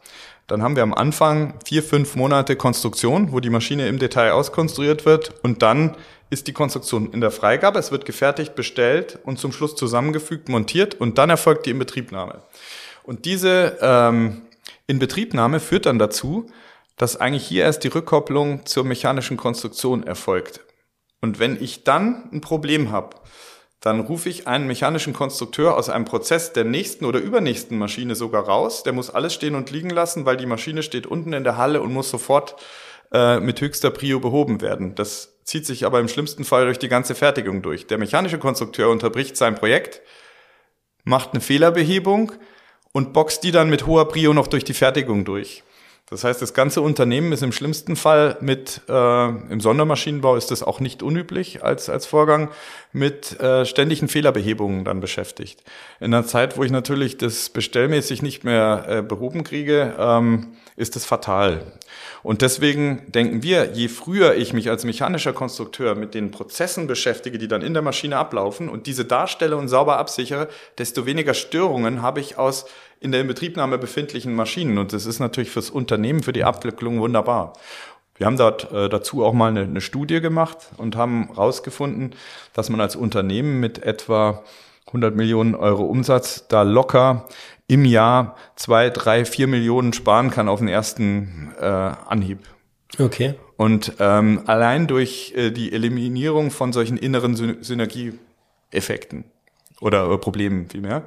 dann 0.47 0.63
haben 0.63 0.77
wir 0.77 0.83
am 0.83 0.95
Anfang 0.95 1.55
vier, 1.65 1.83
fünf 1.83 2.17
Monate 2.17 2.57
Konstruktion, 2.57 3.33
wo 3.33 3.41
die 3.41 3.51
Maschine 3.51 3.89
im 3.89 3.99
Detail 3.99 4.33
auskonstruiert 4.33 5.05
wird 5.05 5.33
und 5.43 5.63
dann 5.63 5.97
ist 6.31 6.47
die 6.47 6.53
Konstruktion 6.53 7.13
in 7.13 7.21
der 7.21 7.33
Freigabe, 7.33 7.79
es 7.79 7.91
wird 7.91 8.05
gefertigt, 8.05 8.55
bestellt 8.55 9.19
und 9.25 9.39
zum 9.39 9.53
Schluss 9.53 9.75
zusammengefügt, 9.75 10.49
montiert 10.49 10.95
und 10.95 11.19
dann 11.19 11.29
erfolgt 11.29 11.67
die 11.67 11.71
Inbetriebnahme. 11.71 12.43
Und 13.03 13.25
diese 13.25 13.79
ähm, 13.81 14.43
Inbetriebnahme 14.87 15.59
führt 15.61 15.87
dann 15.87 15.99
dazu, 15.99 16.47
dass 16.97 17.17
eigentlich 17.17 17.47
hier 17.47 17.65
erst 17.65 17.83
die 17.83 17.89
Rückkopplung 17.89 18.67
zur 18.67 18.85
mechanischen 18.85 19.37
Konstruktion 19.37 20.05
erfolgt. 20.05 20.61
Und 21.21 21.39
wenn 21.39 21.61
ich 21.63 21.85
dann 21.85 22.29
ein 22.33 22.41
Problem 22.41 22.93
habe, 22.93 23.17
dann 23.81 24.01
rufe 24.01 24.29
ich 24.29 24.47
einen 24.47 24.67
mechanischen 24.67 25.15
Konstrukteur 25.15 25.77
aus 25.77 25.89
einem 25.89 26.05
Prozess 26.05 26.53
der 26.53 26.65
nächsten 26.65 27.07
oder 27.07 27.19
übernächsten 27.19 27.79
Maschine 27.79 28.15
sogar 28.15 28.45
raus. 28.45 28.83
Der 28.83 28.93
muss 28.93 29.09
alles 29.09 29.33
stehen 29.33 29.55
und 29.55 29.71
liegen 29.71 29.89
lassen, 29.89 30.27
weil 30.27 30.37
die 30.37 30.47
Maschine 30.47 30.83
steht 30.83 31.07
unten 31.07 31.33
in 31.33 31.45
der 31.45 31.57
Halle 31.57 31.81
und 31.81 31.93
muss 31.93 32.11
sofort 32.11 32.57
äh, 33.13 33.41
mit 33.41 33.61
höchster 33.61 33.91
Prio 33.91 34.21
behoben 34.21 34.61
werden. 34.61 34.95
Das 34.95 35.39
zieht 35.45 35.67
sich 35.67 35.85
aber 35.85 36.01
im 36.01 36.09
schlimmsten 36.09 36.45
Fall 36.45 36.67
durch 36.67 36.79
die 36.79 36.89
ganze 36.89 37.15
Fertigung 37.15 37.63
durch. 37.63 37.87
Der 37.87 37.99
mechanische 37.99 38.39
Konstrukteur 38.39 38.89
unterbricht 38.89 39.37
sein 39.37 39.55
Projekt, 39.55 40.01
macht 41.05 41.31
eine 41.33 41.41
Fehlerbehebung 41.41 42.33
und 42.93 43.13
boxt 43.13 43.43
die 43.43 43.51
dann 43.51 43.71
mit 43.71 43.87
hoher 43.87 44.09
Prio 44.09 44.33
noch 44.33 44.47
durch 44.47 44.65
die 44.65 44.75
Fertigung 44.75 45.25
durch. 45.25 45.65
Das 46.11 46.25
heißt, 46.25 46.43
das 46.43 46.55
ganze 46.55 46.81
Unternehmen 46.81 47.31
ist 47.31 47.45
im 47.45 47.53
schlimmsten 47.53 47.95
Fall 47.95 48.37
mit, 48.41 48.81
äh, 48.89 49.29
im 49.29 49.61
Sondermaschinenbau 49.61 50.35
ist 50.35 50.51
das 50.51 50.65
auch 50.65 50.81
nicht 50.81 51.05
unüblich 51.05 51.63
als, 51.63 51.89
als 51.89 52.05
Vorgang, 52.05 52.51
mit 52.93 53.39
äh, 53.39 53.65
ständigen 53.65 54.09
Fehlerbehebungen 54.09 54.85
dann 54.85 54.99
beschäftigt. 54.99 55.63
In 56.01 56.13
einer 56.13 56.27
Zeit, 56.27 56.57
wo 56.57 56.65
ich 56.65 56.73
natürlich 56.73 57.17
das 57.17 57.51
bestellmäßig 57.51 58.23
nicht 58.23 58.43
mehr 58.43 58.87
äh, 58.89 59.03
behoben 59.03 59.45
kriege, 59.45 59.95
ähm, 59.97 60.49
ist 60.81 60.97
das 60.97 61.05
fatal. 61.05 61.63
Und 62.23 62.43
deswegen 62.43 63.11
denken 63.13 63.43
wir, 63.43 63.73
je 63.73 63.89
früher 63.89 64.35
ich 64.35 64.53
mich 64.53 64.69
als 64.69 64.85
mechanischer 64.85 65.33
Konstrukteur 65.33 65.95
mit 65.95 66.15
den 66.15 66.31
Prozessen 66.31 66.87
beschäftige, 66.87 67.39
die 67.39 67.49
dann 67.49 67.63
in 67.63 67.75
der 67.75 67.83
Maschine 67.83 68.17
ablaufen 68.17 68.69
und 68.69 68.87
diese 68.87 69.05
darstelle 69.05 69.57
und 69.57 69.69
sauber 69.69 69.99
absichere, 69.99 70.49
desto 70.79 71.07
weniger 71.07 71.35
Störungen 71.35 72.03
habe 72.03 72.21
ich 72.21 72.39
aus 72.39 72.67
in 73.01 73.13
der 73.13 73.21
Inbetriebnahme 73.21 73.79
befindlichen 73.79 74.35
Maschinen. 74.35 74.79
Und 74.79 74.93
das 74.93 75.07
ist 75.07 75.21
natürlich 75.21 75.51
fürs 75.51 75.71
Unternehmen, 75.71 76.23
für 76.23 76.33
die 76.33 76.45
Abwicklung 76.45 77.01
wunderbar. 77.01 77.55
Wir 78.17 78.27
haben 78.27 78.37
dort 78.37 78.71
äh, 78.71 78.91
dazu 78.91 79.25
auch 79.25 79.33
mal 79.33 79.49
eine, 79.49 79.63
eine 79.63 79.81
Studie 79.81 80.21
gemacht 80.21 80.59
und 80.77 80.97
haben 80.97 81.29
herausgefunden, 81.29 82.15
dass 82.53 82.69
man 82.69 82.81
als 82.81 82.97
Unternehmen 82.97 83.61
mit 83.61 83.83
etwa 83.83 84.43
100 84.89 85.15
Millionen 85.15 85.55
Euro 85.55 85.85
Umsatz 85.85 86.47
da 86.49 86.63
locker 86.63 87.27
im 87.71 87.85
Jahr 87.85 88.35
zwei, 88.57 88.91
drei, 88.91 89.25
vier 89.25 89.47
Millionen 89.47 89.93
sparen 89.93 90.33
kann 90.33 90.49
auf 90.49 90.59
den 90.59 90.67
ersten 90.67 91.53
äh, 91.61 91.65
Anhieb. 91.65 92.41
Okay. 92.99 93.35
Und 93.57 93.93
ähm, 94.01 94.43
allein 94.47 94.89
durch 94.89 95.33
äh, 95.37 95.53
die 95.53 95.73
Eliminierung 95.73 96.51
von 96.51 96.73
solchen 96.73 96.97
inneren 96.97 97.37
Syn 97.37 97.63
Synergieeffekten 97.63 99.23
oder 99.81 100.11
äh, 100.11 100.19
Problemen 100.19 100.69
vielmehr. 100.69 101.05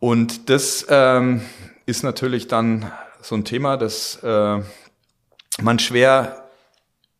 Und 0.00 0.50
das 0.50 0.86
ähm, 0.90 1.40
ist 1.86 2.04
natürlich 2.04 2.48
dann 2.48 2.92
so 3.22 3.34
ein 3.34 3.46
Thema, 3.46 3.78
das 3.78 4.22
äh, 4.22 4.60
man 5.62 5.78
schwer 5.78 6.44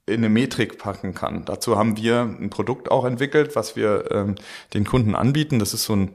in 0.04 0.16
eine 0.16 0.28
Metrik 0.28 0.76
packen 0.76 1.14
kann. 1.14 1.46
Dazu 1.46 1.78
haben 1.78 1.96
wir 1.96 2.20
ein 2.20 2.50
Produkt 2.50 2.90
auch 2.90 3.06
entwickelt, 3.06 3.56
was 3.56 3.74
wir 3.74 4.10
ähm, 4.10 4.34
den 4.74 4.84
Kunden 4.84 5.14
anbieten. 5.14 5.58
Das 5.58 5.72
ist 5.72 5.84
so 5.84 5.96
ein 5.96 6.10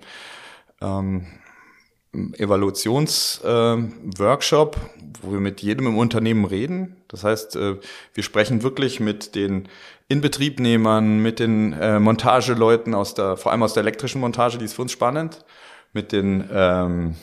ähm, 0.80 1.26
Evaluationsworkshop, 2.13 4.76
äh, 4.76 4.80
wo 5.21 5.32
wir 5.32 5.39
mit 5.39 5.62
jedem 5.62 5.88
im 5.88 5.97
Unternehmen 5.97 6.43
reden. 6.45 6.97
Das 7.08 7.23
heißt, 7.23 7.56
äh, 7.56 7.78
wir 8.13 8.23
sprechen 8.23 8.63
wirklich 8.63 8.99
mit 8.99 9.36
den 9.36 9.69
Inbetriebnehmern, 10.10 11.19
mit 11.19 11.39
den 11.39 11.71
äh, 11.73 11.99
Montageleuten 11.99 12.93
aus 12.93 13.15
der, 13.15 13.38
vor 13.38 13.52
allem 13.52 13.63
aus 13.63 13.73
der 13.73 13.82
elektrischen 13.82 14.21
Montage, 14.21 14.58
die 14.58 14.65
ist 14.65 14.73
für 14.73 14.84
uns 14.84 14.91
spannend, 14.91 15.43
mit 15.93 16.12
den 16.12 16.47
ähm, 16.52 17.15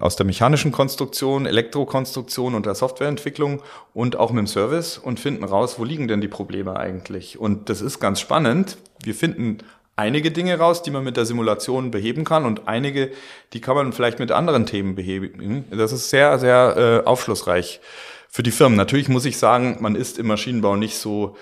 aus 0.00 0.16
der 0.16 0.26
mechanischen 0.26 0.72
Konstruktion, 0.72 1.46
Elektrokonstruktion 1.46 2.54
und 2.54 2.66
der 2.66 2.74
Softwareentwicklung 2.74 3.62
und 3.94 4.16
auch 4.16 4.32
mit 4.32 4.40
dem 4.40 4.46
Service 4.46 4.98
und 4.98 5.20
finden 5.20 5.44
raus, 5.44 5.78
wo 5.78 5.84
liegen 5.84 6.08
denn 6.08 6.20
die 6.20 6.28
Probleme 6.28 6.76
eigentlich. 6.76 7.38
Und 7.38 7.68
das 7.68 7.80
ist 7.80 8.00
ganz 8.00 8.20
spannend. 8.20 8.76
Wir 9.02 9.14
finden 9.14 9.58
einige 10.00 10.30
Dinge 10.30 10.58
raus, 10.58 10.82
die 10.82 10.90
man 10.90 11.04
mit 11.04 11.16
der 11.16 11.26
Simulation 11.26 11.90
beheben 11.90 12.24
kann 12.24 12.46
und 12.46 12.66
einige, 12.66 13.10
die 13.52 13.60
kann 13.60 13.76
man 13.76 13.92
vielleicht 13.92 14.18
mit 14.18 14.32
anderen 14.32 14.64
Themen 14.64 14.94
beheben. 14.94 15.66
Das 15.70 15.92
ist 15.92 16.08
sehr, 16.08 16.38
sehr 16.38 17.02
äh, 17.04 17.06
aufschlussreich 17.06 17.80
für 18.28 18.42
die 18.42 18.50
Firmen. 18.50 18.76
Natürlich 18.76 19.08
muss 19.08 19.26
ich 19.26 19.36
sagen, 19.36 19.76
man 19.80 19.94
ist 19.94 20.18
im 20.18 20.26
Maschinenbau 20.26 20.76
nicht 20.76 20.96
so 20.96 21.36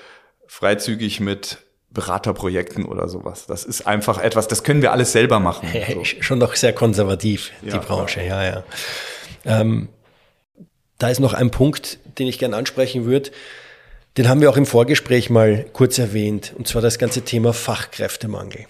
freizügig 0.48 1.20
mit 1.20 1.58
Beraterprojekten 1.90 2.84
oder 2.84 3.08
sowas. 3.08 3.46
Das 3.46 3.64
ist 3.64 3.86
einfach 3.86 4.18
etwas, 4.18 4.48
das 4.48 4.64
können 4.64 4.82
wir 4.82 4.92
alles 4.92 5.12
selber 5.12 5.38
machen. 5.38 5.68
So. 5.94 6.04
Schon 6.04 6.38
noch 6.38 6.54
sehr 6.56 6.72
konservativ, 6.72 7.52
die 7.62 7.68
ja, 7.68 7.78
Branche, 7.78 8.22
ja, 8.22 8.44
ja. 8.44 8.64
Ähm, 9.44 9.88
da 10.98 11.08
ist 11.08 11.20
noch 11.20 11.32
ein 11.32 11.50
Punkt, 11.50 11.98
den 12.18 12.26
ich 12.26 12.38
gerne 12.38 12.56
ansprechen 12.56 13.04
würde. 13.04 13.30
Den 14.18 14.28
haben 14.28 14.40
wir 14.40 14.50
auch 14.50 14.56
im 14.56 14.66
Vorgespräch 14.66 15.30
mal 15.30 15.64
kurz 15.72 15.96
erwähnt, 15.96 16.52
und 16.58 16.66
zwar 16.66 16.82
das 16.82 16.98
ganze 16.98 17.22
Thema 17.22 17.52
Fachkräftemangel. 17.52 18.66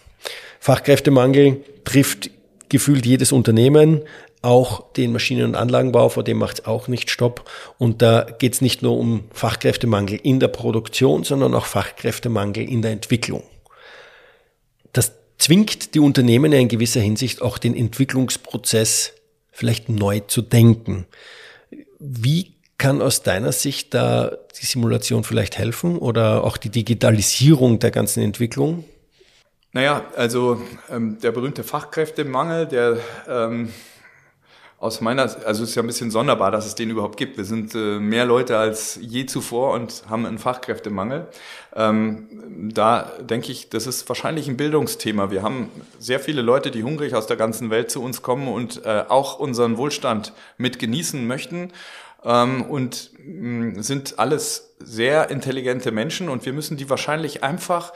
Fachkräftemangel 0.61 1.65
trifft 1.85 2.31
gefühlt 2.69 3.07
jedes 3.07 3.33
Unternehmen, 3.33 4.03
auch 4.43 4.93
den 4.93 5.11
Maschinen- 5.11 5.47
und 5.47 5.55
Anlagenbau, 5.55 6.11
vor 6.11 6.23
dem 6.23 6.37
macht 6.37 6.59
es 6.59 6.67
auch 6.67 6.87
nicht 6.87 7.11
Stopp. 7.11 7.51
Und 7.79 8.03
da 8.03 8.27
geht 8.39 8.53
es 8.53 8.61
nicht 8.61 8.83
nur 8.83 8.99
um 8.99 9.25
Fachkräftemangel 9.33 10.21
in 10.23 10.39
der 10.39 10.49
Produktion, 10.49 11.25
sondern 11.25 11.55
auch 11.55 11.65
Fachkräftemangel 11.65 12.69
in 12.69 12.83
der 12.83 12.91
Entwicklung. 12.91 13.43
Das 14.93 15.13
zwingt 15.39 15.95
die 15.95 16.01
Unternehmen 16.01 16.53
in 16.53 16.69
gewisser 16.69 17.01
Hinsicht 17.01 17.41
auch 17.41 17.57
den 17.57 17.75
Entwicklungsprozess 17.75 19.15
vielleicht 19.51 19.89
neu 19.89 20.21
zu 20.21 20.43
denken. 20.43 21.07
Wie 21.99 22.58
kann 22.79 23.03
aus 23.03 23.23
deiner 23.23 23.53
Sicht 23.53 23.93
da 23.93 24.38
die 24.61 24.67
Simulation 24.67 25.25
vielleicht 25.25 25.59
helfen 25.59 25.99
oder 25.99 26.45
auch 26.45 26.57
die 26.57 26.71
Digitalisierung 26.71 27.81
der 27.81 27.91
ganzen 27.91 28.23
Entwicklung? 28.23 28.85
Naja, 29.73 30.07
also 30.17 30.62
ähm, 30.91 31.19
der 31.21 31.33
berühmte 31.33 31.62
Fachkräftemangel, 31.62 32.67
der 32.67 32.99
ähm, 33.29 33.71
aus 34.79 35.01
meiner, 35.01 35.23
also 35.23 35.64
es 35.64 35.71
ist 35.71 35.75
ja 35.75 35.83
ein 35.83 35.88
bisschen 35.88 36.12
sonderbar, 36.12 36.53
dass 36.53 36.64
es 36.64 36.77
den 36.77 36.88
überhaupt 36.88 37.17
gibt. 37.17 37.37
Wir 37.37 37.45
sind 37.45 37.75
äh, 37.75 37.99
mehr 37.99 38.25
Leute 38.25 38.57
als 38.57 38.99
je 39.03 39.27
zuvor 39.27 39.75
und 39.75 40.05
haben 40.09 40.25
einen 40.25 40.38
Fachkräftemangel. 40.38 41.27
Ähm, 41.75 42.71
da 42.73 43.12
denke 43.21 43.51
ich, 43.51 43.71
das 43.71 43.88
ist 43.88 44.09
wahrscheinlich 44.09 44.47
ein 44.49 44.57
Bildungsthema. 44.57 45.33
Wir 45.33 45.43
haben 45.43 45.69
sehr 45.99 46.21
viele 46.21 46.43
Leute, 46.43 46.71
die 46.71 46.85
hungrig 46.85 47.14
aus 47.14 47.27
der 47.27 47.37
ganzen 47.37 47.71
Welt 47.71 47.91
zu 47.91 48.03
uns 48.03 48.23
kommen 48.23 48.47
und 48.47 48.85
äh, 48.87 49.05
auch 49.09 49.41
unseren 49.41 49.77
Wohlstand 49.77 50.33
mit 50.59 50.79
genießen 50.79 51.27
möchten 51.27 51.73
ähm, 52.24 52.62
und 52.62 53.11
mh, 53.18 53.78
mm, 53.78 53.83
sind 53.83 54.18
alles 54.18 54.74
sehr 54.78 55.31
intelligente 55.31 55.90
Menschen 55.90 56.28
und 56.28 56.46
wir 56.46 56.52
müssen 56.52 56.76
die 56.76 56.88
wahrscheinlich 56.88 57.42
einfach 57.42 57.92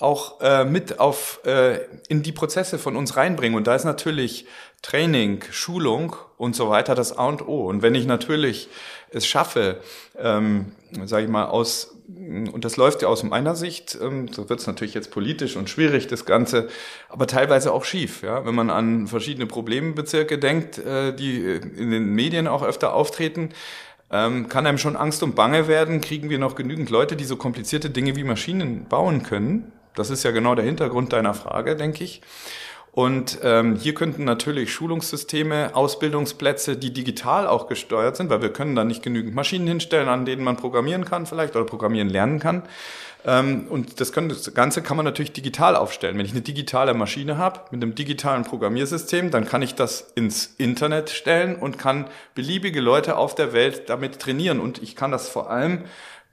auch 0.00 0.40
äh, 0.40 0.64
mit 0.64 1.00
auf 1.00 1.40
äh, 1.44 1.80
in 2.08 2.22
die 2.22 2.32
Prozesse 2.32 2.78
von 2.78 2.96
uns 2.96 3.16
reinbringen. 3.16 3.56
Und 3.56 3.66
da 3.66 3.74
ist 3.74 3.84
natürlich 3.84 4.46
Training, 4.82 5.42
Schulung 5.50 6.16
und 6.36 6.54
so 6.54 6.68
weiter 6.68 6.94
das 6.94 7.16
A 7.16 7.26
und 7.26 7.46
O. 7.46 7.66
Und 7.66 7.82
wenn 7.82 7.94
ich 7.94 8.06
natürlich 8.06 8.68
es 9.10 9.26
schaffe, 9.26 9.80
ähm, 10.18 10.72
sage 11.04 11.24
ich 11.24 11.30
mal, 11.30 11.46
aus 11.46 11.92
und 12.08 12.64
das 12.64 12.76
läuft 12.76 13.02
ja 13.02 13.08
aus 13.08 13.24
meiner 13.24 13.56
Sicht, 13.56 13.98
ähm, 14.00 14.28
so 14.28 14.48
wird 14.48 14.60
es 14.60 14.66
natürlich 14.68 14.94
jetzt 14.94 15.10
politisch 15.10 15.56
und 15.56 15.68
schwierig, 15.68 16.06
das 16.06 16.24
Ganze, 16.24 16.68
aber 17.08 17.26
teilweise 17.26 17.72
auch 17.72 17.84
schief. 17.84 18.22
Ja? 18.22 18.46
Wenn 18.46 18.54
man 18.54 18.70
an 18.70 19.08
verschiedene 19.08 19.46
Problembezirke 19.46 20.38
denkt, 20.38 20.78
äh, 20.78 21.12
die 21.12 21.40
in 21.40 21.90
den 21.90 22.14
Medien 22.14 22.46
auch 22.46 22.62
öfter 22.62 22.94
auftreten, 22.94 23.50
ähm, 24.12 24.48
kann 24.48 24.66
einem 24.66 24.78
schon 24.78 24.94
Angst 24.94 25.24
und 25.24 25.34
Bange 25.34 25.66
werden, 25.66 26.00
kriegen 26.00 26.30
wir 26.30 26.38
noch 26.38 26.54
genügend 26.54 26.90
Leute, 26.90 27.16
die 27.16 27.24
so 27.24 27.36
komplizierte 27.36 27.90
Dinge 27.90 28.14
wie 28.14 28.22
Maschinen 28.22 28.86
bauen 28.88 29.24
können. 29.24 29.72
Das 29.98 30.10
ist 30.10 30.22
ja 30.22 30.30
genau 30.30 30.54
der 30.54 30.64
Hintergrund 30.64 31.12
deiner 31.12 31.34
Frage, 31.34 31.76
denke 31.76 32.04
ich. 32.04 32.22
Und 32.96 33.40
ähm, 33.42 33.76
hier 33.76 33.92
könnten 33.92 34.24
natürlich 34.24 34.72
Schulungssysteme, 34.72 35.74
Ausbildungsplätze, 35.74 36.78
die 36.78 36.94
digital 36.94 37.46
auch 37.46 37.66
gesteuert 37.66 38.16
sind, 38.16 38.30
weil 38.30 38.40
wir 38.40 38.54
können 38.54 38.74
da 38.74 38.84
nicht 38.84 39.02
genügend 39.02 39.34
Maschinen 39.34 39.66
hinstellen, 39.66 40.08
an 40.08 40.24
denen 40.24 40.42
man 40.42 40.56
programmieren 40.56 41.04
kann 41.04 41.26
vielleicht 41.26 41.56
oder 41.56 41.66
programmieren 41.66 42.08
lernen 42.08 42.38
kann. 42.38 42.62
Ähm, 43.26 43.66
und 43.68 44.00
das, 44.00 44.12
können, 44.12 44.30
das 44.30 44.54
Ganze 44.54 44.80
kann 44.80 44.96
man 44.96 45.04
natürlich 45.04 45.32
digital 45.32 45.76
aufstellen. 45.76 46.16
Wenn 46.16 46.24
ich 46.24 46.32
eine 46.32 46.40
digitale 46.40 46.94
Maschine 46.94 47.36
habe 47.36 47.60
mit 47.70 47.82
einem 47.82 47.94
digitalen 47.94 48.44
Programmiersystem, 48.44 49.30
dann 49.30 49.44
kann 49.44 49.60
ich 49.60 49.74
das 49.74 50.12
ins 50.14 50.54
Internet 50.56 51.10
stellen 51.10 51.56
und 51.56 51.78
kann 51.78 52.06
beliebige 52.34 52.80
Leute 52.80 53.18
auf 53.18 53.34
der 53.34 53.52
Welt 53.52 53.90
damit 53.90 54.20
trainieren. 54.20 54.58
Und 54.58 54.82
ich 54.82 54.96
kann 54.96 55.10
das 55.10 55.28
vor 55.28 55.50
allem, 55.50 55.84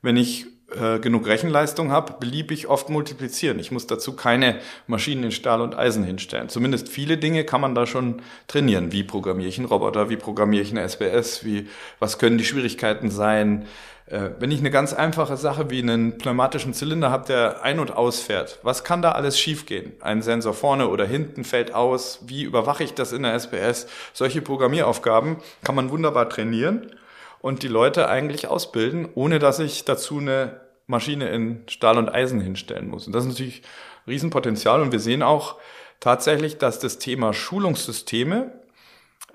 wenn 0.01 0.15
ich 0.15 0.45
äh, 0.75 0.99
genug 0.99 1.27
Rechenleistung 1.27 1.91
habe, 1.91 2.15
beliebig 2.19 2.67
oft 2.67 2.89
multiplizieren. 2.89 3.59
Ich 3.59 3.71
muss 3.71 3.87
dazu 3.87 4.15
keine 4.15 4.59
Maschinen 4.87 5.25
in 5.25 5.31
Stahl 5.31 5.61
und 5.61 5.75
Eisen 5.77 6.03
hinstellen. 6.03 6.49
Zumindest 6.49 6.89
viele 6.89 7.17
Dinge 7.17 7.43
kann 7.43 7.61
man 7.61 7.75
da 7.75 7.85
schon 7.85 8.21
trainieren. 8.47 8.91
Wie 8.91 9.03
programmiere 9.03 9.49
ich 9.49 9.57
einen 9.57 9.67
Roboter? 9.67 10.09
Wie 10.09 10.17
programmiere 10.17 10.63
ich 10.63 10.71
eine 10.71 10.81
SBS? 10.81 11.45
Wie, 11.45 11.67
was 11.99 12.17
können 12.17 12.37
die 12.37 12.45
Schwierigkeiten 12.45 13.11
sein? 13.11 13.65
Äh, 14.05 14.31
wenn 14.39 14.51
ich 14.51 14.59
eine 14.59 14.71
ganz 14.71 14.93
einfache 14.93 15.37
Sache 15.37 15.69
wie 15.69 15.81
einen 15.81 16.17
pneumatischen 16.17 16.73
Zylinder 16.73 17.09
habe, 17.09 17.25
der 17.27 17.63
ein- 17.63 17.79
und 17.79 17.95
ausfährt, 17.95 18.59
was 18.63 18.83
kann 18.83 19.01
da 19.01 19.13
alles 19.13 19.39
schiefgehen? 19.39 19.93
Ein 20.01 20.21
Sensor 20.21 20.53
vorne 20.53 20.89
oder 20.89 21.05
hinten 21.05 21.43
fällt 21.43 21.73
aus. 21.73 22.19
Wie 22.25 22.43
überwache 22.43 22.83
ich 22.83 22.93
das 22.93 23.13
in 23.13 23.23
der 23.23 23.33
SBS? 23.33 23.87
Solche 24.13 24.41
Programmieraufgaben 24.41 25.37
kann 25.63 25.75
man 25.75 25.89
wunderbar 25.89 26.29
trainieren 26.29 26.91
und 27.39 27.63
die 27.63 27.67
Leute 27.67 28.07
eigentlich 28.07 28.47
ausbilden, 28.47 29.09
ohne 29.15 29.39
dass 29.39 29.59
ich 29.59 29.83
dazu 29.83 30.19
eine 30.19 30.61
Maschine 30.87 31.29
in 31.29 31.63
Stahl 31.67 31.97
und 31.97 32.09
Eisen 32.09 32.41
hinstellen 32.41 32.89
muss. 32.89 33.07
Und 33.07 33.13
das 33.13 33.23
ist 33.23 33.31
natürlich 33.31 33.61
Riesenpotenzial. 34.07 34.81
Und 34.81 34.91
wir 34.91 34.99
sehen 34.99 35.23
auch 35.23 35.57
tatsächlich, 35.99 36.57
dass 36.57 36.79
das 36.79 36.99
Thema 36.99 37.33
Schulungssysteme 37.33 38.51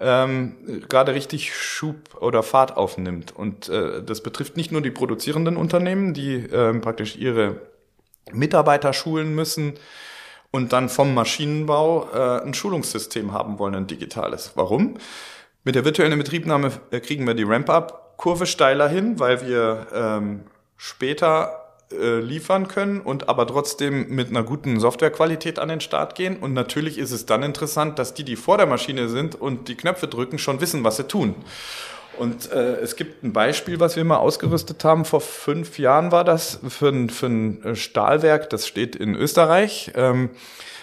ähm, 0.00 0.82
gerade 0.88 1.14
richtig 1.14 1.54
Schub 1.54 2.20
oder 2.20 2.42
Fahrt 2.42 2.76
aufnimmt. 2.76 3.34
Und 3.34 3.68
äh, 3.68 4.02
das 4.02 4.22
betrifft 4.22 4.56
nicht 4.56 4.70
nur 4.70 4.80
die 4.80 4.90
produzierenden 4.90 5.56
Unternehmen, 5.56 6.14
die 6.14 6.34
äh, 6.36 6.74
praktisch 6.74 7.16
ihre 7.16 7.60
Mitarbeiter 8.32 8.92
schulen 8.92 9.34
müssen 9.34 9.74
und 10.50 10.72
dann 10.72 10.88
vom 10.88 11.14
Maschinenbau 11.14 12.08
äh, 12.12 12.42
ein 12.42 12.54
Schulungssystem 12.54 13.32
haben 13.32 13.58
wollen, 13.58 13.74
ein 13.74 13.86
digitales. 13.86 14.52
Warum? 14.54 14.98
Mit 15.64 15.74
der 15.74 15.84
virtuellen 15.84 16.18
Betriebnahme 16.18 16.72
äh, 16.90 17.00
kriegen 17.00 17.26
wir 17.26 17.34
die 17.34 17.42
Ramp-up-Kurve 17.42 18.46
steiler 18.46 18.88
hin, 18.88 19.18
weil 19.18 19.46
wir 19.46 19.86
ähm, 19.92 20.44
später 20.78 21.68
äh, 21.92 22.20
liefern 22.20 22.68
können 22.68 23.00
und 23.00 23.28
aber 23.28 23.46
trotzdem 23.46 24.14
mit 24.14 24.28
einer 24.28 24.42
guten 24.42 24.78
Softwarequalität 24.78 25.58
an 25.58 25.68
den 25.68 25.80
Start 25.80 26.14
gehen. 26.14 26.36
Und 26.38 26.54
natürlich 26.54 26.96
ist 26.98 27.10
es 27.10 27.26
dann 27.26 27.42
interessant, 27.42 27.98
dass 27.98 28.14
die, 28.14 28.24
die 28.24 28.36
vor 28.36 28.56
der 28.56 28.66
Maschine 28.66 29.08
sind 29.08 29.34
und 29.34 29.68
die 29.68 29.74
Knöpfe 29.74 30.06
drücken, 30.06 30.38
schon 30.38 30.60
wissen, 30.60 30.84
was 30.84 30.96
sie 30.96 31.04
tun. 31.04 31.34
Und 32.18 32.50
äh, 32.52 32.76
es 32.80 32.96
gibt 32.96 33.22
ein 33.22 33.32
Beispiel, 33.32 33.80
was 33.80 33.96
wir 33.96 34.04
mal 34.04 34.16
ausgerüstet 34.16 34.84
haben. 34.84 35.04
Vor 35.04 35.20
fünf 35.20 35.78
Jahren 35.78 36.10
war 36.10 36.24
das 36.24 36.58
für 36.68 36.88
ein, 36.88 37.10
für 37.10 37.26
ein 37.26 37.76
Stahlwerk, 37.76 38.50
das 38.50 38.66
steht 38.66 38.96
in 38.96 39.14
Österreich. 39.14 39.92
Ähm, 39.94 40.30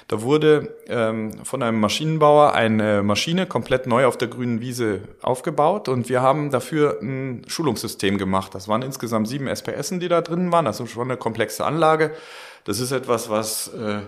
da 0.08 0.22
wurde 0.22 0.76
ähm, 0.88 1.44
von 1.44 1.64
einem 1.64 1.80
Maschinenbauer 1.80 2.54
eine 2.54 3.02
Maschine 3.02 3.48
komplett 3.48 3.88
neu 3.88 4.06
auf 4.06 4.18
der 4.18 4.28
grünen 4.28 4.62
Wiese 4.62 5.02
aufgebaut 5.24 5.90
und 5.90 6.10
wir 6.10 6.22
haben 6.22 6.52
dafür 6.52 7.00
ein 7.02 7.42
Schulungssystem 7.48 8.20
gemacht. 8.20 8.54
Das 8.54 8.68
waren 8.68 8.84
insgesamt 8.84 9.28
sieben 9.28 9.48
SPSen, 9.48 10.00
die 10.00 10.08
da 10.08 10.22
drin 10.22 10.52
waren, 10.52 10.68
also 10.68 10.86
schon 10.86 11.10
eine 11.10 11.18
komplexe 11.18 11.66
Anlage. 11.66 12.12
Das 12.66 12.80
ist 12.80 12.92
etwas, 12.92 13.30
was 13.30 13.70
äh, 13.70 14.02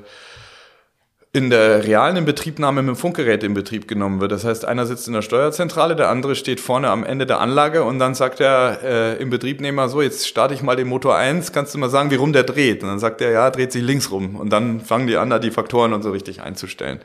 in 1.34 1.49
der 1.49 1.84
realen 1.84 2.15
Inbetriebnahme 2.15 2.82
mit 2.82 2.95
dem 2.95 2.95
Funkgerät 2.95 3.43
in 3.43 3.53
Betrieb 3.53 3.88
genommen 3.88 4.21
wird. 4.21 4.32
Das 4.32 4.45
heißt, 4.45 4.65
einer 4.65 4.86
sitzt 4.86 5.07
in 5.07 5.13
der 5.13 5.21
Steuerzentrale, 5.21 5.95
der 5.95 6.09
andere 6.09 6.36
steht 6.36 6.59
vorne 6.59 6.89
am 6.89 7.03
Ende 7.03 7.25
der 7.25 7.41
Anlage 7.41 7.84
und 7.84 7.99
dann 7.99 8.15
sagt 8.15 8.39
der 8.39 8.80
äh, 8.82 9.21
im 9.21 9.30
Betriebnehmer 9.30 9.89
so, 9.89 10.01
jetzt 10.01 10.28
starte 10.28 10.53
ich 10.53 10.63
mal 10.63 10.78
den 10.78 10.88
Motor 10.88 11.17
1, 11.17 11.51
kannst 11.51 11.75
du 11.75 11.80
mal 11.80 11.89
sagen, 11.89 12.11
wie 12.11 12.15
rum 12.15 12.32
der 12.32 12.43
dreht? 12.43 12.82
Und 12.82 12.89
dann 12.89 12.99
sagt 12.99 13.21
er, 13.21 13.32
ja, 13.32 13.51
dreht 13.51 13.73
sich 13.73 13.84
links 13.84 14.09
rum. 14.09 14.36
Und 14.38 14.51
dann 14.51 14.80
fangen 14.80 15.05
die 15.07 15.17
an, 15.17 15.30
da 15.30 15.38
die 15.38 15.51
Faktoren 15.51 15.93
und 15.93 16.01
so 16.01 16.11
richtig 16.11 16.41
einzustellen. 16.41 16.99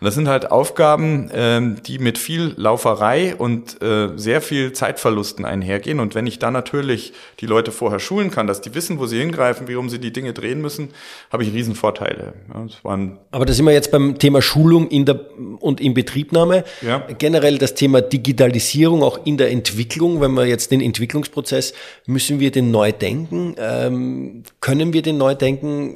Und 0.00 0.04
das 0.04 0.14
sind 0.14 0.28
halt 0.28 0.50
Aufgaben, 0.50 1.30
ähm, 1.34 1.82
die 1.82 1.98
mit 1.98 2.16
viel 2.16 2.54
Lauferei 2.56 3.34
und 3.34 3.82
äh, 3.82 4.10
sehr 4.16 4.40
viel 4.40 4.72
Zeitverlusten 4.72 5.44
einhergehen. 5.44 5.98
Und 5.98 6.14
wenn 6.14 6.26
ich 6.26 6.38
da 6.38 6.50
natürlich 6.50 7.12
die 7.40 7.46
Leute 7.46 7.72
vorher 7.72 7.98
schulen 7.98 8.30
kann, 8.30 8.46
dass 8.46 8.60
die 8.60 8.74
wissen, 8.74 8.98
wo 8.98 9.06
sie 9.06 9.18
hingreifen, 9.18 9.66
wie 9.66 9.74
rum 9.74 9.90
sie 9.90 9.98
die 9.98 10.12
Dinge 10.12 10.32
drehen 10.32 10.60
müssen, 10.60 10.90
habe 11.32 11.42
ich 11.42 11.52
Riesenvorteile. 11.52 12.34
Ja, 12.52 12.62
das 12.62 12.84
waren 12.84 13.18
Aber 13.30 13.44
das 13.44 13.63
sind 13.64 13.70
wir 13.70 13.74
jetzt 13.74 13.90
beim 13.90 14.18
Thema 14.18 14.42
Schulung 14.42 14.88
in 14.88 15.06
der, 15.06 15.18
und 15.60 15.80
Inbetriebnahme. 15.80 16.64
Ja. 16.82 17.06
Generell 17.16 17.56
das 17.56 17.74
Thema 17.74 18.02
Digitalisierung 18.02 19.02
auch 19.02 19.24
in 19.24 19.38
der 19.38 19.50
Entwicklung. 19.50 20.20
Wenn 20.20 20.32
wir 20.32 20.44
jetzt 20.44 20.70
den 20.70 20.82
Entwicklungsprozess, 20.82 21.72
müssen 22.04 22.40
wir 22.40 22.50
den 22.50 22.70
neu 22.70 22.92
denken? 22.92 23.54
Ähm, 23.58 24.42
können 24.60 24.92
wir 24.92 25.00
den 25.00 25.16
neu 25.16 25.34
denken? 25.34 25.94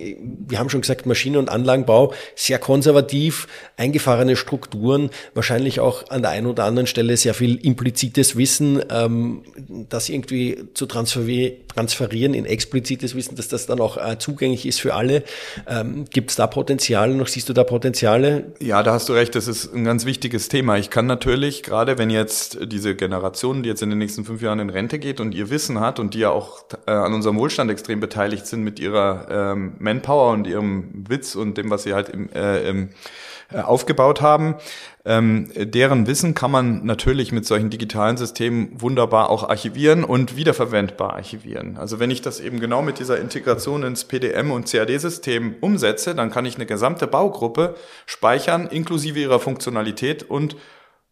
Wir 0.48 0.58
haben 0.58 0.70
schon 0.70 0.80
gesagt, 0.80 1.04
Maschine- 1.04 1.38
und 1.38 1.50
Anlagenbau 1.50 2.14
sehr 2.34 2.58
konservativ, 2.58 3.48
eingefahrene 3.76 4.36
Strukturen, 4.36 5.10
wahrscheinlich 5.34 5.80
auch 5.80 6.08
an 6.08 6.22
der 6.22 6.30
einen 6.30 6.46
oder 6.46 6.64
anderen 6.64 6.86
Stelle 6.86 7.18
sehr 7.18 7.34
viel 7.34 7.56
implizites 7.56 8.34
Wissen, 8.36 8.82
ähm, 8.90 9.42
das 9.90 10.08
irgendwie 10.08 10.56
zu 10.72 10.86
transferieren 10.86 11.56
in 11.78 12.44
explizites 12.44 13.14
Wissen, 13.14 13.36
dass 13.36 13.48
das 13.48 13.66
dann 13.66 13.80
auch 13.80 13.96
äh, 13.96 14.18
zugänglich 14.18 14.66
ist 14.66 14.80
für 14.80 14.94
alle. 14.94 15.22
Ähm, 15.66 16.04
Gibt 16.10 16.30
es 16.30 16.36
da 16.36 16.46
Potenzial? 16.46 17.14
Noch 17.14 17.28
siehst 17.28 17.48
du 17.48 17.52
da 17.52 17.64
Potenziale? 17.64 18.52
Ja, 18.60 18.82
da 18.82 18.92
hast 18.92 19.08
du 19.08 19.12
recht. 19.12 19.34
Das 19.34 19.48
ist 19.48 19.74
ein 19.74 19.84
ganz 19.84 20.04
wichtiges 20.04 20.48
Thema. 20.48 20.76
Ich 20.78 20.90
kann 20.90 21.06
natürlich, 21.06 21.62
gerade 21.62 21.98
wenn 21.98 22.10
jetzt 22.10 22.58
diese 22.66 22.94
Generation, 22.94 23.62
die 23.62 23.68
jetzt 23.68 23.82
in 23.82 23.90
den 23.90 23.98
nächsten 23.98 24.24
fünf 24.24 24.42
Jahren 24.42 24.60
in 24.60 24.70
Rente 24.70 24.98
geht 24.98 25.20
und 25.20 25.34
ihr 25.34 25.50
Wissen 25.50 25.80
hat 25.80 25.98
und 25.98 26.14
die 26.14 26.20
ja 26.20 26.30
auch 26.30 26.64
äh, 26.86 26.90
an 26.90 27.14
unserem 27.14 27.36
Wohlstand 27.36 27.70
extrem 27.70 28.00
beteiligt 28.00 28.46
sind 28.46 28.62
mit 28.62 28.80
ihrer 28.80 29.52
ähm, 29.52 29.74
Manpower 29.78 30.32
und 30.32 30.46
ihrem 30.46 31.04
Witz 31.08 31.34
und 31.34 31.58
dem, 31.58 31.70
was 31.70 31.84
sie 31.84 31.94
halt 31.94 32.08
im, 32.08 32.30
äh, 32.32 32.68
im 32.68 32.90
äh, 33.50 33.60
aufgebaut 33.60 34.20
haben. 34.20 34.56
Ähm, 35.08 35.48
deren 35.56 36.06
Wissen 36.06 36.34
kann 36.34 36.50
man 36.50 36.84
natürlich 36.84 37.32
mit 37.32 37.46
solchen 37.46 37.70
digitalen 37.70 38.18
Systemen 38.18 38.68
wunderbar 38.78 39.30
auch 39.30 39.48
archivieren 39.48 40.04
und 40.04 40.36
wiederverwendbar 40.36 41.14
archivieren. 41.14 41.78
Also 41.78 41.98
wenn 41.98 42.10
ich 42.10 42.20
das 42.20 42.40
eben 42.40 42.60
genau 42.60 42.82
mit 42.82 42.98
dieser 42.98 43.18
Integration 43.18 43.84
ins 43.84 44.04
PDM 44.04 44.50
und 44.50 44.70
CAD-System 44.70 45.56
umsetze, 45.62 46.14
dann 46.14 46.30
kann 46.30 46.44
ich 46.44 46.56
eine 46.56 46.66
gesamte 46.66 47.06
Baugruppe 47.06 47.74
speichern, 48.04 48.66
inklusive 48.66 49.18
ihrer 49.18 49.40
Funktionalität 49.40 50.28
und 50.28 50.56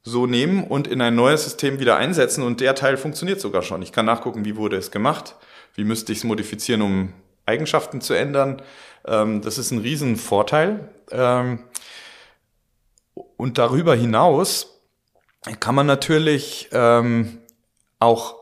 so 0.02 0.26
nehmen 0.26 0.64
und 0.64 0.86
in 0.86 1.00
ein 1.00 1.14
neues 1.14 1.44
System 1.44 1.80
wieder 1.80 1.96
einsetzen 1.96 2.44
und 2.44 2.60
der 2.60 2.74
Teil 2.74 2.98
funktioniert 2.98 3.40
sogar 3.40 3.62
schon. 3.62 3.80
Ich 3.80 3.92
kann 3.92 4.04
nachgucken, 4.04 4.44
wie 4.44 4.56
wurde 4.56 4.76
es 4.76 4.90
gemacht, 4.90 5.36
wie 5.74 5.84
müsste 5.84 6.12
ich 6.12 6.18
es 6.18 6.24
modifizieren, 6.24 6.82
um 6.82 7.14
Eigenschaften 7.46 8.02
zu 8.02 8.12
ändern. 8.12 8.60
Ähm, 9.06 9.40
das 9.40 9.56
ist 9.56 9.70
ein 9.70 9.78
Riesenvorteil. 9.78 10.90
Ähm, 11.10 11.60
und 13.36 13.58
darüber 13.58 13.94
hinaus 13.94 14.80
kann 15.60 15.74
man 15.74 15.86
natürlich 15.86 16.68
ähm, 16.72 17.38
auch 17.98 18.36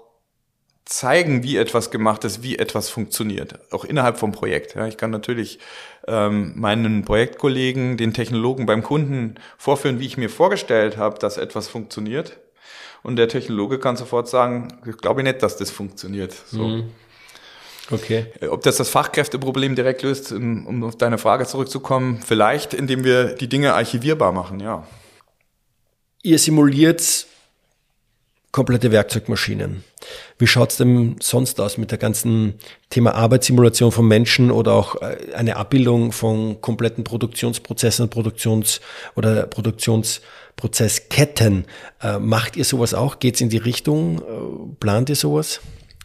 zeigen, 0.85 1.43
wie 1.43 1.57
etwas 1.57 1.91
gemacht 1.91 2.25
ist, 2.25 2.43
wie 2.43 2.59
etwas 2.59 2.91
funktioniert, 2.91 3.59
auch 3.73 3.85
innerhalb 3.85 4.19
vom 4.19 4.33
Projekt. 4.33 4.75
Ja, 4.75 4.87
ich 4.87 4.97
kann 4.97 5.11
natürlich 5.11 5.59
ähm, 6.07 6.53
meinen 6.57 7.05
Projektkollegen, 7.05 7.97
den 7.97 8.13
Technologen 8.13 8.67
beim 8.67 8.83
Kunden 8.83 9.37
vorführen, 9.57 9.99
wie 9.99 10.07
ich 10.07 10.19
mir 10.19 10.29
vorgestellt 10.29 10.97
habe, 10.97 11.19
dass 11.19 11.39
etwas 11.39 11.69
funktioniert. 11.69 12.39
Und 13.03 13.17
der 13.17 13.29
Technologe 13.29 13.79
kann 13.79 13.97
sofort 13.97 14.29
sagen, 14.29 14.79
ich 14.87 14.97
glaube 14.97 15.23
nicht, 15.23 15.43
dass 15.43 15.57
das 15.57 15.71
funktioniert. 15.71 16.33
So. 16.33 16.69
Mhm. 16.69 16.91
Okay. 17.91 18.27
Äh, 18.41 18.47
ob 18.49 18.63
das 18.63 18.77
das 18.77 18.89
Fachkräfteproblem 18.89 19.75
direkt 19.75 20.03
löst, 20.03 20.31
um 20.33 20.85
auf 20.85 20.97
deine 20.97 21.19
Frage 21.19 21.45
zurückzukommen, 21.47 22.21
vielleicht, 22.25 22.73
indem 22.75 23.05
wir 23.05 23.35
die 23.35 23.49
Dinge 23.49 23.75
archivierbar 23.75 24.33
machen, 24.33 24.61
ja. 24.61 24.87
Ihr 26.23 26.39
simuliert 26.39 27.27
komplette 28.51 28.91
Werkzeugmaschinen. 28.93 29.85
Wie 30.39 30.47
schaut's 30.47 30.77
denn 30.77 31.17
sonst 31.21 31.61
aus 31.61 31.77
mit 31.77 31.91
der 31.91 31.99
ganzen 31.99 32.55
Thema 32.89 33.15
Arbeitssimulation 33.15 33.91
von 33.91 34.07
Menschen 34.07 34.53
oder 34.53 34.73
auch 34.73 35.03
äh, 35.03 35.17
eine 35.35 35.57
Abbildung 35.57 36.13
von 36.13 36.61
kompletten 36.61 37.03
Produktionsprozessen, 37.05 38.11
Produktions- 38.11 38.81
oder 39.17 39.47
Produktionsprozessketten? 39.47 41.65
Äh, 42.01 42.21
macht 42.21 42.57
ihr 42.57 42.65
sowas 42.65 42.95
auch? 42.95 43.19
Geht's 43.19 43.41
in 43.41 43.49
die 43.51 43.59
Richtung? 43.59 44.77
Plant 44.79 45.11
ihr 45.11 45.17
sowas? 45.17 45.61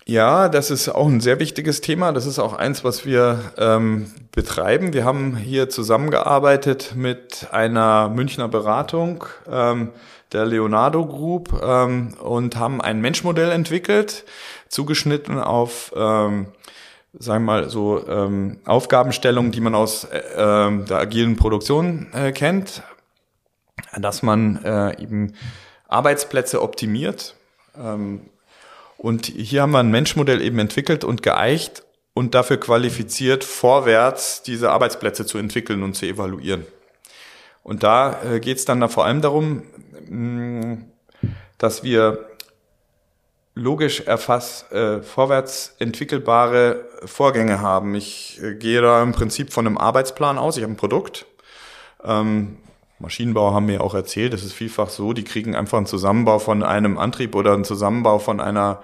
Ja, 0.09 0.49
das 0.49 0.71
ist 0.71 0.89
auch 0.89 1.07
ein 1.07 1.19
sehr 1.19 1.39
wichtiges 1.39 1.81
Thema. 1.81 2.11
Das 2.11 2.25
ist 2.25 2.39
auch 2.39 2.53
eins, 2.53 2.83
was 2.83 3.05
wir 3.05 3.51
ähm, 3.59 4.11
betreiben. 4.31 4.91
Wir 4.91 5.05
haben 5.05 5.37
hier 5.37 5.69
zusammengearbeitet 5.69 6.93
mit 6.95 7.49
einer 7.51 8.09
Münchner 8.09 8.47
Beratung, 8.47 9.25
ähm, 9.47 9.91
der 10.31 10.47
Leonardo 10.47 11.05
Group, 11.05 11.61
ähm, 11.61 12.15
und 12.19 12.55
haben 12.55 12.81
ein 12.81 13.01
Menschmodell 13.01 13.51
entwickelt, 13.51 14.25
zugeschnitten 14.67 15.37
auf 15.37 15.93
ähm, 15.95 16.47
sagen 17.13 17.45
wir 17.45 17.51
mal 17.51 17.69
so 17.69 18.03
ähm, 18.07 18.57
Aufgabenstellungen, 18.65 19.51
die 19.51 19.61
man 19.61 19.75
aus 19.75 20.05
äh, 20.05 20.23
ähm, 20.35 20.85
der 20.87 20.97
agilen 20.97 21.35
Produktion 21.35 22.07
äh, 22.13 22.31
kennt. 22.31 22.81
dass 23.95 24.23
man 24.23 24.65
äh, 24.65 24.99
eben 25.03 25.35
Arbeitsplätze 25.87 26.63
optimiert. 26.63 27.35
Ähm, 27.77 28.21
und 28.99 29.27
hier 29.27 29.61
haben 29.61 29.71
wir 29.71 29.79
ein 29.79 29.91
Menschmodell 29.91 30.41
eben 30.41 30.59
entwickelt 30.59 31.05
und 31.05 31.23
geeicht 31.23 31.83
und 32.13 32.35
dafür 32.35 32.59
qualifiziert, 32.59 33.45
vorwärts 33.45 34.43
diese 34.43 34.71
Arbeitsplätze 34.71 35.25
zu 35.25 35.37
entwickeln 35.37 35.83
und 35.83 35.95
zu 35.95 36.05
evaluieren. 36.05 36.67
Und 37.63 37.83
da 37.83 38.21
äh, 38.23 38.41
geht 38.41 38.57
es 38.57 38.65
dann 38.65 38.81
da 38.81 38.89
vor 38.89 39.05
allem 39.05 39.21
darum, 39.21 39.63
dass 41.57 41.81
wir 41.81 42.27
logisch 43.55 44.01
erfass, 44.01 44.69
äh, 44.73 45.01
vorwärts 45.01 45.75
entwickelbare 45.79 46.83
Vorgänge 47.05 47.61
haben. 47.61 47.95
Ich 47.95 48.41
äh, 48.43 48.55
gehe 48.55 48.81
da 48.81 49.01
im 49.01 49.13
Prinzip 49.13 49.53
von 49.53 49.65
einem 49.65 49.77
Arbeitsplan 49.77 50.37
aus. 50.37 50.57
Ich 50.57 50.63
habe 50.63 50.73
ein 50.73 50.77
Produkt. 50.77 51.25
Ähm, 52.03 52.57
Maschinenbau 52.99 53.53
haben 53.53 53.65
mir 53.65 53.81
auch 53.81 53.93
erzählt, 53.93 54.33
es 54.33 54.43
ist 54.43 54.53
vielfach 54.53 54.89
so, 54.89 55.13
die 55.13 55.23
kriegen 55.23 55.55
einfach 55.55 55.77
einen 55.77 55.87
Zusammenbau 55.87 56.39
von 56.39 56.63
einem 56.63 56.97
Antrieb 56.97 57.33
oder 57.33 57.53
einen 57.53 57.63
Zusammenbau 57.63 58.19
von 58.19 58.39
einer 58.41 58.83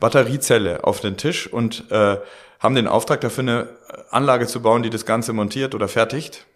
Batteriezelle 0.00 0.82
auf 0.84 1.00
den 1.00 1.16
Tisch 1.16 1.46
und 1.46 1.90
äh, 1.92 2.18
haben 2.58 2.74
den 2.74 2.88
Auftrag 2.88 3.20
dafür, 3.20 3.42
eine 3.42 3.68
Anlage 4.10 4.46
zu 4.46 4.60
bauen, 4.62 4.82
die 4.82 4.90
das 4.90 5.06
Ganze 5.06 5.32
montiert 5.32 5.74
oder 5.74 5.86
fertigt. 5.86 6.46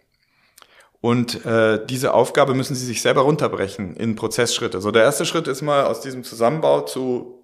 Und 0.99 1.45
äh, 1.45 1.85
diese 1.85 2.13
Aufgabe 2.13 2.53
müssen 2.53 2.75
sie 2.75 2.85
sich 2.85 3.01
selber 3.01 3.21
runterbrechen 3.21 3.95
in 3.95 4.15
Prozessschritte. 4.15 4.81
So 4.81 4.91
der 4.91 5.03
erste 5.03 5.25
Schritt 5.25 5.47
ist 5.47 5.61
mal 5.61 5.85
aus 5.85 6.01
diesem 6.01 6.23
Zusammenbau 6.23 6.81
zu 6.81 7.43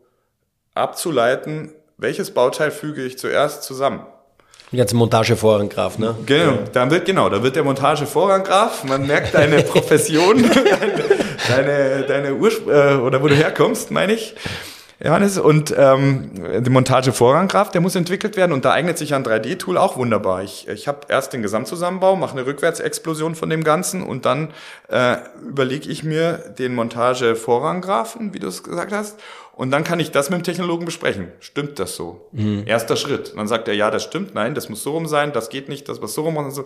abzuleiten, 0.73 1.71
welches 1.97 2.31
Bauteil 2.31 2.71
füge 2.71 3.05
ich 3.05 3.17
zuerst 3.17 3.63
zusammen. 3.63 4.05
Die 4.73 4.77
ganze 4.77 4.95
Montagevorranggraf, 4.95 5.99
ne? 5.99 6.15
Genau, 6.25 6.57
da 6.73 6.89
wird, 6.89 7.05
genau, 7.05 7.29
da 7.29 7.43
wird 7.43 7.55
der 7.55 7.63
Montagevorranggraf, 7.63 8.83
man 8.85 9.05
merkt 9.05 9.35
deine 9.35 9.57
Profession, 9.61 10.41
deine, 10.41 10.93
deine, 11.47 12.03
deine 12.07 12.33
Urspr 12.33 12.93
äh, 12.93 12.95
oder 12.95 13.21
wo 13.21 13.27
du 13.27 13.35
herkommst, 13.35 13.91
meine 13.91 14.13
ich. 14.13 14.33
Johannes, 15.03 15.37
und 15.37 15.75
ähm, 15.77 16.31
die 16.63 16.69
Montagevorranggraf, 16.71 17.69
der 17.69 17.81
muss 17.81 17.95
entwickelt 17.95 18.35
werden 18.35 18.51
und 18.51 18.65
da 18.65 18.71
eignet 18.71 18.97
sich 18.97 19.13
ein 19.13 19.23
3D-Tool 19.23 19.77
auch 19.77 19.97
wunderbar. 19.97 20.41
Ich, 20.41 20.67
ich 20.67 20.87
habe 20.87 21.01
erst 21.07 21.33
den 21.33 21.43
Gesamtzusammenbau, 21.43 22.15
mache 22.15 22.31
eine 22.31 22.45
Rückwärtsexplosion 22.47 23.35
von 23.35 23.49
dem 23.51 23.63
Ganzen 23.63 24.01
und 24.01 24.25
dann 24.25 24.53
äh, 24.87 25.17
überlege 25.47 25.89
ich 25.89 26.03
mir 26.03 26.39
den 26.57 26.73
Montagevorranggrafen, 26.73 28.33
wie 28.33 28.39
du 28.39 28.47
es 28.47 28.63
gesagt 28.63 28.91
hast, 28.91 29.19
und 29.55 29.69
dann 29.69 29.83
kann 29.83 29.99
ich 29.99 30.09
das 30.11 30.29
mit 30.29 30.39
dem 30.39 30.43
Technologen 30.43 30.85
besprechen. 30.85 31.31
Stimmt 31.39 31.77
das 31.77 31.95
so? 31.95 32.27
Mhm. 32.31 32.63
Erster 32.65 32.95
Schritt. 32.95 33.31
Und 33.31 33.37
dann 33.37 33.47
sagt 33.47 33.67
er, 33.67 33.75
ja, 33.75 33.91
das 33.91 34.03
stimmt, 34.03 34.33
nein, 34.33 34.55
das 34.55 34.67
muss 34.67 34.81
so 34.81 34.91
rum 34.91 35.05
sein, 35.05 35.31
das 35.31 35.49
geht 35.49 35.69
nicht, 35.69 35.87
das 35.89 36.01
muss 36.01 36.15
so 36.15 36.23
rum. 36.23 36.37
Und 36.37 36.51
so. 36.51 36.65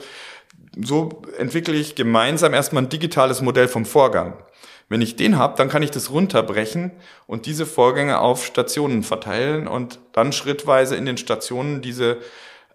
so 0.82 1.22
entwickle 1.38 1.76
ich 1.76 1.96
gemeinsam 1.96 2.54
erstmal 2.54 2.84
ein 2.84 2.90
digitales 2.90 3.42
Modell 3.42 3.68
vom 3.68 3.86
Vorgang. 3.86 4.38
Wenn 4.90 5.02
ich 5.02 5.18
den 5.18 5.38
habe, 5.38 5.58
dann 5.58 5.68
kann 5.68 5.84
ich 5.84 5.92
das 5.92 6.12
runterbrechen 6.12 6.92
und 7.26 7.46
diese 7.46 7.66
Vorgänge 7.66 8.20
auf 8.20 8.46
Stationen 8.46 9.04
verteilen 9.04 9.68
und 9.68 10.00
dann 10.14 10.32
schrittweise 10.32 10.96
in 10.96 11.06
den 11.06 11.18
Stationen 11.18 11.82
diese 11.82 12.18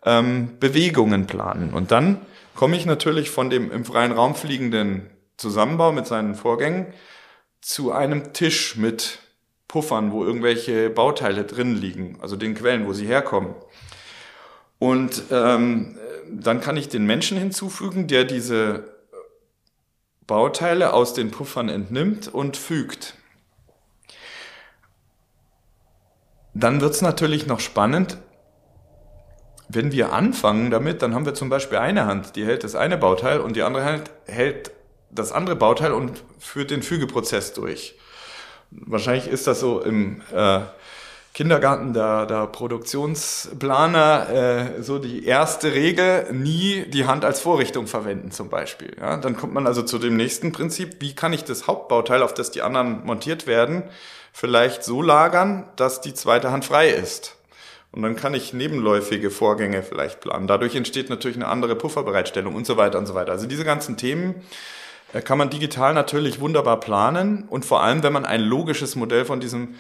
ähm, 0.05 0.59
Bewegungen 0.61 1.27
planen. 1.27 1.73
Und 1.73 1.91
dann 1.91 2.21
komme 2.55 2.77
ich 2.77 2.85
natürlich 2.85 3.31
von 3.31 3.49
dem 3.49 3.73
im 3.73 3.87
freien 3.87 4.13
Raum 4.13 4.35
fliegenden 4.35 5.09
Zusammenbau 5.39 5.91
mit 5.91 6.07
seinen 6.07 6.35
Vorgängen 6.35 6.93
zu 7.63 7.93
einem 7.93 8.35
Tisch 8.35 8.77
mit 8.77 9.22
Puffern, 9.73 10.13
wo 10.13 10.23
irgendwelche 10.23 10.91
Bauteile 10.91 11.45
drin 11.45 11.75
liegen, 11.75 12.19
also 12.21 12.37
den 12.37 12.55
Quellen, 12.55 12.87
wo 12.87 12.93
sie 12.93 13.07
herkommen. 13.07 13.55
Und 14.79 15.23
ähm, 15.31 15.97
dann 16.31 16.61
kann 16.61 16.77
ich 16.77 16.91
den 16.91 17.07
Menschen 17.07 17.39
hinzufügen, 17.39 18.07
der 18.07 18.25
diese 18.25 18.85
Bauteile 20.27 20.93
aus 20.93 21.15
den 21.15 21.31
Puffern 21.31 21.71
entnimmt 21.71 22.29
und 22.29 22.59
fügt. 22.59 23.15
Dann 26.53 26.83
wird 26.83 26.93
es 26.93 27.01
natürlich 27.01 27.47
noch 27.47 27.61
spannend, 27.61 28.19
wenn 29.71 29.91
wir 29.91 30.13
anfangen 30.13 30.71
damit, 30.71 31.01
dann 31.01 31.15
haben 31.15 31.25
wir 31.25 31.33
zum 31.33 31.49
Beispiel 31.49 31.79
eine 31.79 32.05
Hand, 32.05 32.37
die 32.37 32.45
hält 32.45 32.63
das 32.63 32.75
eine 32.75 32.99
Bauteil 32.99 33.41
und 33.41 33.57
die 33.57 33.63
andere 33.63 33.85
Hand 33.87 34.11
hält 34.27 34.71
das 35.11 35.33
andere 35.33 35.57
Bauteil 35.57 35.93
und 35.93 36.23
führt 36.39 36.71
den 36.71 36.83
Fügeprozess 36.83 37.55
durch. 37.55 37.95
Wahrscheinlich 38.87 39.29
ist 39.29 39.47
das 39.47 39.61
so 39.61 39.81
im 39.81 40.23
äh, 40.35 40.61
Kindergarten 41.35 41.95
der, 41.95 42.27
der 42.27 42.47
Produktionsplaner 42.47 44.29
äh, 44.79 44.83
so 44.83 44.99
die 44.99 45.25
erste 45.25 45.73
Regel, 45.73 46.31
nie 46.33 46.85
die 46.87 47.07
Hand 47.07 47.25
als 47.25 47.41
Vorrichtung 47.41 47.87
verwenden 47.87 48.31
zum 48.33 48.51
Beispiel. 48.51 48.95
Ja, 49.01 49.17
dann 49.17 49.37
kommt 49.37 49.55
man 49.55 49.67
also 49.67 49.83
zu 49.83 49.99
dem 49.99 50.17
nächsten 50.17 50.53
Prinzip, 50.53 50.97
wie 51.01 51.15
kann 51.15 51.33
ich 51.33 51.45
das 51.45 51.67
Hauptbauteil, 51.67 52.23
auf 52.23 52.35
das 52.35 52.51
die 52.51 52.61
anderen 52.61 53.07
montiert 53.07 53.47
werden, 53.47 53.85
vielleicht 54.33 54.85
so 54.85 55.01
lagern, 55.01 55.65
dass 55.77 56.03
die 56.03 56.13
zweite 56.13 56.51
Hand 56.51 56.67
frei 56.67 56.91
ist. 56.91 57.37
Und 57.93 58.03
dann 58.03 58.17
kann 58.17 58.35
ich 58.35 58.53
nebenläufige 58.53 59.31
Vorgänge 59.31 59.83
vielleicht 59.83 60.21
planen. 60.21 60.47
Dadurch 60.47 60.75
entsteht 60.75 61.11
natürlich 61.11 61.37
eine 61.37 61.49
andere 61.49 61.77
Pufferbereitstellung 61.77 62.55
und 62.55 62.67
so 62.67 62.77
weiter 62.79 62.99
und 62.99 63.07
so 63.07 63.15
weiter. 63.15 63.33
Also 63.33 63.47
diese 63.47 63.65
ganzen 63.65 63.97
Themen 63.97 64.35
kann 65.21 65.39
man 65.39 65.51
digital 65.51 65.93
natürlich 65.95 66.41
wunderbar 66.41 66.81
planen 66.81 67.45
und 67.49 67.65
vor 67.65 67.83
allem, 67.83 68.03
wenn 68.03 68.13
man 68.13 68.25
ein 68.25 68.41
logisches 68.41 68.97
Modell 68.97 69.25
von 69.25 69.41
diesem 69.41 69.75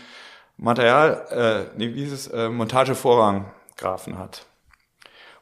Material, 0.58 1.70
äh, 1.74 1.78
nee, 1.78 1.94
wie 1.94 2.04
ist 2.04 2.12
es, 2.12 2.26
äh, 2.28 2.48
Montagevorranggraphen 2.48 4.18
hat. 4.18 4.46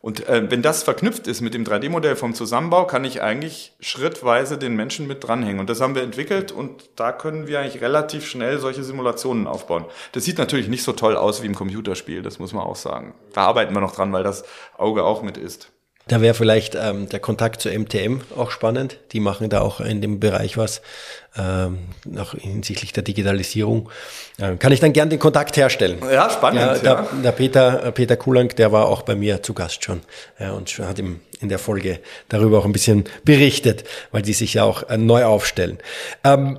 Und 0.03 0.27
äh, 0.29 0.51
wenn 0.51 0.63
das 0.63 0.83
verknüpft 0.83 1.27
ist 1.27 1.43
mit 1.43 1.53
dem 1.53 1.65
3D-Modell 1.65 2.17
vom 2.17 2.33
Zusammenbau, 2.33 2.87
kann 2.87 3.05
ich 3.05 3.21
eigentlich 3.21 3.75
schrittweise 3.81 4.57
den 4.57 4.75
Menschen 4.75 5.07
mit 5.07 5.23
dranhängen. 5.23 5.61
Und 5.61 5.69
das 5.69 5.83
haben 5.83 5.95
wir 5.95 6.03
entwickelt 6.03 6.53
und 6.53 6.89
da 6.97 7.13
können 7.13 7.47
wir 7.47 7.61
eigentlich 7.61 7.83
relativ 7.83 8.27
schnell 8.27 8.59
solche 8.59 8.83
Simulationen 8.83 9.47
aufbauen. 9.47 9.85
Das 10.13 10.25
sieht 10.25 10.39
natürlich 10.39 10.69
nicht 10.69 10.85
so 10.85 10.93
toll 10.93 11.17
aus 11.17 11.43
wie 11.43 11.47
im 11.47 11.55
Computerspiel, 11.55 12.23
das 12.23 12.39
muss 12.39 12.55
man 12.55 12.65
auch 12.65 12.77
sagen. 12.77 13.13
Da 13.35 13.43
arbeiten 13.43 13.75
wir 13.75 13.81
noch 13.81 13.95
dran, 13.95 14.13
weil 14.13 14.25
das 14.25 14.45
Auge 14.79 15.05
auch 15.05 15.23
mit 15.23 15.37
ist. 15.37 15.71
Da 16.11 16.21
wäre 16.21 16.35
vielleicht 16.35 16.75
ähm, 16.75 17.09
der 17.09 17.21
Kontakt 17.21 17.61
zur 17.61 17.71
MTM 17.71 18.23
auch 18.37 18.51
spannend. 18.51 18.99
Die 19.13 19.21
machen 19.21 19.49
da 19.49 19.61
auch 19.61 19.79
in 19.79 20.01
dem 20.01 20.19
Bereich 20.19 20.59
was, 20.59 20.83
ähm, 21.39 21.79
auch 22.19 22.35
hinsichtlich 22.35 22.93
der 22.93 23.05
Digitalisierung. 23.05 23.91
Äh, 24.37 24.57
kann 24.57 24.73
ich 24.73 24.81
dann 24.81 24.93
gern 24.93 25.09
den 25.09 25.21
Kontakt 25.21 25.57
herstellen. 25.57 26.01
Ja, 26.13 26.29
spannend. 26.29 26.63
Ja, 26.63 26.75
der, 26.79 26.93
ja. 26.93 27.09
der 27.23 27.31
Peter, 27.31 27.85
äh, 27.85 27.93
Peter 27.93 28.17
Kulang, 28.17 28.49
der 28.49 28.73
war 28.73 28.89
auch 28.89 29.03
bei 29.03 29.15
mir 29.15 29.45
zu 29.45 29.55
Gast 29.55 29.85
schon 29.85 30.01
ja, 30.41 30.51
und 30.51 30.77
hat 30.81 30.99
im, 30.99 31.21
in 31.41 31.49
der 31.49 31.61
Folge 31.61 32.01
darüber 32.29 32.59
auch 32.59 32.65
ein 32.65 32.73
bisschen 32.73 33.05
berichtet, 33.25 33.85
weil 34.11 34.23
die 34.23 34.33
sich 34.33 34.55
ja 34.55 34.65
auch 34.65 34.89
äh, 34.89 34.97
neu 34.97 35.25
aufstellen. 35.25 35.79
Ähm, 36.25 36.59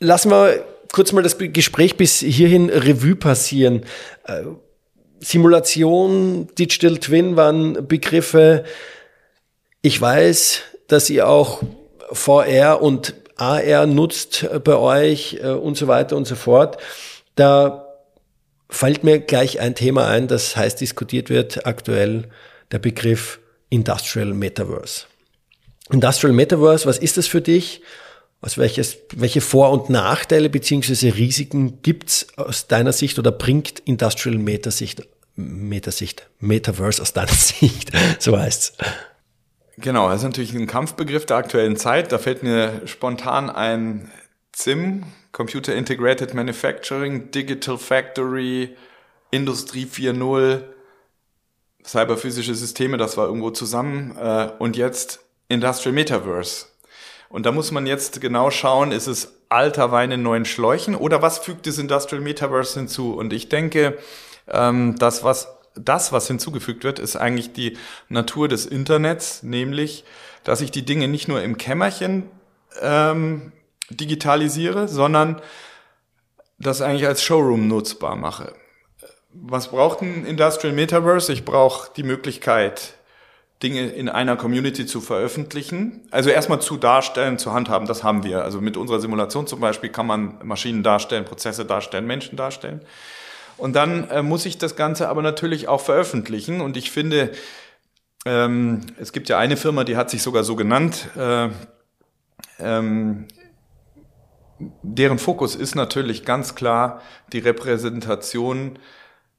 lassen 0.00 0.30
wir 0.30 0.62
kurz 0.92 1.12
mal 1.12 1.22
das 1.22 1.38
Gespräch 1.38 1.96
bis 1.96 2.18
hierhin 2.18 2.68
Revue 2.68 3.16
passieren. 3.16 3.86
Äh, 4.26 4.42
Simulation, 5.26 6.46
Digital 6.56 6.98
Twin 6.98 7.34
waren 7.34 7.88
Begriffe. 7.88 8.62
Ich 9.82 10.00
weiß, 10.00 10.60
dass 10.86 11.10
ihr 11.10 11.28
auch 11.28 11.64
VR 12.12 12.80
und 12.80 13.14
AR 13.34 13.86
nutzt 13.86 14.48
bei 14.62 14.76
euch 14.76 15.40
äh, 15.42 15.48
und 15.48 15.76
so 15.76 15.88
weiter 15.88 16.16
und 16.16 16.28
so 16.28 16.36
fort. 16.36 16.78
Da 17.34 17.88
fällt 18.70 19.02
mir 19.02 19.18
gleich 19.18 19.58
ein 19.58 19.74
Thema 19.74 20.06
ein, 20.06 20.28
das 20.28 20.56
heißt 20.56 20.80
diskutiert 20.80 21.28
wird 21.28 21.66
aktuell 21.66 22.28
der 22.70 22.78
Begriff 22.78 23.40
Industrial 23.68 24.32
Metaverse. 24.32 25.06
Industrial 25.90 26.32
Metaverse, 26.32 26.86
was 26.86 26.98
ist 26.98 27.16
das 27.16 27.26
für 27.26 27.40
dich? 27.40 27.82
Was 28.40 28.58
welches, 28.58 28.98
welche 29.16 29.40
Vor- 29.40 29.72
und 29.72 29.90
Nachteile 29.90 30.50
beziehungsweise 30.50 31.16
Risiken 31.16 31.82
gibt's 31.82 32.28
aus 32.36 32.68
deiner 32.68 32.92
Sicht 32.92 33.18
oder 33.18 33.32
bringt 33.32 33.80
Industrial 33.80 34.38
Metasicht, 34.38 35.02
Metasicht, 35.36 36.28
Metaverse 36.40 37.00
aus 37.00 37.12
deiner 37.12 37.28
Sicht? 37.32 37.92
So 38.18 38.38
heißt's. 38.38 38.72
Genau, 39.78 40.08
das 40.08 40.18
ist 40.18 40.24
natürlich 40.24 40.54
ein 40.54 40.66
Kampfbegriff 40.66 41.26
der 41.26 41.36
aktuellen 41.36 41.76
Zeit. 41.76 42.10
Da 42.10 42.18
fällt 42.18 42.42
mir 42.42 42.82
spontan 42.86 43.50
ein 43.50 44.10
CIM, 44.54 45.04
Computer 45.32 45.74
Integrated 45.74 46.32
Manufacturing, 46.32 47.30
Digital 47.30 47.76
Factory, 47.76 48.74
Industrie 49.30 49.84
4.0, 49.84 50.62
cyberphysische 51.84 52.54
Systeme, 52.54 52.96
das 52.96 53.18
war 53.18 53.26
irgendwo 53.26 53.50
zusammen. 53.50 54.16
Äh, 54.16 54.50
und 54.58 54.76
jetzt 54.76 55.20
Industrial 55.48 55.94
Metaverse. 55.94 56.66
Und 57.28 57.44
da 57.44 57.52
muss 57.52 57.70
man 57.70 57.86
jetzt 57.86 58.20
genau 58.20 58.50
schauen, 58.50 58.92
ist 58.92 59.08
es 59.08 59.34
alter 59.48 59.92
Wein 59.92 60.10
in 60.10 60.22
neuen 60.22 60.44
Schläuchen 60.44 60.94
oder 60.94 61.22
was 61.22 61.38
fügt 61.38 61.66
das 61.66 61.78
Industrial 61.78 62.22
Metaverse 62.22 62.78
hinzu? 62.78 63.14
Und 63.14 63.32
ich 63.32 63.48
denke, 63.48 63.98
ähm, 64.50 64.96
das, 64.98 65.24
was 65.24 65.48
das, 65.74 66.12
was 66.12 66.26
hinzugefügt 66.26 66.84
wird, 66.84 66.98
ist 66.98 67.16
eigentlich 67.16 67.52
die 67.52 67.76
Natur 68.08 68.48
des 68.48 68.66
Internets, 68.66 69.42
nämlich, 69.42 70.04
dass 70.42 70.60
ich 70.60 70.70
die 70.70 70.84
Dinge 70.84 71.06
nicht 71.08 71.28
nur 71.28 71.42
im 71.42 71.58
Kämmerchen 71.58 72.30
ähm, 72.80 73.52
digitalisiere, 73.90 74.88
sondern 74.88 75.40
das 76.58 76.80
eigentlich 76.80 77.06
als 77.06 77.22
Showroom 77.22 77.68
nutzbar 77.68 78.16
mache. 78.16 78.54
Was 79.32 79.68
braucht 79.68 80.00
ein 80.00 80.24
Industrial 80.24 80.74
Metaverse? 80.74 81.32
Ich 81.32 81.44
brauche 81.44 81.90
die 81.94 82.02
Möglichkeit, 82.02 82.94
Dinge 83.62 83.86
in 83.88 84.08
einer 84.08 84.36
Community 84.36 84.86
zu 84.86 85.00
veröffentlichen. 85.00 86.06
Also 86.10 86.30
erstmal 86.30 86.60
zu 86.60 86.76
darstellen, 86.76 87.38
zu 87.38 87.52
handhaben, 87.52 87.86
das 87.86 88.02
haben 88.02 88.22
wir. 88.22 88.44
Also 88.44 88.60
mit 88.60 88.76
unserer 88.76 89.00
Simulation 89.00 89.46
zum 89.46 89.60
Beispiel 89.60 89.90
kann 89.90 90.06
man 90.06 90.38
Maschinen 90.42 90.82
darstellen, 90.82 91.24
Prozesse 91.24 91.64
darstellen, 91.64 92.06
Menschen 92.06 92.36
darstellen. 92.36 92.82
Und 93.58 93.74
dann 93.74 94.08
äh, 94.10 94.22
muss 94.22 94.46
ich 94.46 94.58
das 94.58 94.76
Ganze 94.76 95.08
aber 95.08 95.22
natürlich 95.22 95.68
auch 95.68 95.80
veröffentlichen. 95.80 96.60
Und 96.60 96.76
ich 96.76 96.90
finde, 96.90 97.32
ähm, 98.26 98.80
es 98.98 99.12
gibt 99.12 99.28
ja 99.28 99.38
eine 99.38 99.56
Firma, 99.56 99.84
die 99.84 99.96
hat 99.96 100.10
sich 100.10 100.22
sogar 100.22 100.44
so 100.44 100.56
genannt. 100.56 101.08
Äh, 101.16 101.48
ähm, 102.58 103.26
deren 104.82 105.18
Fokus 105.18 105.54
ist 105.54 105.74
natürlich 105.74 106.24
ganz 106.24 106.54
klar 106.54 107.02
die 107.32 107.38
Repräsentation 107.38 108.78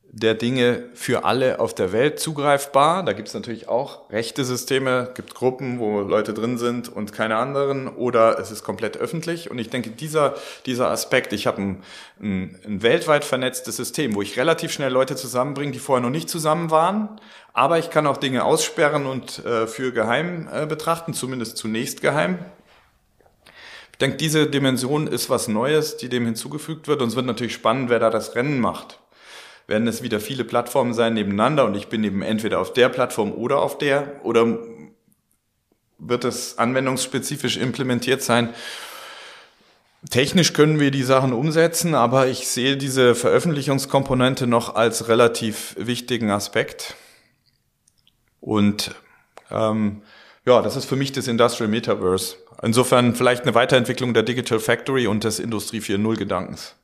der 0.09 0.35
Dinge 0.35 0.85
für 0.93 1.25
alle 1.25 1.59
auf 1.59 1.75
der 1.75 1.91
Welt 1.91 2.19
zugreifbar. 2.19 3.03
Da 3.03 3.13
gibt 3.13 3.27
es 3.27 3.33
natürlich 3.33 3.67
auch 3.67 4.09
rechte 4.09 4.45
Systeme, 4.45 5.11
gibt 5.15 5.35
Gruppen, 5.35 5.79
wo 5.79 6.01
Leute 6.01 6.33
drin 6.33 6.57
sind 6.57 6.89
und 6.89 7.13
keine 7.13 7.35
anderen, 7.35 7.87
oder 7.87 8.39
es 8.39 8.49
ist 8.49 8.63
komplett 8.63 8.97
öffentlich. 8.97 9.51
Und 9.51 9.59
ich 9.59 9.69
denke, 9.69 9.91
dieser, 9.91 10.35
dieser 10.65 10.89
Aspekt, 10.89 11.33
ich 11.33 11.45
habe 11.45 11.61
ein, 11.61 11.83
ein, 12.21 12.59
ein 12.65 12.83
weltweit 12.83 13.25
vernetztes 13.25 13.75
System, 13.75 14.15
wo 14.15 14.21
ich 14.21 14.37
relativ 14.37 14.71
schnell 14.71 14.91
Leute 14.91 15.15
zusammenbringe, 15.15 15.71
die 15.71 15.79
vorher 15.79 16.01
noch 16.01 16.09
nicht 16.09 16.29
zusammen 16.29 16.71
waren, 16.71 17.19
aber 17.53 17.77
ich 17.77 17.89
kann 17.89 18.07
auch 18.07 18.17
Dinge 18.17 18.43
aussperren 18.43 19.05
und 19.05 19.45
äh, 19.45 19.67
für 19.67 19.91
geheim 19.91 20.47
äh, 20.51 20.65
betrachten, 20.65 21.13
zumindest 21.13 21.57
zunächst 21.57 22.01
geheim. 22.01 22.39
Ich 23.91 23.97
denke, 23.97 24.17
diese 24.17 24.47
Dimension 24.47 25.07
ist 25.07 25.29
was 25.29 25.47
Neues, 25.47 25.97
die 25.97 26.07
dem 26.07 26.25
hinzugefügt 26.25 26.87
wird. 26.87 27.01
Und 27.01 27.09
es 27.09 27.15
wird 27.15 27.25
natürlich 27.25 27.53
spannend, 27.53 27.89
wer 27.89 27.97
da 27.97 28.11
das 28.11 28.35
Rennen 28.35 28.59
macht 28.59 28.99
werden 29.67 29.87
es 29.87 30.01
wieder 30.01 30.19
viele 30.19 30.45
Plattformen 30.45 30.93
sein 30.93 31.13
nebeneinander 31.13 31.65
und 31.65 31.75
ich 31.75 31.87
bin 31.87 32.03
eben 32.03 32.21
entweder 32.21 32.59
auf 32.59 32.73
der 32.73 32.89
Plattform 32.89 33.33
oder 33.33 33.59
auf 33.61 33.77
der 33.77 34.21
oder 34.23 34.57
wird 35.99 36.23
es 36.23 36.57
anwendungsspezifisch 36.57 37.57
implementiert 37.57 38.21
sein. 38.21 38.53
Technisch 40.09 40.53
können 40.53 40.79
wir 40.79 40.91
die 40.91 41.03
Sachen 41.03 41.33
umsetzen, 41.33 41.95
aber 41.95 42.27
ich 42.27 42.47
sehe 42.47 42.77
diese 42.77 43.13
Veröffentlichungskomponente 43.13 44.47
noch 44.47 44.75
als 44.75 45.09
relativ 45.09 45.75
wichtigen 45.77 46.29
Aspekt. 46.29 46.95
Und 48.39 48.95
ähm, 49.51 50.03
ja, 50.45 50.61
das 50.61 50.77
ist 50.77 50.85
für 50.85 50.95
mich 50.95 51.11
das 51.11 51.27
Industrial 51.27 51.69
Metaverse. 51.69 52.37
Insofern 52.61 53.15
vielleicht 53.15 53.43
eine 53.43 53.55
Weiterentwicklung 53.55 54.13
der 54.13 54.23
Digital 54.23 54.59
Factory 54.59 55.07
und 55.07 55.23
des 55.23 55.39
Industrie 55.39 55.79
4.0 55.79 56.15
Gedankens. 56.15 56.75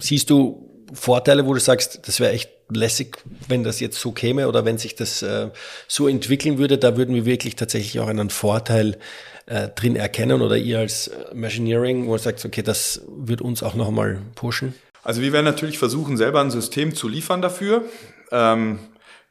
Siehst 0.00 0.28
du 0.28 0.75
Vorteile, 0.92 1.46
wo 1.46 1.54
du 1.54 1.60
sagst, 1.60 2.06
das 2.06 2.20
wäre 2.20 2.32
echt 2.32 2.50
lässig, 2.68 3.18
wenn 3.48 3.64
das 3.64 3.80
jetzt 3.80 3.98
so 3.98 4.12
käme 4.12 4.48
oder 4.48 4.64
wenn 4.64 4.78
sich 4.78 4.94
das 4.94 5.22
äh, 5.22 5.50
so 5.88 6.08
entwickeln 6.08 6.58
würde, 6.58 6.78
da 6.78 6.96
würden 6.96 7.14
wir 7.14 7.24
wirklich 7.24 7.56
tatsächlich 7.56 8.00
auch 8.00 8.08
einen 8.08 8.30
Vorteil 8.30 8.98
äh, 9.46 9.68
drin 9.68 9.96
erkennen 9.96 10.42
oder 10.42 10.56
ihr 10.56 10.78
als 10.78 11.08
äh, 11.08 11.34
Machineering, 11.34 12.06
wo 12.06 12.12
du 12.16 12.18
sagst, 12.18 12.44
okay, 12.44 12.62
das 12.62 13.02
wird 13.16 13.40
uns 13.40 13.62
auch 13.62 13.74
nochmal 13.74 14.20
pushen? 14.34 14.74
Also 15.02 15.22
wir 15.22 15.32
werden 15.32 15.44
natürlich 15.44 15.78
versuchen, 15.78 16.16
selber 16.16 16.40
ein 16.40 16.50
System 16.50 16.94
zu 16.94 17.08
liefern 17.08 17.42
dafür. 17.42 17.84
Ähm, 18.32 18.80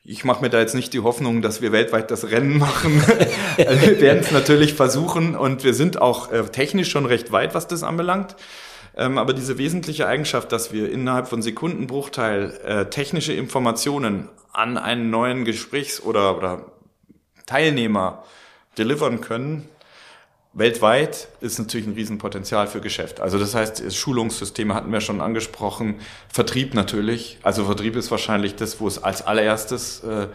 ich 0.06 0.24
mache 0.24 0.42
mir 0.42 0.50
da 0.50 0.60
jetzt 0.60 0.76
nicht 0.76 0.94
die 0.94 1.00
Hoffnung, 1.00 1.42
dass 1.42 1.62
wir 1.62 1.72
weltweit 1.72 2.12
das 2.12 2.30
Rennen 2.30 2.58
machen. 2.60 3.04
wir 3.58 4.00
werden 4.00 4.20
es 4.20 4.32
natürlich 4.32 4.74
versuchen 4.74 5.36
und 5.36 5.64
wir 5.64 5.74
sind 5.74 6.02
auch 6.02 6.32
äh, 6.32 6.44
technisch 6.44 6.90
schon 6.90 7.06
recht 7.06 7.32
weit, 7.32 7.56
was 7.56 7.68
das 7.68 7.84
anbelangt. 7.84 8.36
Ähm, 8.98 9.18
aber 9.18 9.34
diese 9.34 9.58
wesentliche 9.58 10.08
Eigenschaft, 10.08 10.52
dass 10.52 10.72
wir 10.72 10.92
innerhalb 10.92 11.28
von 11.28 11.42
Sekundenbruchteil 11.42 12.60
äh, 12.64 12.86
technische 12.90 13.34
Informationen 13.34 14.30
an 14.54 14.78
einen 14.78 15.10
neuen 15.10 15.44
Gesprächs- 15.44 16.02
oder, 16.02 16.38
oder 16.38 16.66
Teilnehmer 17.46 18.24
delivern 18.78 19.22
können, 19.22 19.68
weltweit 20.54 21.28
ist 21.42 21.60
natürlich 21.60 21.86
ein 21.86 21.94
Riesenpotenzial 21.94 22.68
für 22.68 22.80
Geschäft. 22.80 23.20
Also 23.20 23.38
das 23.38 23.54
heißt, 23.54 23.94
Schulungssysteme 23.94 24.74
hatten 24.74 24.92
wir 24.92 25.02
schon 25.02 25.20
angesprochen, 25.20 25.96
Vertrieb 26.30 26.74
natürlich. 26.74 27.38
Also 27.44 27.66
Vertrieb 27.66 27.98
ist 27.98 28.10
wahrscheinlich 28.10 28.56
das, 28.56 28.80
wo 28.80 28.88
es 28.88 29.04
als 29.04 29.22
allererstes 29.28 30.02
äh, 30.06 30.28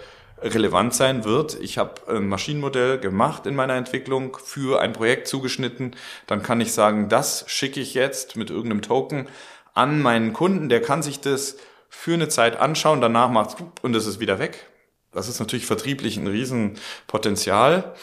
relevant 0.42 0.94
sein 0.94 1.24
wird. 1.24 1.58
Ich 1.60 1.78
habe 1.78 2.00
ein 2.08 2.28
Maschinenmodell 2.28 2.98
gemacht 2.98 3.46
in 3.46 3.54
meiner 3.54 3.74
Entwicklung 3.74 4.36
für 4.42 4.80
ein 4.80 4.92
Projekt 4.92 5.28
zugeschnitten. 5.28 5.96
Dann 6.26 6.42
kann 6.42 6.60
ich 6.60 6.72
sagen, 6.72 7.08
das 7.08 7.44
schicke 7.46 7.80
ich 7.80 7.94
jetzt 7.94 8.36
mit 8.36 8.50
irgendeinem 8.50 8.82
Token 8.82 9.28
an 9.74 10.00
meinen 10.00 10.32
Kunden. 10.32 10.68
Der 10.68 10.82
kann 10.82 11.02
sich 11.02 11.20
das 11.20 11.56
für 11.88 12.14
eine 12.14 12.28
Zeit 12.28 12.58
anschauen, 12.58 13.00
danach 13.00 13.30
macht's 13.30 13.56
und 13.82 13.94
es 13.94 14.06
ist 14.06 14.20
wieder 14.20 14.38
weg. 14.38 14.66
Das 15.12 15.28
ist 15.28 15.40
natürlich 15.40 15.66
vertrieblich 15.66 16.16
ein 16.16 16.28
Riesenpotenzial. 16.28 17.94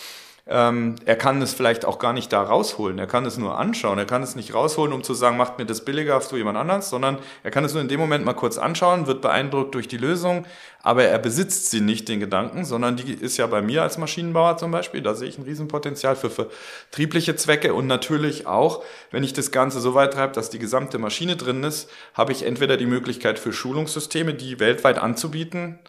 Ähm, 0.50 0.96
er 1.06 1.18
kann 1.18 1.42
es 1.42 1.54
vielleicht 1.54 1.84
auch 1.84 2.00
gar 2.00 2.14
nicht 2.14 2.32
da 2.32 2.42
rausholen. 2.42 2.98
Er 3.00 3.08
kann 3.08 3.26
es 3.26 3.38
nur 3.38 3.58
anschauen. 3.60 3.98
Er 3.98 4.06
kann 4.06 4.24
es 4.24 4.36
nicht 4.36 4.54
rausholen, 4.54 4.94
um 4.94 5.04
zu 5.04 5.14
sagen, 5.14 5.36
macht 5.36 5.58
mir 5.58 5.66
das 5.66 5.84
billiger, 5.84 6.16
hast 6.16 6.32
du 6.32 6.38
jemand 6.38 6.58
anders, 6.58 6.90
sondern 6.90 7.18
er 7.44 7.52
kann 7.52 7.66
es 7.66 7.74
nur 7.74 7.82
in 7.82 7.90
dem 7.90 8.00
Moment 8.00 8.24
mal 8.24 8.34
kurz 8.34 8.58
anschauen, 8.58 9.08
wird 9.08 9.22
beeindruckt 9.22 9.76
durch 9.76 9.90
die 9.90 9.98
Lösung, 9.98 10.46
aber 10.82 11.04
er 11.04 11.20
besitzt 11.20 11.70
sie 11.70 11.82
nicht, 11.82 12.08
den 12.08 12.22
Gedanken, 12.22 12.64
sondern 12.64 12.96
die 12.96 13.12
ist 13.14 13.36
ja 13.36 13.46
bei 13.48 13.62
mir 13.62 13.84
als 13.84 13.98
Maschinenbauer 13.98 14.56
zum 14.56 14.72
Beispiel. 14.72 15.02
Da 15.02 15.16
sehe 15.16 15.28
ich 15.28 15.38
ein 15.38 15.44
Riesenpotenzial 15.44 16.16
für 16.16 16.30
vertriebliche 16.30 17.36
Zwecke 17.36 17.74
und 17.74 17.88
natürlich 17.88 18.48
auch, 18.48 18.84
wenn 19.12 19.24
ich 19.24 19.34
das 19.34 19.52
Ganze 19.52 19.82
so 19.82 19.96
weit 19.96 20.14
treibe, 20.14 20.34
dass 20.34 20.50
die 20.50 20.60
gesamte 20.60 20.98
Maschine 20.98 21.36
drin 21.36 21.64
ist, 21.66 21.90
habe 22.14 22.32
ich 22.32 22.44
entweder 22.44 22.78
die 22.78 22.86
Möglichkeit 22.86 23.38
für 23.38 23.52
Schulungssysteme, 23.52 24.34
die 24.34 24.62
weltweit 24.62 24.98
anzubieten, 24.98 25.80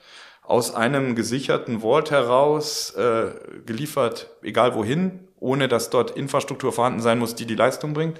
aus 0.48 0.74
einem 0.74 1.14
gesicherten 1.14 1.82
Vault 1.82 2.10
heraus 2.10 2.94
äh, 2.96 3.32
geliefert, 3.66 4.30
egal 4.42 4.74
wohin, 4.74 5.28
ohne 5.38 5.68
dass 5.68 5.90
dort 5.90 6.12
Infrastruktur 6.12 6.72
vorhanden 6.72 7.02
sein 7.02 7.18
muss, 7.18 7.34
die 7.34 7.44
die 7.44 7.54
Leistung 7.54 7.92
bringt. 7.92 8.18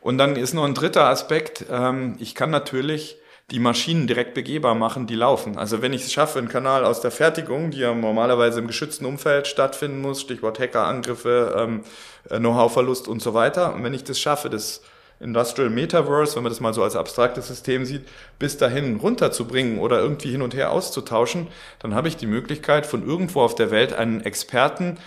Und 0.00 0.16
dann 0.16 0.34
ist 0.34 0.54
noch 0.54 0.64
ein 0.64 0.72
dritter 0.72 1.04
Aspekt. 1.10 1.66
Ähm, 1.70 2.16
ich 2.20 2.34
kann 2.34 2.48
natürlich 2.48 3.18
die 3.50 3.58
Maschinen 3.58 4.06
direkt 4.06 4.32
begehbar 4.32 4.74
machen, 4.74 5.06
die 5.06 5.14
laufen. 5.14 5.58
Also 5.58 5.82
wenn 5.82 5.92
ich 5.92 6.04
es 6.04 6.12
schaffe, 6.12 6.38
einen 6.38 6.48
Kanal 6.48 6.86
aus 6.86 7.02
der 7.02 7.10
Fertigung, 7.10 7.70
die 7.70 7.80
ja 7.80 7.94
normalerweise 7.94 8.60
im 8.60 8.66
geschützten 8.66 9.04
Umfeld 9.04 9.46
stattfinden 9.46 10.00
muss, 10.00 10.22
Stichwort 10.22 10.58
Hackerangriffe, 10.58 11.54
ähm, 11.54 11.82
äh, 12.30 12.38
Know-how-Verlust 12.38 13.08
und 13.08 13.20
so 13.20 13.34
weiter. 13.34 13.74
Und 13.74 13.84
wenn 13.84 13.92
ich 13.92 14.04
das 14.04 14.18
schaffe, 14.18 14.48
das 14.48 14.80
Industrial 15.20 15.68
Metaverse, 15.68 16.34
wenn 16.34 16.42
man 16.42 16.50
das 16.50 16.60
mal 16.60 16.72
so 16.72 16.82
als 16.82 16.96
abstraktes 16.96 17.48
System 17.48 17.84
sieht, 17.84 18.08
bis 18.38 18.56
dahin 18.56 18.96
runterzubringen 18.96 19.78
oder 19.78 20.00
irgendwie 20.00 20.30
hin 20.30 20.42
und 20.42 20.54
her 20.54 20.72
auszutauschen, 20.72 21.48
dann 21.78 21.94
habe 21.94 22.08
ich 22.08 22.16
die 22.16 22.26
Möglichkeit, 22.26 22.86
von 22.86 23.06
irgendwo 23.06 23.42
auf 23.42 23.54
der 23.54 23.70
Welt 23.70 23.92
einen 23.92 24.22
Experten 24.22 24.98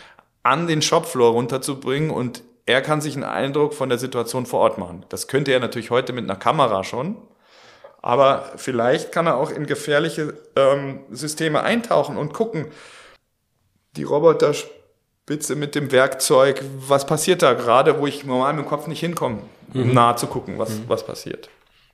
an 0.43 0.67
den 0.67 0.81
Shopfloor 0.81 1.31
runterzubringen 1.31 2.11
und 2.11 2.43
er 2.65 2.81
kann 2.81 3.01
sich 3.01 3.15
einen 3.15 3.23
Eindruck 3.23 3.73
von 3.73 3.89
der 3.89 3.97
Situation 3.97 4.45
vor 4.45 4.59
Ort 4.59 4.77
machen. 4.77 5.05
Das 5.09 5.27
könnte 5.27 5.51
er 5.51 5.59
natürlich 5.59 5.89
heute 5.89 6.13
mit 6.13 6.23
einer 6.25 6.39
Kamera 6.39 6.83
schon, 6.83 7.17
aber 8.01 8.51
vielleicht 8.57 9.11
kann 9.11 9.25
er 9.25 9.37
auch 9.37 9.49
in 9.49 9.65
gefährliche 9.65 10.35
ähm, 10.55 10.99
Systeme 11.09 11.63
eintauchen 11.63 12.17
und 12.17 12.33
gucken. 12.33 12.67
Die 13.95 14.03
Roboter 14.03 14.53
Spitze 15.25 15.55
mit 15.55 15.73
dem 15.73 15.93
Werkzeug, 15.93 16.61
was 16.85 17.05
passiert 17.05 17.43
da 17.43 17.53
gerade, 17.53 17.97
wo 17.97 18.07
ich 18.07 18.25
normal 18.25 18.53
mit 18.55 18.65
dem 18.65 18.67
Kopf 18.67 18.87
nicht 18.87 18.99
hinkomme, 18.99 19.39
mhm. 19.71 19.93
nahe 19.93 20.17
zu 20.17 20.27
gucken, 20.27 20.59
was, 20.59 20.71
mhm. 20.71 20.83
was 20.87 21.05
passiert. 21.05 21.49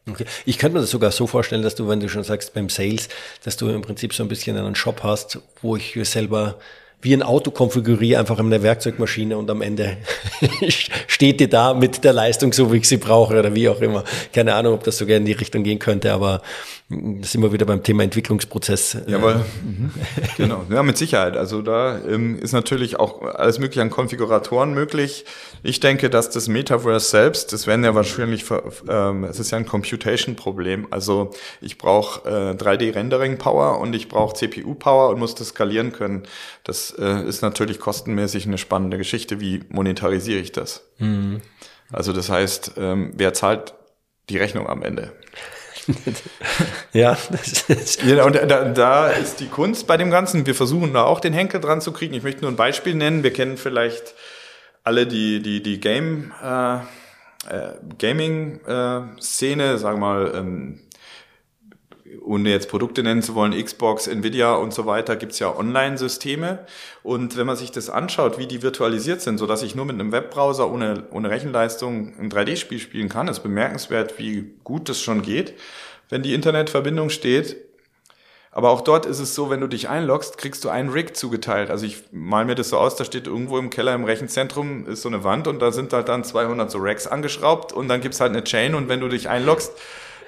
Okay. 0.10 0.26
Ich 0.46 0.58
könnte 0.58 0.74
mir 0.74 0.82
das 0.82 0.90
sogar 0.90 1.12
so 1.12 1.28
vorstellen, 1.28 1.62
dass 1.62 1.76
du, 1.76 1.88
wenn 1.88 2.00
du 2.00 2.10
schon 2.10 2.24
sagst 2.24 2.56
beim 2.56 2.70
Sales, 2.70 3.08
dass 3.44 3.56
du 3.56 3.70
im 3.70 3.84
Prinzip 3.84 4.16
so 4.16 4.24
ein 4.24 4.30
bisschen 4.30 4.58
einen 4.58 4.74
Shop 4.74 5.04
hast, 5.04 5.38
wo 5.62 5.76
ich 5.76 5.96
selber 6.10 6.56
wie 7.04 7.14
ein 7.14 7.22
Auto 7.22 7.52
konfiguriere, 7.52 8.20
einfach 8.20 8.40
in 8.40 8.50
der 8.50 8.64
Werkzeugmaschine 8.64 9.38
und 9.38 9.52
am 9.52 9.62
Ende 9.62 9.98
steht 11.08 11.40
die 11.40 11.48
da 11.48 11.76
mit 11.76 12.04
der 12.04 12.14
Leistung 12.14 12.52
so, 12.52 12.74
wie 12.74 12.78
ich 12.78 12.90
sie 12.90 12.98
brauche 12.98 13.38
oder 13.38 13.54
wie 13.54 13.70
auch 13.70 13.80
immer. 13.80 14.06
Keine 14.34 14.56
Ahnung, 14.56 14.74
ob 14.74 14.84
das 14.84 14.98
sogar 14.98 15.18
in 15.18 15.26
die 15.26 15.34
Richtung 15.34 15.62
gehen 15.62 15.78
könnte, 15.78 16.12
aber 16.12 16.42
sind 16.90 17.44
wir 17.44 17.54
wieder 17.54 17.68
beim 17.68 17.84
Thema 17.84 18.02
Entwicklungsprozess. 18.02 18.98
Jawohl, 19.06 19.46
mhm. 19.64 19.92
genau. 20.38 20.66
Ja, 20.72 20.82
mit 20.82 20.98
Sicherheit. 20.98 21.38
Also 21.38 21.62
da 21.62 22.00
ähm, 22.00 22.40
ist 22.40 22.52
natürlich 22.52 23.00
auch 23.00 23.22
alles 23.22 23.60
mögliche 23.60 23.84
an 23.84 23.92
Konfiguratoren 23.92 24.74
möglich. 24.74 25.26
Ich 25.62 25.80
denke, 25.80 26.10
dass 26.10 26.32
das 26.32 26.48
Metaverse 26.48 27.08
selbst, 27.08 27.54
das 27.54 27.68
werden 27.68 27.86
ja 27.86 27.94
wahrscheinlich, 27.94 28.46
ähm, 28.90 29.24
es 29.26 29.40
ist 29.40 29.52
ja 29.52 29.60
ein 29.60 29.68
Computation-Problem. 29.68 30.88
Also 30.90 31.30
ich 31.62 31.78
brauche 31.78 32.28
äh, 32.28 32.56
3D-Rendering-Power 32.56 33.80
und 33.80 33.94
ich 33.94 34.10
brauche 34.10 34.36
CPU-Power 34.36 35.10
und 35.10 35.20
muss 35.20 35.36
das 35.36 35.50
skalieren 35.50 35.92
können. 35.92 36.24
Das 36.64 36.90
äh, 36.98 37.24
ist 37.24 37.44
natürlich 37.44 37.80
kostenmäßig 37.80 38.48
eine 38.48 38.58
spannende 38.58 38.98
Geschichte. 38.98 39.40
Wie 39.40 39.62
monetarisiere 39.70 40.40
ich 40.40 40.54
das? 40.54 40.90
Mhm. 40.98 41.42
Also 41.92 42.14
das 42.14 42.32
heißt, 42.32 42.74
ähm, 42.78 43.12
wer 43.16 43.36
zahlt 43.36 43.76
die 44.30 44.38
Rechnung 44.38 44.68
am 44.68 44.82
Ende? 44.82 45.12
ja, 46.94 47.18
ja, 48.06 48.24
und 48.26 48.36
da, 48.36 48.66
da, 48.66 49.10
ist 49.10 49.40
die 49.40 49.48
Kunst 49.48 49.88
bei 49.88 49.98
dem 49.98 50.12
Ganzen. 50.12 50.46
Wir 50.46 50.56
versuchen 50.56 50.94
da 50.94 51.04
auch 51.04 51.20
den 51.20 51.34
Henkel 51.34 51.60
dran 51.62 51.82
zu 51.82 51.92
kriegen. 51.92 52.14
Ich 52.14 52.24
möchte 52.24 52.42
nur 52.42 52.52
ein 52.52 52.56
Beispiel 52.56 52.96
nennen. 52.96 53.24
Wir 53.24 53.34
kennen 53.34 53.58
vielleicht 53.58 54.14
alle 54.84 55.08
die, 55.08 55.42
die, 55.42 55.62
die 55.62 55.80
Game, 55.80 56.34
äh, 56.44 56.76
äh, 56.76 57.74
Gaming-Szene, 57.98 59.74
äh, 59.74 59.78
sagen 59.78 60.00
wir 60.00 60.06
mal, 60.06 60.34
ähm, 60.36 60.80
ohne 62.22 62.50
jetzt 62.50 62.70
Produkte 62.70 63.04
nennen 63.04 63.22
zu 63.22 63.36
wollen, 63.36 63.52
Xbox, 63.52 64.08
Nvidia 64.08 64.56
und 64.56 64.74
so 64.74 64.86
weiter, 64.86 65.16
gibt's 65.16 65.40
ja 65.40 65.56
Online-Systeme. 65.56 66.60
Und 67.04 67.38
wenn 67.38 67.46
man 67.46 67.56
sich 67.56 67.72
das 67.72 67.90
anschaut, 67.90 68.38
wie 68.38 68.48
die 68.48 68.62
virtualisiert 68.62 69.22
sind, 69.22 69.38
so 69.38 69.48
dass 69.48 69.64
ich 69.64 69.76
nur 69.76 69.86
mit 69.86 69.96
einem 69.96 70.12
Webbrowser 70.12 70.72
ohne, 70.72 71.04
ohne 71.12 71.30
Rechenleistung 71.30 72.14
ein 72.20 72.30
3D-Spiel 72.30 72.80
spielen 72.80 73.10
kann, 73.10 73.28
ist 73.28 73.42
bemerkenswert, 73.42 74.20
wie 74.20 74.52
gut 74.64 74.90
das 74.90 75.02
schon 75.02 75.22
geht, 75.22 75.54
wenn 76.10 76.24
die 76.24 76.34
Internetverbindung 76.34 77.10
steht. 77.10 77.58
Aber 78.52 78.72
auch 78.72 78.82
dort 78.82 79.06
ist 79.06 79.20
es 79.20 79.36
so, 79.36 79.52
wenn 79.52 79.62
du 79.62 79.68
dich 79.68 79.90
einloggst, 79.90 80.40
kriegst 80.40 80.64
du 80.64 80.70
einen 80.70 80.90
Rig 80.90 81.16
zugeteilt. 81.16 81.70
Also 81.70 81.86
ich 81.86 82.04
mal 82.12 82.46
mir 82.46 82.56
das 82.56 82.70
so 82.70 82.78
aus, 82.78 82.96
da 82.96 83.06
steht 83.06 83.28
irgendwo 83.28 83.60
im 83.60 83.70
Keller 83.70 83.94
im 83.94 84.06
Rechenzentrum 84.06 84.88
ist 84.88 85.04
so 85.04 85.10
eine 85.10 85.24
Wand 85.24 85.48
und 85.48 85.60
da 85.60 85.72
sind 85.72 85.94
halt 85.94 86.10
dann 86.10 86.24
200 86.24 86.72
so 86.72 86.80
Racks 86.80 87.06
angeschraubt 87.06 87.74
und 87.74 87.88
dann 87.88 88.02
gibt's 88.02 88.20
halt 88.20 88.32
eine 88.32 88.44
Chain 88.44 88.74
und 88.74 88.90
wenn 88.90 89.02
du 89.02 89.08
dich 89.08 89.30
einloggst, 89.30 89.74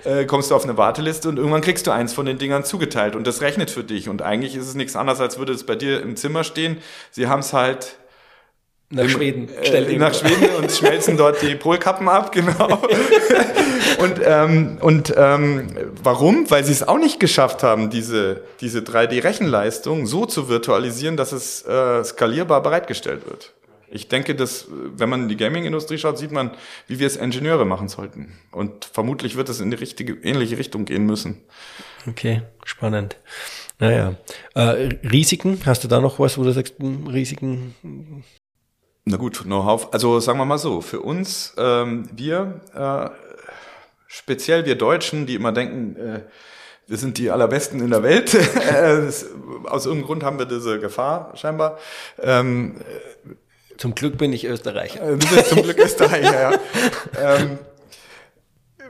äh, 0.05 0.25
kommst 0.25 0.51
du 0.51 0.55
auf 0.55 0.63
eine 0.63 0.77
Warteliste 0.77 1.29
und 1.29 1.37
irgendwann 1.37 1.61
kriegst 1.61 1.87
du 1.87 1.91
eins 1.91 2.13
von 2.13 2.25
den 2.25 2.37
Dingern 2.37 2.63
zugeteilt 2.63 3.15
und 3.15 3.27
das 3.27 3.41
rechnet 3.41 3.71
für 3.71 3.83
dich. 3.83 4.09
Und 4.09 4.21
eigentlich 4.21 4.55
ist 4.55 4.67
es 4.67 4.75
nichts 4.75 4.95
anderes, 4.95 5.19
als 5.19 5.37
würde 5.37 5.53
es 5.53 5.65
bei 5.65 5.75
dir 5.75 6.01
im 6.01 6.15
Zimmer 6.15 6.43
stehen. 6.43 6.77
Sie 7.11 7.27
haben 7.27 7.39
es 7.39 7.53
halt 7.53 7.95
nach 8.91 9.07
Schweden. 9.07 9.47
Äh, 9.49 9.97
nach 9.97 10.13
Schweden 10.13 10.55
und 10.57 10.71
schmelzen 10.77 11.15
dort 11.15 11.41
die 11.41 11.55
Polkappen 11.55 12.09
ab, 12.09 12.33
genau. 12.33 12.81
und 13.99 14.19
ähm, 14.23 14.77
und 14.81 15.13
ähm, 15.15 15.67
warum? 16.03 16.49
Weil 16.51 16.65
sie 16.65 16.73
es 16.73 16.85
auch 16.85 16.97
nicht 16.97 17.19
geschafft 17.19 17.63
haben, 17.63 17.89
diese, 17.89 18.41
diese 18.59 18.79
3D-Rechenleistung 18.79 20.07
so 20.07 20.25
zu 20.25 20.49
virtualisieren, 20.49 21.15
dass 21.15 21.31
es 21.31 21.65
äh, 21.65 22.03
skalierbar 22.03 22.61
bereitgestellt 22.61 23.25
wird. 23.25 23.53
Ich 23.91 24.07
denke, 24.07 24.35
dass, 24.35 24.67
wenn 24.69 25.09
man 25.09 25.23
in 25.23 25.29
die 25.29 25.37
Gaming-Industrie 25.37 25.97
schaut, 25.97 26.17
sieht 26.17 26.31
man, 26.31 26.51
wie 26.87 26.99
wir 26.99 27.07
es 27.07 27.17
Ingenieure 27.17 27.65
machen 27.65 27.89
sollten. 27.89 28.39
Und 28.51 28.85
vermutlich 28.85 29.35
wird 29.35 29.49
es 29.49 29.59
in 29.59 29.69
die 29.69 29.77
richtige, 29.77 30.13
ähnliche 30.13 30.57
Richtung 30.57 30.85
gehen 30.85 31.05
müssen. 31.05 31.41
Okay, 32.07 32.41
spannend. 32.63 33.17
Naja. 33.79 34.15
Äh, 34.55 34.89
Risiken, 35.03 35.59
hast 35.65 35.83
du 35.83 35.87
da 35.87 35.99
noch 35.99 36.19
was, 36.19 36.37
wo 36.37 36.43
du 36.43 36.51
sagst, 36.51 36.75
hm, 36.79 37.07
Risiken? 37.07 38.23
Na 39.03 39.17
gut, 39.17 39.43
Know-how. 39.43 39.91
Also 39.91 40.19
sagen 40.19 40.39
wir 40.39 40.45
mal 40.45 40.57
so, 40.57 40.81
für 40.81 41.01
uns, 41.01 41.53
ähm, 41.57 42.07
wir, 42.13 42.61
äh, 42.73 43.09
speziell 44.07 44.65
wir 44.65 44.75
Deutschen, 44.75 45.25
die 45.25 45.35
immer 45.35 45.51
denken, 45.51 45.95
äh, 45.97 46.21
wir 46.87 46.97
sind 46.97 47.17
die 47.17 47.31
allerbesten 47.31 47.81
in 47.81 47.89
der 47.89 48.03
Welt. 48.03 48.33
Äh, 48.61 49.07
aus 49.65 49.85
irgendeinem 49.85 50.05
Grund 50.05 50.23
haben 50.23 50.39
wir 50.39 50.45
diese 50.45 50.79
Gefahr 50.79 51.35
scheinbar. 51.35 51.77
Ähm, 52.21 52.75
zum 53.81 53.95
Glück 53.95 54.19
bin 54.19 54.31
ich 54.31 54.45
Österreicher. 54.45 55.01
Äh, 55.01 55.17
du 55.17 55.27
bist 55.27 55.47
zum 55.47 55.63
Glück 55.63 55.77
Österreicher, 55.83 56.51
ja. 56.51 56.59
ähm, 57.17 57.57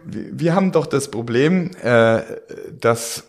wir 0.03 0.53
haben 0.53 0.73
doch 0.73 0.85
das 0.85 1.09
Problem, 1.09 1.71
äh, 1.81 2.21
dass 2.77 3.23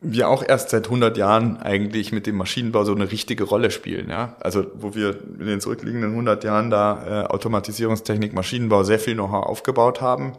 wir 0.00 0.28
auch 0.28 0.44
erst 0.46 0.70
seit 0.70 0.84
100 0.84 1.16
Jahren 1.16 1.56
eigentlich 1.56 2.12
mit 2.12 2.26
dem 2.26 2.36
Maschinenbau 2.36 2.84
so 2.84 2.94
eine 2.94 3.10
richtige 3.10 3.42
Rolle 3.44 3.72
spielen. 3.72 4.08
Ja? 4.08 4.36
Also 4.38 4.66
wo 4.74 4.94
wir 4.94 5.18
in 5.40 5.46
den 5.46 5.60
zurückliegenden 5.60 6.12
100 6.12 6.44
Jahren 6.44 6.70
da 6.70 7.24
äh, 7.24 7.26
Automatisierungstechnik, 7.26 8.32
Maschinenbau 8.32 8.84
sehr 8.84 9.00
viel 9.00 9.14
Know-how 9.14 9.44
aufgebaut 9.44 10.00
haben. 10.00 10.34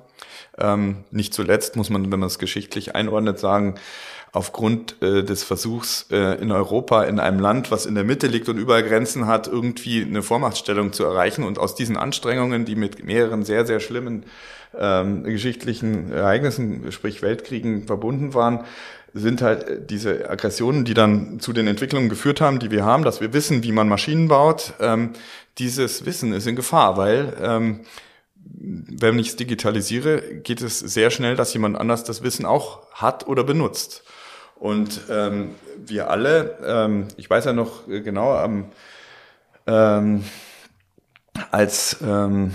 Ähm, 0.57 1.03
nicht 1.11 1.33
zuletzt 1.33 1.75
muss 1.75 1.89
man, 1.89 2.09
wenn 2.09 2.19
man 2.19 2.27
es 2.27 2.39
geschichtlich 2.39 2.95
einordnet, 2.95 3.37
sagen, 3.37 3.75
aufgrund 4.33 5.01
äh, 5.01 5.23
des 5.23 5.43
Versuchs 5.43 6.07
äh, 6.09 6.41
in 6.41 6.51
Europa, 6.51 7.03
in 7.03 7.19
einem 7.19 7.39
Land, 7.39 7.69
was 7.69 7.85
in 7.85 7.95
der 7.95 8.05
Mitte 8.05 8.27
liegt 8.27 8.47
und 8.47 8.57
überall 8.57 8.83
Grenzen 8.83 9.27
hat, 9.27 9.47
irgendwie 9.47 10.01
eine 10.03 10.23
Vormachtstellung 10.23 10.93
zu 10.93 11.03
erreichen. 11.03 11.43
Und 11.43 11.59
aus 11.59 11.75
diesen 11.75 11.97
Anstrengungen, 11.97 12.63
die 12.63 12.75
mit 12.75 13.03
mehreren 13.03 13.43
sehr, 13.43 13.65
sehr 13.65 13.81
schlimmen 13.81 14.25
ähm, 14.77 15.23
geschichtlichen 15.23 16.11
Ereignissen, 16.13 16.91
sprich 16.93 17.21
Weltkriegen, 17.21 17.87
verbunden 17.87 18.33
waren, 18.33 18.63
sind 19.13 19.41
halt 19.41 19.67
äh, 19.67 19.85
diese 19.85 20.29
Aggressionen, 20.29 20.85
die 20.85 20.93
dann 20.93 21.41
zu 21.41 21.51
den 21.51 21.67
Entwicklungen 21.67 22.07
geführt 22.07 22.39
haben, 22.39 22.59
die 22.59 22.71
wir 22.71 22.85
haben, 22.85 23.03
dass 23.03 23.19
wir 23.19 23.33
wissen, 23.33 23.63
wie 23.63 23.73
man 23.73 23.89
Maschinen 23.89 24.29
baut. 24.29 24.73
Ähm, 24.79 25.11
dieses 25.57 26.05
Wissen 26.05 26.31
ist 26.31 26.47
in 26.47 26.55
Gefahr, 26.55 26.95
weil 26.95 27.33
ähm, 27.41 27.81
wenn 28.43 29.19
ich 29.19 29.29
es 29.29 29.35
digitalisiere, 29.35 30.21
geht 30.41 30.61
es 30.61 30.79
sehr 30.79 31.11
schnell, 31.11 31.35
dass 31.35 31.53
jemand 31.53 31.77
anders 31.77 32.03
das 32.03 32.23
Wissen 32.23 32.45
auch 32.45 32.89
hat 32.93 33.27
oder 33.27 33.43
benutzt. 33.43 34.03
Und 34.61 35.01
ähm, 35.09 35.55
wir 35.75 36.11
alle, 36.11 36.55
ähm, 36.63 37.07
ich 37.17 37.27
weiß 37.27 37.45
ja 37.45 37.53
noch 37.53 37.87
genau, 37.87 38.39
ähm, 38.45 38.65
ähm, 39.65 40.23
als 41.49 41.97
ähm, 42.05 42.53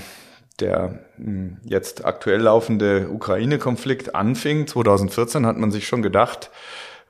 der 0.61 1.01
hm, 1.17 1.57
jetzt 1.65 2.05
aktuell 2.05 2.43
laufende 2.43 3.09
Ukraine-Konflikt 3.11 4.15
anfing, 4.15 4.69
2014, 4.69 5.47
hat 5.47 5.57
man 5.57 5.73
sich 5.73 5.89
schon 5.89 6.01
gedacht, 6.01 6.53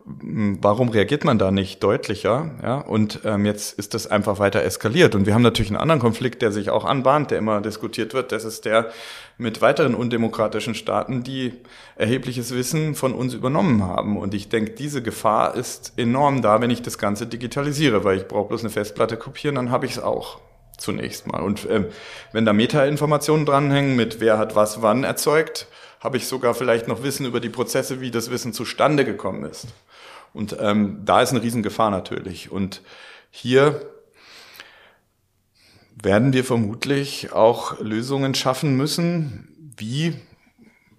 warum 0.08 0.88
reagiert 0.88 1.24
man 1.24 1.36
da 1.38 1.50
nicht 1.50 1.82
deutlicher? 1.82 2.52
Ja, 2.62 2.78
und 2.78 3.20
ähm, 3.24 3.44
jetzt 3.44 3.76
ist 3.76 3.92
das 3.92 4.06
einfach 4.06 4.38
weiter 4.38 4.62
eskaliert. 4.62 5.16
Und 5.16 5.26
wir 5.26 5.34
haben 5.34 5.42
natürlich 5.42 5.70
einen 5.70 5.80
anderen 5.80 6.00
Konflikt, 6.00 6.42
der 6.42 6.52
sich 6.52 6.70
auch 6.70 6.84
anbahnt, 6.84 7.32
der 7.32 7.38
immer 7.38 7.60
diskutiert 7.60 8.14
wird. 8.14 8.30
Das 8.30 8.44
ist 8.44 8.64
der 8.66 8.90
mit 9.36 9.60
weiteren 9.62 9.96
undemokratischen 9.96 10.76
Staaten, 10.76 11.24
die 11.24 11.54
erhebliches 11.96 12.54
Wissen 12.54 12.94
von 12.94 13.14
uns 13.14 13.34
übernommen 13.34 13.82
haben. 13.82 14.16
Und 14.16 14.32
ich 14.32 14.48
denke, 14.48 14.72
diese 14.72 15.02
Gefahr 15.02 15.56
ist 15.56 15.94
enorm 15.96 16.40
da, 16.40 16.60
wenn 16.60 16.70
ich 16.70 16.82
das 16.82 16.98
Ganze 16.98 17.26
digitalisiere, 17.26 18.04
weil 18.04 18.18
ich 18.18 18.28
brauche 18.28 18.48
bloß 18.48 18.60
eine 18.60 18.70
Festplatte 18.70 19.16
kopieren, 19.16 19.56
dann 19.56 19.72
habe 19.72 19.86
ich 19.86 19.92
es 19.92 19.98
auch 19.98 20.38
zunächst 20.78 21.26
mal. 21.26 21.42
Und 21.42 21.66
ähm, 21.68 21.86
wenn 22.32 22.44
da 22.44 22.52
Metainformationen 22.52 23.44
dranhängen 23.44 23.96
mit 23.96 24.20
wer 24.20 24.38
hat 24.38 24.54
was 24.54 24.82
wann 24.82 25.02
erzeugt, 25.02 25.66
habe 26.00 26.18
ich 26.18 26.28
sogar 26.28 26.54
vielleicht 26.54 26.86
noch 26.86 27.02
Wissen 27.02 27.26
über 27.26 27.40
die 27.40 27.48
Prozesse, 27.48 28.00
wie 28.00 28.10
das 28.10 28.30
Wissen 28.30 28.52
zustande 28.52 29.04
gekommen 29.04 29.44
ist. 29.44 29.66
Und 30.36 30.56
ähm, 30.60 31.00
da 31.04 31.22
ist 31.22 31.30
eine 31.30 31.42
Riesengefahr 31.42 31.90
natürlich. 31.90 32.52
Und 32.52 32.82
hier 33.30 33.80
werden 35.94 36.34
wir 36.34 36.44
vermutlich 36.44 37.32
auch 37.32 37.80
Lösungen 37.80 38.34
schaffen 38.34 38.76
müssen. 38.76 39.72
Wie, 39.78 40.14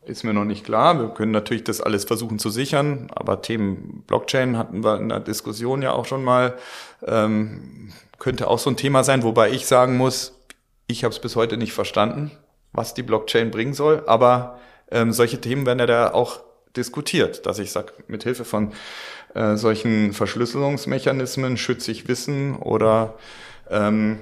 ist 0.05 0.23
mir 0.23 0.33
noch 0.33 0.43
nicht 0.43 0.65
klar. 0.65 0.99
Wir 0.99 1.09
können 1.09 1.31
natürlich 1.31 1.63
das 1.63 1.81
alles 1.81 2.05
versuchen 2.05 2.39
zu 2.39 2.49
sichern, 2.49 3.11
aber 3.13 3.43
Themen 3.43 4.03
Blockchain 4.07 4.57
hatten 4.57 4.83
wir 4.83 4.97
in 4.97 5.09
der 5.09 5.19
Diskussion 5.19 5.83
ja 5.83 5.91
auch 5.91 6.05
schon 6.05 6.23
mal. 6.23 6.57
Ähm, 7.05 7.91
könnte 8.17 8.47
auch 8.47 8.57
so 8.57 8.71
ein 8.71 8.77
Thema 8.77 9.03
sein, 9.03 9.21
wobei 9.21 9.51
ich 9.51 9.67
sagen 9.67 9.97
muss, 9.97 10.33
ich 10.87 11.03
habe 11.03 11.13
es 11.13 11.19
bis 11.19 11.35
heute 11.35 11.57
nicht 11.57 11.73
verstanden, 11.73 12.31
was 12.71 12.95
die 12.95 13.03
Blockchain 13.03 13.51
bringen 13.51 13.75
soll. 13.75 14.03
Aber 14.07 14.59
ähm, 14.89 15.11
solche 15.11 15.39
Themen 15.39 15.67
werden 15.67 15.79
ja 15.79 15.85
da 15.85 16.13
auch 16.13 16.39
diskutiert, 16.75 17.45
dass 17.45 17.59
ich 17.59 17.71
sage, 17.71 17.93
mit 18.07 18.23
Hilfe 18.23 18.45
von 18.45 18.71
äh, 19.33 19.55
solchen 19.55 20.13
Verschlüsselungsmechanismen 20.13 21.57
schütze 21.57 21.91
ich 21.91 22.07
Wissen 22.07 22.55
oder 22.55 23.15
ähm, 23.69 24.19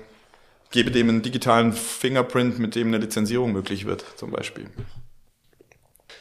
gebe 0.71 0.91
dem 0.91 1.09
einen 1.09 1.21
digitalen 1.21 1.73
Fingerprint, 1.73 2.59
mit 2.59 2.75
dem 2.75 2.87
eine 2.89 2.97
Lizenzierung 2.97 3.51
möglich 3.53 3.85
wird, 3.85 4.03
zum 4.17 4.31
Beispiel. 4.31 4.67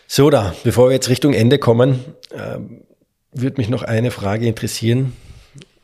So, 0.07 0.31
da, 0.31 0.55
bevor 0.63 0.89
wir 0.89 0.95
jetzt 0.95 1.09
Richtung 1.09 1.33
Ende 1.35 1.59
kommen, 1.59 2.05
äh, 2.31 2.59
würde 3.33 3.57
mich 3.57 3.69
noch 3.69 3.83
eine 3.83 4.11
Frage 4.11 4.47
interessieren. 4.47 5.13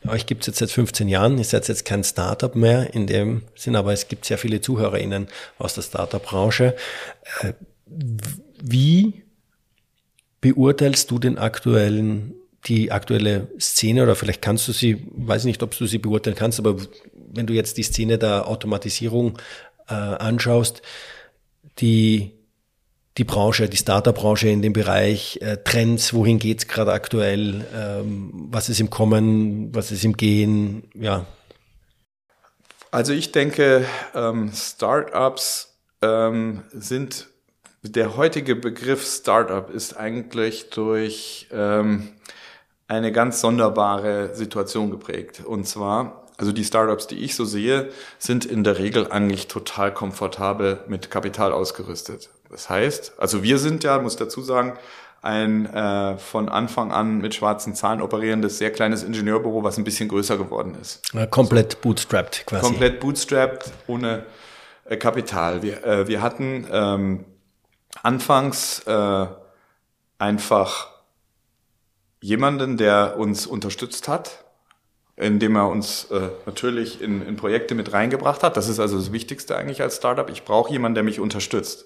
Euch 0.07 0.25
gibt 0.25 0.41
es 0.41 0.47
jetzt 0.47 0.59
seit 0.59 0.71
15 0.71 1.09
Jahren, 1.09 1.37
ihr 1.37 1.43
seid 1.43 1.67
jetzt 1.67 1.85
kein 1.85 2.03
Startup 2.03 2.55
mehr 2.55 2.93
in 2.93 3.07
dem 3.07 3.43
Sinn, 3.55 3.75
aber 3.75 3.93
es 3.93 4.07
gibt 4.07 4.25
sehr 4.25 4.37
viele 4.37 4.61
ZuhörerInnen 4.61 5.27
aus 5.59 5.75
der 5.75 5.81
Startup-Branche. 5.81 6.75
Äh, 7.41 7.53
wie 8.63 9.23
beurteilst 10.39 11.11
du 11.11 11.19
den 11.19 11.37
aktuellen 11.37 12.33
die 12.65 12.91
aktuelle 12.91 13.47
Szene 13.59 14.03
oder 14.03 14.15
vielleicht 14.15 14.41
kannst 14.41 14.67
du 14.67 14.71
sie, 14.71 15.07
weiß 15.11 15.45
nicht, 15.45 15.63
ob 15.63 15.75
du 15.77 15.85
sie 15.87 15.97
beurteilen 15.97 16.35
kannst, 16.35 16.59
aber 16.59 16.75
wenn 17.33 17.47
du 17.47 17.53
jetzt 17.53 17.77
die 17.77 17.83
Szene 17.83 18.17
der 18.17 18.47
Automatisierung 18.47 19.37
äh, 19.87 19.93
anschaust, 19.93 20.81
die 21.79 22.31
die 23.17 23.25
Branche, 23.25 23.67
die 23.67 23.77
Startup-Branche 23.77 24.47
in 24.47 24.61
dem 24.61 24.73
Bereich 24.73 25.37
äh, 25.41 25.57
Trends, 25.57 26.13
wohin 26.13 26.39
geht's 26.39 26.67
gerade 26.67 26.93
aktuell, 26.93 27.65
ähm, 27.75 28.31
was 28.33 28.69
ist 28.69 28.79
im 28.79 28.89
Kommen, 28.89 29.75
was 29.75 29.91
ist 29.91 30.05
im 30.05 30.15
Gehen, 30.15 30.83
ja. 30.93 31.25
Also 32.89 33.13
ich 33.13 33.31
denke, 33.31 33.85
ähm, 34.15 34.51
Startups 34.53 35.77
ähm, 36.01 36.63
sind 36.71 37.27
der 37.83 38.15
heutige 38.15 38.55
Begriff 38.55 39.05
Startup 39.05 39.69
ist 39.69 39.97
eigentlich 39.97 40.69
durch 40.69 41.47
ähm, 41.51 42.09
eine 42.91 43.13
ganz 43.13 43.39
sonderbare 43.39 44.35
Situation 44.35 44.91
geprägt. 44.91 45.43
Und 45.45 45.65
zwar, 45.65 46.23
also 46.37 46.51
die 46.51 46.65
Startups, 46.65 47.07
die 47.07 47.19
ich 47.19 47.35
so 47.35 47.45
sehe, 47.45 47.89
sind 48.19 48.43
in 48.43 48.65
der 48.65 48.79
Regel 48.79 49.09
eigentlich 49.09 49.47
total 49.47 49.93
komfortabel 49.93 50.79
mit 50.87 51.09
Kapital 51.09 51.53
ausgerüstet. 51.53 52.29
Das 52.49 52.69
heißt, 52.69 53.13
also 53.17 53.43
wir 53.43 53.59
sind 53.59 53.85
ja, 53.85 53.97
muss 53.99 54.17
dazu 54.17 54.41
sagen, 54.41 54.73
ein 55.21 55.67
äh, 55.67 56.17
von 56.17 56.49
Anfang 56.49 56.91
an 56.91 57.19
mit 57.19 57.33
schwarzen 57.33 57.75
Zahlen 57.75 58.01
operierendes, 58.01 58.57
sehr 58.57 58.71
kleines 58.71 59.03
Ingenieurbüro, 59.03 59.63
was 59.63 59.77
ein 59.77 59.85
bisschen 59.85 60.09
größer 60.09 60.37
geworden 60.37 60.75
ist. 60.81 61.01
komplett 61.29 61.79
bootstrapped 61.79 62.45
quasi. 62.45 62.65
Komplett 62.65 62.99
bootstrapped, 62.99 63.71
ohne 63.87 64.25
äh, 64.83 64.97
Kapital. 64.97 65.61
Wir, 65.61 65.85
äh, 65.85 66.07
wir 66.07 66.21
hatten 66.21 66.67
ähm, 66.69 67.25
anfangs 68.03 68.79
äh, 68.85 69.27
einfach 70.17 70.90
jemanden, 72.21 72.77
der 72.77 73.17
uns 73.17 73.47
unterstützt 73.47 74.07
hat, 74.07 74.43
indem 75.17 75.55
er 75.55 75.67
uns 75.67 76.05
äh, 76.11 76.29
natürlich 76.45 77.01
in, 77.01 77.27
in 77.27 77.35
Projekte 77.35 77.75
mit 77.75 77.91
reingebracht 77.91 78.43
hat. 78.43 78.57
Das 78.57 78.69
ist 78.69 78.79
also 78.79 78.97
das 78.97 79.11
Wichtigste 79.11 79.55
eigentlich 79.57 79.81
als 79.81 79.97
Startup. 79.97 80.29
Ich 80.29 80.45
brauche 80.45 80.71
jemanden, 80.71 80.95
der 80.95 81.03
mich 81.03 81.19
unterstützt. 81.19 81.85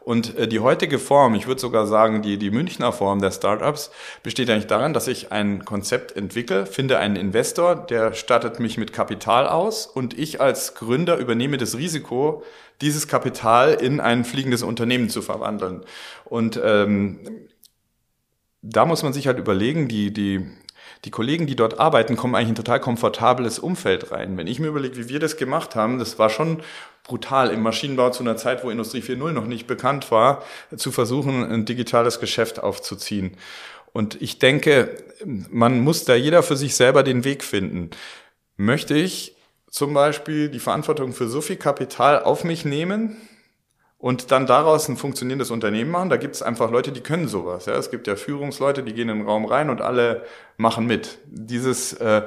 Und 0.00 0.38
äh, 0.38 0.48
die 0.48 0.60
heutige 0.60 0.98
Form, 0.98 1.34
ich 1.34 1.46
würde 1.46 1.60
sogar 1.60 1.86
sagen, 1.86 2.22
die, 2.22 2.38
die 2.38 2.50
Münchner 2.50 2.92
Form 2.92 3.20
der 3.20 3.30
Startups 3.30 3.90
besteht 4.22 4.48
eigentlich 4.48 4.66
daran, 4.66 4.94
dass 4.94 5.06
ich 5.06 5.32
ein 5.32 5.64
Konzept 5.64 6.16
entwickle, 6.16 6.66
finde 6.66 6.98
einen 6.98 7.16
Investor, 7.16 7.74
der 7.74 8.14
stattet 8.14 8.58
mich 8.58 8.78
mit 8.78 8.92
Kapital 8.92 9.46
aus 9.46 9.86
und 9.86 10.18
ich 10.18 10.40
als 10.40 10.74
Gründer 10.74 11.18
übernehme 11.18 11.56
das 11.56 11.76
Risiko, 11.76 12.42
dieses 12.80 13.08
Kapital 13.08 13.74
in 13.74 14.00
ein 14.00 14.24
fliegendes 14.24 14.62
Unternehmen 14.62 15.10
zu 15.10 15.20
verwandeln. 15.20 15.82
Und 16.24 16.60
ähm, 16.64 17.18
da 18.70 18.84
muss 18.84 19.02
man 19.02 19.12
sich 19.12 19.26
halt 19.26 19.38
überlegen, 19.38 19.88
die, 19.88 20.12
die, 20.12 20.46
die 21.04 21.10
Kollegen, 21.10 21.46
die 21.46 21.56
dort 21.56 21.78
arbeiten, 21.78 22.16
kommen 22.16 22.34
eigentlich 22.34 22.48
in 22.48 22.52
ein 22.52 22.56
total 22.56 22.80
komfortables 22.80 23.58
Umfeld 23.58 24.10
rein. 24.12 24.36
Wenn 24.36 24.46
ich 24.46 24.58
mir 24.60 24.68
überlege, 24.68 24.96
wie 24.96 25.08
wir 25.08 25.20
das 25.20 25.36
gemacht 25.36 25.74
haben, 25.74 25.98
das 25.98 26.18
war 26.18 26.30
schon 26.30 26.62
brutal 27.04 27.50
im 27.50 27.62
Maschinenbau 27.62 28.10
zu 28.10 28.22
einer 28.22 28.36
Zeit, 28.36 28.64
wo 28.64 28.70
Industrie 28.70 29.00
4.0 29.00 29.32
noch 29.32 29.46
nicht 29.46 29.66
bekannt 29.66 30.10
war, 30.10 30.42
zu 30.76 30.92
versuchen, 30.92 31.50
ein 31.50 31.64
digitales 31.64 32.20
Geschäft 32.20 32.62
aufzuziehen. 32.62 33.36
Und 33.92 34.20
ich 34.20 34.38
denke, 34.38 34.94
man 35.24 35.80
muss 35.80 36.04
da 36.04 36.14
jeder 36.14 36.42
für 36.42 36.56
sich 36.56 36.74
selber 36.74 37.02
den 37.02 37.24
Weg 37.24 37.42
finden. 37.42 37.90
Möchte 38.56 38.94
ich 38.94 39.34
zum 39.70 39.94
Beispiel 39.94 40.50
die 40.50 40.58
Verantwortung 40.58 41.12
für 41.12 41.28
so 41.28 41.40
viel 41.40 41.56
Kapital 41.56 42.22
auf 42.22 42.44
mich 42.44 42.64
nehmen, 42.64 43.16
und 43.98 44.30
dann 44.30 44.46
daraus 44.46 44.88
ein 44.88 44.96
funktionierendes 44.96 45.50
Unternehmen 45.50 45.90
machen. 45.90 46.08
Da 46.08 46.16
gibt 46.16 46.36
es 46.36 46.42
einfach 46.42 46.70
Leute, 46.70 46.92
die 46.92 47.00
können 47.00 47.28
sowas. 47.28 47.66
Ja. 47.66 47.74
Es 47.74 47.90
gibt 47.90 48.06
ja 48.06 48.16
Führungsleute, 48.16 48.82
die 48.82 48.92
gehen 48.92 49.08
in 49.08 49.18
den 49.18 49.26
Raum 49.26 49.44
rein 49.44 49.70
und 49.70 49.80
alle 49.80 50.22
machen 50.56 50.86
mit. 50.86 51.18
Dieses 51.26 51.94
äh, 51.94 52.22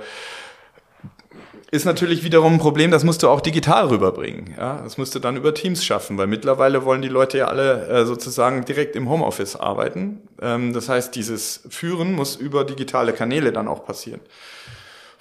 ist 1.71 1.85
natürlich 1.85 2.25
wiederum 2.25 2.53
ein 2.53 2.59
Problem, 2.59 2.91
das 2.91 3.05
musst 3.05 3.23
du 3.23 3.29
auch 3.29 3.39
digital 3.39 3.87
rüberbringen. 3.87 4.53
Ja. 4.57 4.81
Das 4.83 4.97
musst 4.97 5.15
du 5.15 5.19
dann 5.19 5.37
über 5.37 5.53
Teams 5.53 5.85
schaffen, 5.85 6.17
weil 6.17 6.27
mittlerweile 6.27 6.83
wollen 6.83 7.01
die 7.01 7.07
Leute 7.07 7.37
ja 7.37 7.47
alle 7.47 7.87
äh, 7.87 8.05
sozusagen 8.05 8.65
direkt 8.65 8.97
im 8.97 9.09
Homeoffice 9.09 9.55
arbeiten. 9.55 10.27
Ähm, 10.41 10.73
das 10.73 10.89
heißt, 10.89 11.15
dieses 11.15 11.61
Führen 11.69 12.11
muss 12.11 12.35
über 12.35 12.65
digitale 12.65 13.13
Kanäle 13.13 13.53
dann 13.53 13.69
auch 13.69 13.85
passieren. 13.85 14.19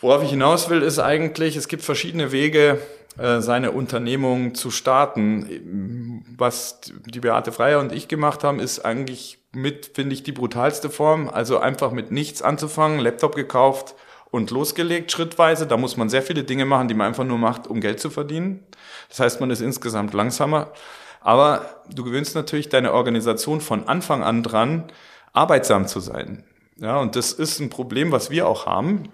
Worauf 0.01 0.25
ich 0.25 0.31
hinaus 0.31 0.69
will, 0.69 0.83
ist 0.83 0.99
eigentlich, 0.99 1.55
es 1.55 1.69
gibt 1.69 1.85
verschiedene 1.85 2.33
Wege, 2.33 2.79
seine 3.17 3.73
Unternehmung 3.73 4.55
zu 4.55 4.71
starten. 4.71 6.25
Was 6.39 6.81
die 7.07 7.21
Beate 7.21 7.53
Freier 7.53 7.81
und 7.81 7.93
ich 7.93 8.09
gemacht 8.09 8.45
haben, 8.45 8.61
ist 8.61 8.81
eigentlich 8.81 9.39
mit, 9.53 9.91
finde 9.95 10.15
ich, 10.15 10.23
die 10.23 10.33
brutalste 10.33 10.91
Form. 10.91 11.29
Also 11.29 11.59
einfach 11.59 11.93
mit 11.93 12.11
nichts 12.11 12.41
anzufangen, 12.41 13.01
Laptop 13.01 13.35
gekauft 13.35 13.95
und 14.31 14.51
losgelegt, 14.51 15.13
schrittweise. 15.13 15.67
Da 15.67 15.77
muss 15.77 15.97
man 15.97 16.09
sehr 16.09 16.23
viele 16.23 16.45
Dinge 16.45 16.65
machen, 16.65 16.89
die 16.89 16.95
man 16.95 17.09
einfach 17.09 17.25
nur 17.25 17.39
macht, 17.39 17.67
um 17.67 17.81
Geld 17.81 18.01
zu 18.01 18.11
verdienen. 18.11 18.65
Das 19.09 19.21
heißt, 19.21 19.41
man 19.41 19.51
ist 19.51 19.61
insgesamt 19.61 20.15
langsamer. 20.15 20.73
Aber 21.21 21.83
du 21.93 22.05
gewöhnst 22.05 22.35
natürlich 22.35 22.69
deine 22.69 22.93
Organisation 22.95 23.61
von 23.61 23.89
Anfang 23.89 24.23
an 24.23 24.43
dran, 24.43 24.85
arbeitsam 25.33 25.87
zu 25.87 26.01
sein. 26.01 26.45
Ja, 26.77 26.99
und 26.99 27.17
das 27.17 27.33
ist 27.33 27.61
ein 27.61 27.69
Problem, 27.69 28.11
was 28.11 28.31
wir 28.31 28.47
auch 28.47 28.65
haben. 28.65 29.13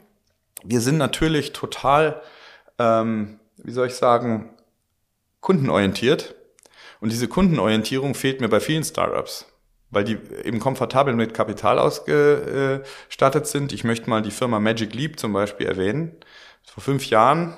Wir 0.62 0.80
sind 0.80 0.99
natürlich 0.99 1.53
total 1.53 2.22
ähm, 2.78 3.40
wie 3.67 3.73
soll 3.73 3.89
ich 3.89 3.95
sagen, 3.95 4.51
kundenorientiert. 5.41 6.37
Und 7.01 7.11
diese 7.11 7.27
Kundenorientierung 7.27 8.14
fehlt 8.14 8.41
mir 8.41 8.49
bei 8.49 8.61
vielen 8.61 8.85
Startups, 8.85 9.47
weil 9.91 10.05
die 10.05 10.19
eben 10.45 10.61
komfortabel 10.61 11.14
mit 11.14 11.35
Kapital 11.35 11.81
ausgestattet 11.81 13.49
sind. 13.49 13.73
Ich 13.73 13.83
möchte 13.83 14.09
mal 14.09 14.23
die 14.23 14.31
Firma 14.31 14.61
Magic 14.61 14.95
Leap 14.95 15.19
zum 15.19 15.33
Beispiel 15.33 15.67
erwähnen. 15.67 16.12
Vor 16.64 16.83
fünf 16.83 17.11
Jahren 17.11 17.57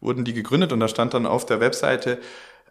wurden 0.00 0.24
die 0.24 0.32
gegründet 0.32 0.72
und 0.72 0.80
da 0.80 0.88
stand 0.88 1.12
dann 1.12 1.26
auf 1.26 1.44
der 1.44 1.60
Webseite, 1.60 2.20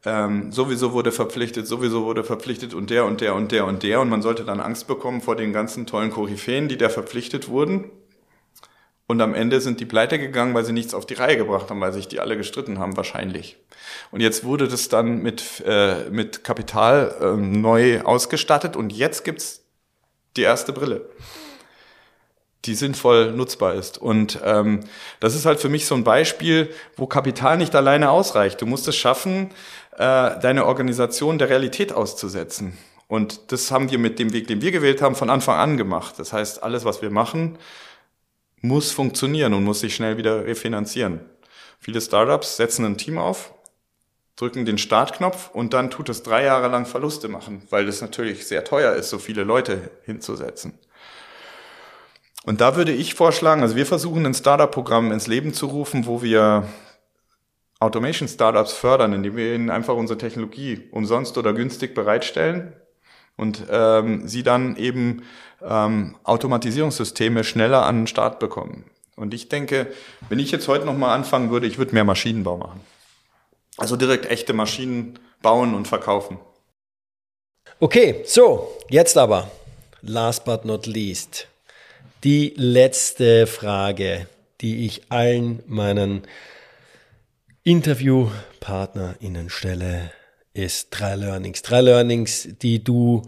ähm, 0.06 0.52
sowieso 0.52 0.94
wurde 0.94 1.12
verpflichtet, 1.12 1.68
sowieso 1.68 2.06
wurde 2.06 2.24
verpflichtet 2.24 2.74
und 2.74 2.90
der 2.90 3.06
und 3.06 3.22
der 3.22 3.36
und 3.36 3.52
der 3.52 3.66
und 3.66 3.84
der 3.84 4.02
und 4.02 4.10
man 4.10 4.22
sollte 4.22 4.44
dann 4.44 4.60
Angst 4.60 4.88
bekommen 4.88 5.22
vor 5.22 5.36
den 5.36 5.54
ganzen 5.54 5.86
tollen 5.86 6.10
Koryphäen, 6.10 6.68
die 6.68 6.78
da 6.78 6.90
verpflichtet 6.90 7.48
wurden. 7.48 7.92
Und 9.14 9.22
am 9.22 9.36
Ende 9.36 9.62
sind 9.62 9.80
die 9.80 9.86
pleite 9.86 10.18
gegangen, 10.18 10.56
weil 10.56 10.66
sie 10.66 10.74
nichts 10.74 10.96
auf 10.96 11.06
die 11.06 11.14
Reihe 11.14 11.38
gebracht 11.38 11.70
haben, 11.70 11.80
weil 11.80 11.94
sich 11.94 12.08
die 12.08 12.20
alle 12.20 12.36
gestritten 12.36 12.80
haben, 12.80 12.98
wahrscheinlich. 12.98 13.58
Und 14.10 14.22
jetzt 14.22 14.44
wurde 14.44 14.68
das 14.68 14.90
dann 14.90 15.22
mit, 15.22 15.64
äh, 15.68 16.10
mit 16.10 16.44
Kapital 16.44 17.14
äh, 17.22 17.38
neu 17.38 18.02
ausgestattet 18.02 18.76
und 18.76 18.92
jetzt 18.92 19.24
gibt's 19.24 19.62
die 20.36 20.42
erste 20.42 20.74
Brille, 20.74 21.08
die 22.66 22.74
sinnvoll 22.74 23.34
nutzbar 23.34 23.76
ist. 23.76 24.00
Und 24.00 24.40
ähm, 24.44 24.80
das 25.20 25.36
ist 25.36 25.46
halt 25.46 25.60
für 25.60 25.70
mich 25.70 25.86
so 25.86 25.94
ein 25.94 26.04
Beispiel, 26.04 26.74
wo 26.98 27.06
Kapital 27.06 27.58
nicht 27.58 27.76
alleine 27.76 28.10
ausreicht. 28.10 28.64
Du 28.64 28.66
musst 28.66 28.88
es 28.88 28.96
schaffen, 28.96 29.52
äh, 29.92 30.40
deine 30.40 30.66
Organisation 30.66 31.38
der 31.38 31.52
Realität 31.52 31.94
auszusetzen. 31.94 32.80
Und 33.08 33.52
das 33.52 33.70
haben 33.70 33.92
wir 33.92 34.00
mit 34.00 34.18
dem 34.18 34.34
Weg, 34.34 34.48
den 34.48 34.64
wir 34.64 34.72
gewählt 34.72 35.04
haben, 35.04 35.14
von 35.14 35.30
Anfang 35.30 35.60
an 35.60 35.78
gemacht. 35.78 36.16
Das 36.18 36.34
heißt, 36.34 36.64
alles, 36.64 36.84
was 36.84 37.04
wir 37.04 37.12
machen, 37.12 37.60
muss 38.64 38.92
funktionieren 38.92 39.54
und 39.54 39.66
muss 39.66 39.82
sich 39.82 39.94
schnell 39.94 40.18
wieder 40.18 40.46
refinanzieren. 40.46 41.20
Viele 41.80 42.00
Startups 42.00 42.56
setzen 42.58 42.86
ein 42.86 42.98
Team 42.98 43.18
auf, 43.18 43.54
drücken 44.38 44.66
den 44.66 44.78
Startknopf 44.78 45.52
und 45.52 45.74
dann 45.74 45.92
tut 45.92 46.08
es 46.08 46.24
drei 46.24 46.46
Jahre 46.46 46.70
lang 46.70 46.86
Verluste 46.86 47.28
machen, 47.28 47.68
weil 47.70 47.88
es 47.90 48.02
natürlich 48.02 48.48
sehr 48.48 48.64
teuer 48.64 48.94
ist, 48.94 49.10
so 49.10 49.20
viele 49.20 49.44
Leute 49.44 49.92
hinzusetzen. 50.06 50.80
Und 52.46 52.62
da 52.62 52.78
würde 52.78 52.94
ich 52.94 53.16
vorschlagen, 53.16 53.62
also 53.62 53.76
wir 53.76 53.86
versuchen 53.86 54.26
ein 54.26 54.34
Startup-Programm 54.34 55.12
ins 55.12 55.28
Leben 55.28 55.54
zu 55.54 55.68
rufen, 55.68 56.06
wo 56.06 56.22
wir 56.22 56.68
Automation-Startups 57.80 58.72
fördern, 58.72 59.12
indem 59.12 59.36
wir 59.36 59.56
ihnen 59.56 59.70
einfach 59.70 59.96
unsere 59.96 60.18
Technologie 60.18 60.88
umsonst 60.92 61.38
oder 61.38 61.52
günstig 61.54 61.94
bereitstellen 61.94 62.74
und 63.36 63.64
ähm, 63.70 64.26
sie 64.28 64.44
dann 64.44 64.78
eben 64.78 65.24
ähm, 65.64 66.16
Automatisierungssysteme 66.24 67.44
schneller 67.44 67.86
an 67.86 68.02
den 68.02 68.08
Start 68.08 68.40
bekommen. 68.40 68.86
Und 69.16 69.34
ich 69.34 69.50
denke, 69.50 69.88
wenn 70.30 70.40
ich 70.40 70.52
jetzt 70.52 70.68
heute 70.68 70.86
nochmal 70.86 71.16
anfangen 71.16 71.52
würde, 71.52 71.68
ich 71.68 71.78
würde 71.78 71.94
mehr 71.94 72.04
Maschinenbau 72.04 72.58
machen. 72.58 72.82
Also 73.78 73.96
direkt 73.96 74.26
echte 74.26 74.54
Maschinen 74.54 75.20
bauen 75.42 75.76
und 75.76 75.88
verkaufen. 75.88 76.40
Okay, 77.80 78.24
so, 78.26 78.78
jetzt 78.90 79.18
aber, 79.18 79.50
last 80.02 80.46
but 80.46 80.66
not 80.66 80.86
least, 80.86 81.48
die 82.24 82.54
letzte 82.56 83.48
Frage, 83.48 84.28
die 84.62 84.86
ich 84.86 85.04
allen 85.10 85.62
meinen 85.68 86.24
InterviewpartnerInnen 87.64 89.50
stelle 89.50 90.12
ist 90.54 90.90
drei 90.92 91.16
Learnings. 91.16 91.62
Drei 91.62 91.82
Learnings, 91.82 92.48
die 92.62 92.84
du 92.84 93.24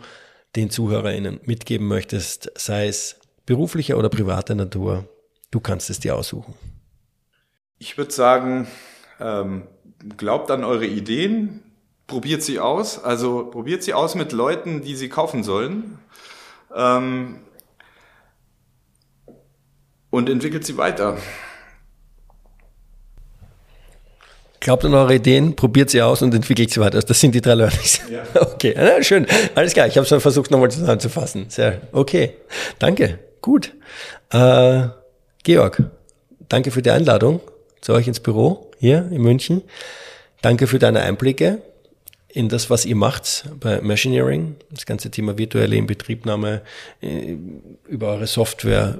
den 0.55 0.69
ZuhörerInnen 0.69 1.39
mitgeben 1.43 1.87
möchtest, 1.87 2.51
sei 2.55 2.87
es 2.87 3.19
beruflicher 3.45 3.97
oder 3.97 4.09
privater 4.09 4.55
Natur. 4.55 5.07
Du 5.51 5.59
kannst 5.59 5.89
es 5.89 5.99
dir 5.99 6.15
aussuchen. 6.15 6.53
Ich 7.77 7.97
würde 7.97 8.11
sagen, 8.11 8.67
ähm, 9.19 9.67
glaubt 10.17 10.49
an 10.51 10.63
eure 10.63 10.85
Ideen, 10.85 11.63
probiert 12.07 12.41
sie 12.43 12.59
aus. 12.59 13.03
Also 13.03 13.45
probiert 13.45 13.83
sie 13.83 13.93
aus 13.93 14.15
mit 14.15 14.31
Leuten, 14.31 14.81
die 14.81 14.95
sie 14.95 15.09
kaufen 15.09 15.43
sollen. 15.43 15.99
Ähm, 16.73 17.39
und 20.09 20.29
entwickelt 20.29 20.65
sie 20.65 20.77
weiter. 20.77 21.17
Glaubt 24.65 24.83
an 24.83 24.95
eure 24.95 25.13
Ideen, 25.13 25.55
probiert 25.55 25.91
sie 25.91 26.01
aus 26.01 26.23
und 26.23 26.33
entwickelt 26.33 26.71
sie 26.71 26.79
weiter. 26.79 26.99
Das 26.99 27.19
sind 27.19 27.35
die 27.35 27.41
drei 27.41 27.53
Learnings. 27.53 28.01
Ja. 28.09 28.23
Okay, 28.55 28.73
ja, 28.75 29.03
schön. 29.03 29.27
Alles 29.53 29.73
klar. 29.73 29.85
Ich 29.85 29.95
habe 29.95 30.07
es 30.07 30.23
versucht, 30.23 30.49
nochmal 30.49 30.71
zusammenzufassen. 30.71 31.45
Sehr, 31.49 31.81
okay. 31.91 32.31
Danke. 32.79 33.19
Gut. 33.41 33.73
Äh, 34.31 34.87
Georg, 35.43 35.83
danke 36.49 36.71
für 36.71 36.81
die 36.81 36.89
Einladung 36.89 37.41
zu 37.79 37.93
euch 37.93 38.07
ins 38.07 38.19
Büro 38.19 38.71
hier 38.79 39.07
in 39.11 39.21
München. 39.21 39.61
Danke 40.41 40.65
für 40.65 40.79
deine 40.79 41.01
Einblicke 41.01 41.61
in 42.35 42.49
das, 42.49 42.69
was 42.69 42.83
ihr 42.83 42.97
macht 42.97 43.45
bei 43.61 43.79
Machineering, 43.79 44.57
das 44.69 44.85
ganze 44.85 45.09
Thema 45.09 45.37
virtuelle 45.37 45.77
Inbetriebnahme, 45.77 46.61
äh, 47.01 47.37
über 47.87 48.09
eure 48.09 48.27
Software, 48.27 48.97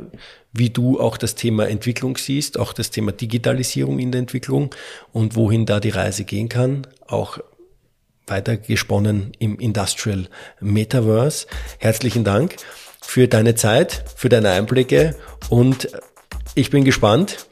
wie 0.53 0.69
du 0.69 1.01
auch 1.01 1.17
das 1.17 1.35
Thema 1.35 1.67
Entwicklung 1.67 2.15
siehst, 2.15 2.57
auch 2.57 2.71
das 2.71 2.91
Thema 2.91 3.11
Digitalisierung 3.11 3.99
in 3.99 4.13
der 4.13 4.19
Entwicklung 4.19 4.73
und 5.11 5.35
wohin 5.35 5.65
da 5.65 5.81
die 5.81 5.89
Reise 5.89 6.23
gehen 6.23 6.47
kann, 6.47 6.87
auch 7.07 7.39
weiter 8.25 8.55
gesponnen 8.55 9.33
im 9.37 9.59
Industrial 9.59 10.29
Metaverse. 10.61 11.45
Herzlichen 11.79 12.23
Dank 12.23 12.55
für 13.01 13.27
deine 13.27 13.55
Zeit, 13.55 14.05
für 14.15 14.29
deine 14.29 14.51
Einblicke 14.51 15.13
und 15.49 15.89
ich 16.55 16.69
bin 16.69 16.85
gespannt, 16.85 17.47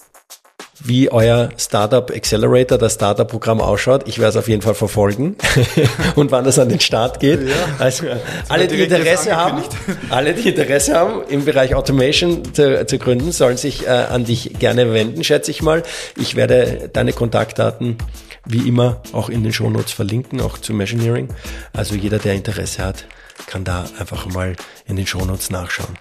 wie 0.84 1.10
euer 1.10 1.50
Startup 1.58 2.12
Accelerator, 2.12 2.78
das 2.78 2.96
Startup-Programm 2.96 3.62
ausschaut. 3.62 4.08
Ich 4.08 4.20
werde 4.20 4.30
es 4.32 4.36
auf 4.36 4.50
jeden 4.50 4.62
Fall 4.62 4.76
verfolgen 4.76 5.38
und 6.16 6.32
wann 6.32 6.44
das 6.44 6.60
an 6.60 6.70
den 6.70 6.82
Start 6.82 7.20
geht. 7.20 7.48
Ja. 7.48 7.56
Also 7.80 8.06
alle, 8.50 8.68
die 8.68 8.82
Interesse 8.82 9.36
haben, 9.36 9.64
alle, 10.10 10.34
die 10.34 10.50
Interesse 10.50 10.96
haben, 10.96 11.22
im 11.30 11.46
Bereich 11.46 11.74
Automation 11.74 12.54
zu, 12.54 12.86
zu 12.86 12.98
gründen, 12.98 13.32
sollen 13.32 13.58
sich 13.58 13.88
äh, 13.88 13.90
an 13.90 14.26
dich 14.26 14.60
gerne 14.60 14.94
wenden, 14.94 15.24
schätze 15.24 15.52
ich 15.52 15.62
mal. 15.62 15.84
Ich 16.18 16.36
werde 16.36 16.90
deine 16.92 17.14
Kontaktdaten 17.14 17.98
wie 18.46 18.68
immer 18.68 19.02
auch 19.14 19.30
in 19.30 19.44
den 19.44 19.54
Shownotes 19.54 19.94
verlinken, 19.94 20.42
auch 20.42 20.58
zu 20.58 20.74
Machineering. 20.74 21.30
Also 21.72 21.96
jeder, 21.96 22.20
der 22.20 22.34
Interesse 22.34 22.84
hat, 22.84 23.06
kann 23.48 23.64
da 23.64 23.86
einfach 24.00 24.26
mal 24.26 24.56
in 24.86 24.98
den 24.98 25.08
Shownotes 25.08 25.50
nachschauen. 25.50 25.98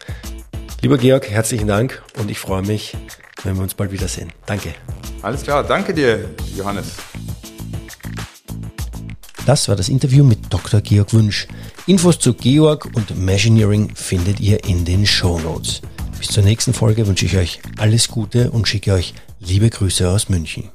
Lieber 0.80 0.98
Georg, 0.98 1.30
herzlichen 1.30 1.68
Dank 1.68 2.02
und 2.18 2.28
ich 2.28 2.40
freue 2.40 2.62
mich, 2.62 2.96
wenn 3.44 3.56
wir 3.56 3.62
uns 3.62 3.74
bald 3.74 3.92
wiedersehen. 3.92 4.32
Danke. 4.46 4.74
Alles 5.22 5.42
klar, 5.42 5.64
danke 5.64 5.94
dir, 5.94 6.30
Johannes. 6.56 6.96
Das 9.46 9.68
war 9.68 9.74
das 9.74 9.88
Interview 9.88 10.22
mit 10.22 10.52
Dr. 10.52 10.80
Georg 10.80 11.12
Wünsch. 11.12 11.48
Infos 11.86 12.18
zu 12.18 12.34
Georg 12.34 12.88
und 12.94 13.18
Machineering 13.18 13.94
findet 13.96 14.38
ihr 14.38 14.64
in 14.64 14.84
den 14.84 15.04
Show 15.04 15.40
Notes. 15.40 15.82
Bis 16.18 16.28
zur 16.28 16.44
nächsten 16.44 16.72
Folge 16.72 17.06
wünsche 17.08 17.26
ich 17.26 17.36
euch 17.36 17.60
alles 17.78 18.06
Gute 18.06 18.52
und 18.52 18.68
schicke 18.68 18.92
euch 18.92 19.14
liebe 19.40 19.68
Grüße 19.68 20.08
aus 20.08 20.28
München. 20.28 20.70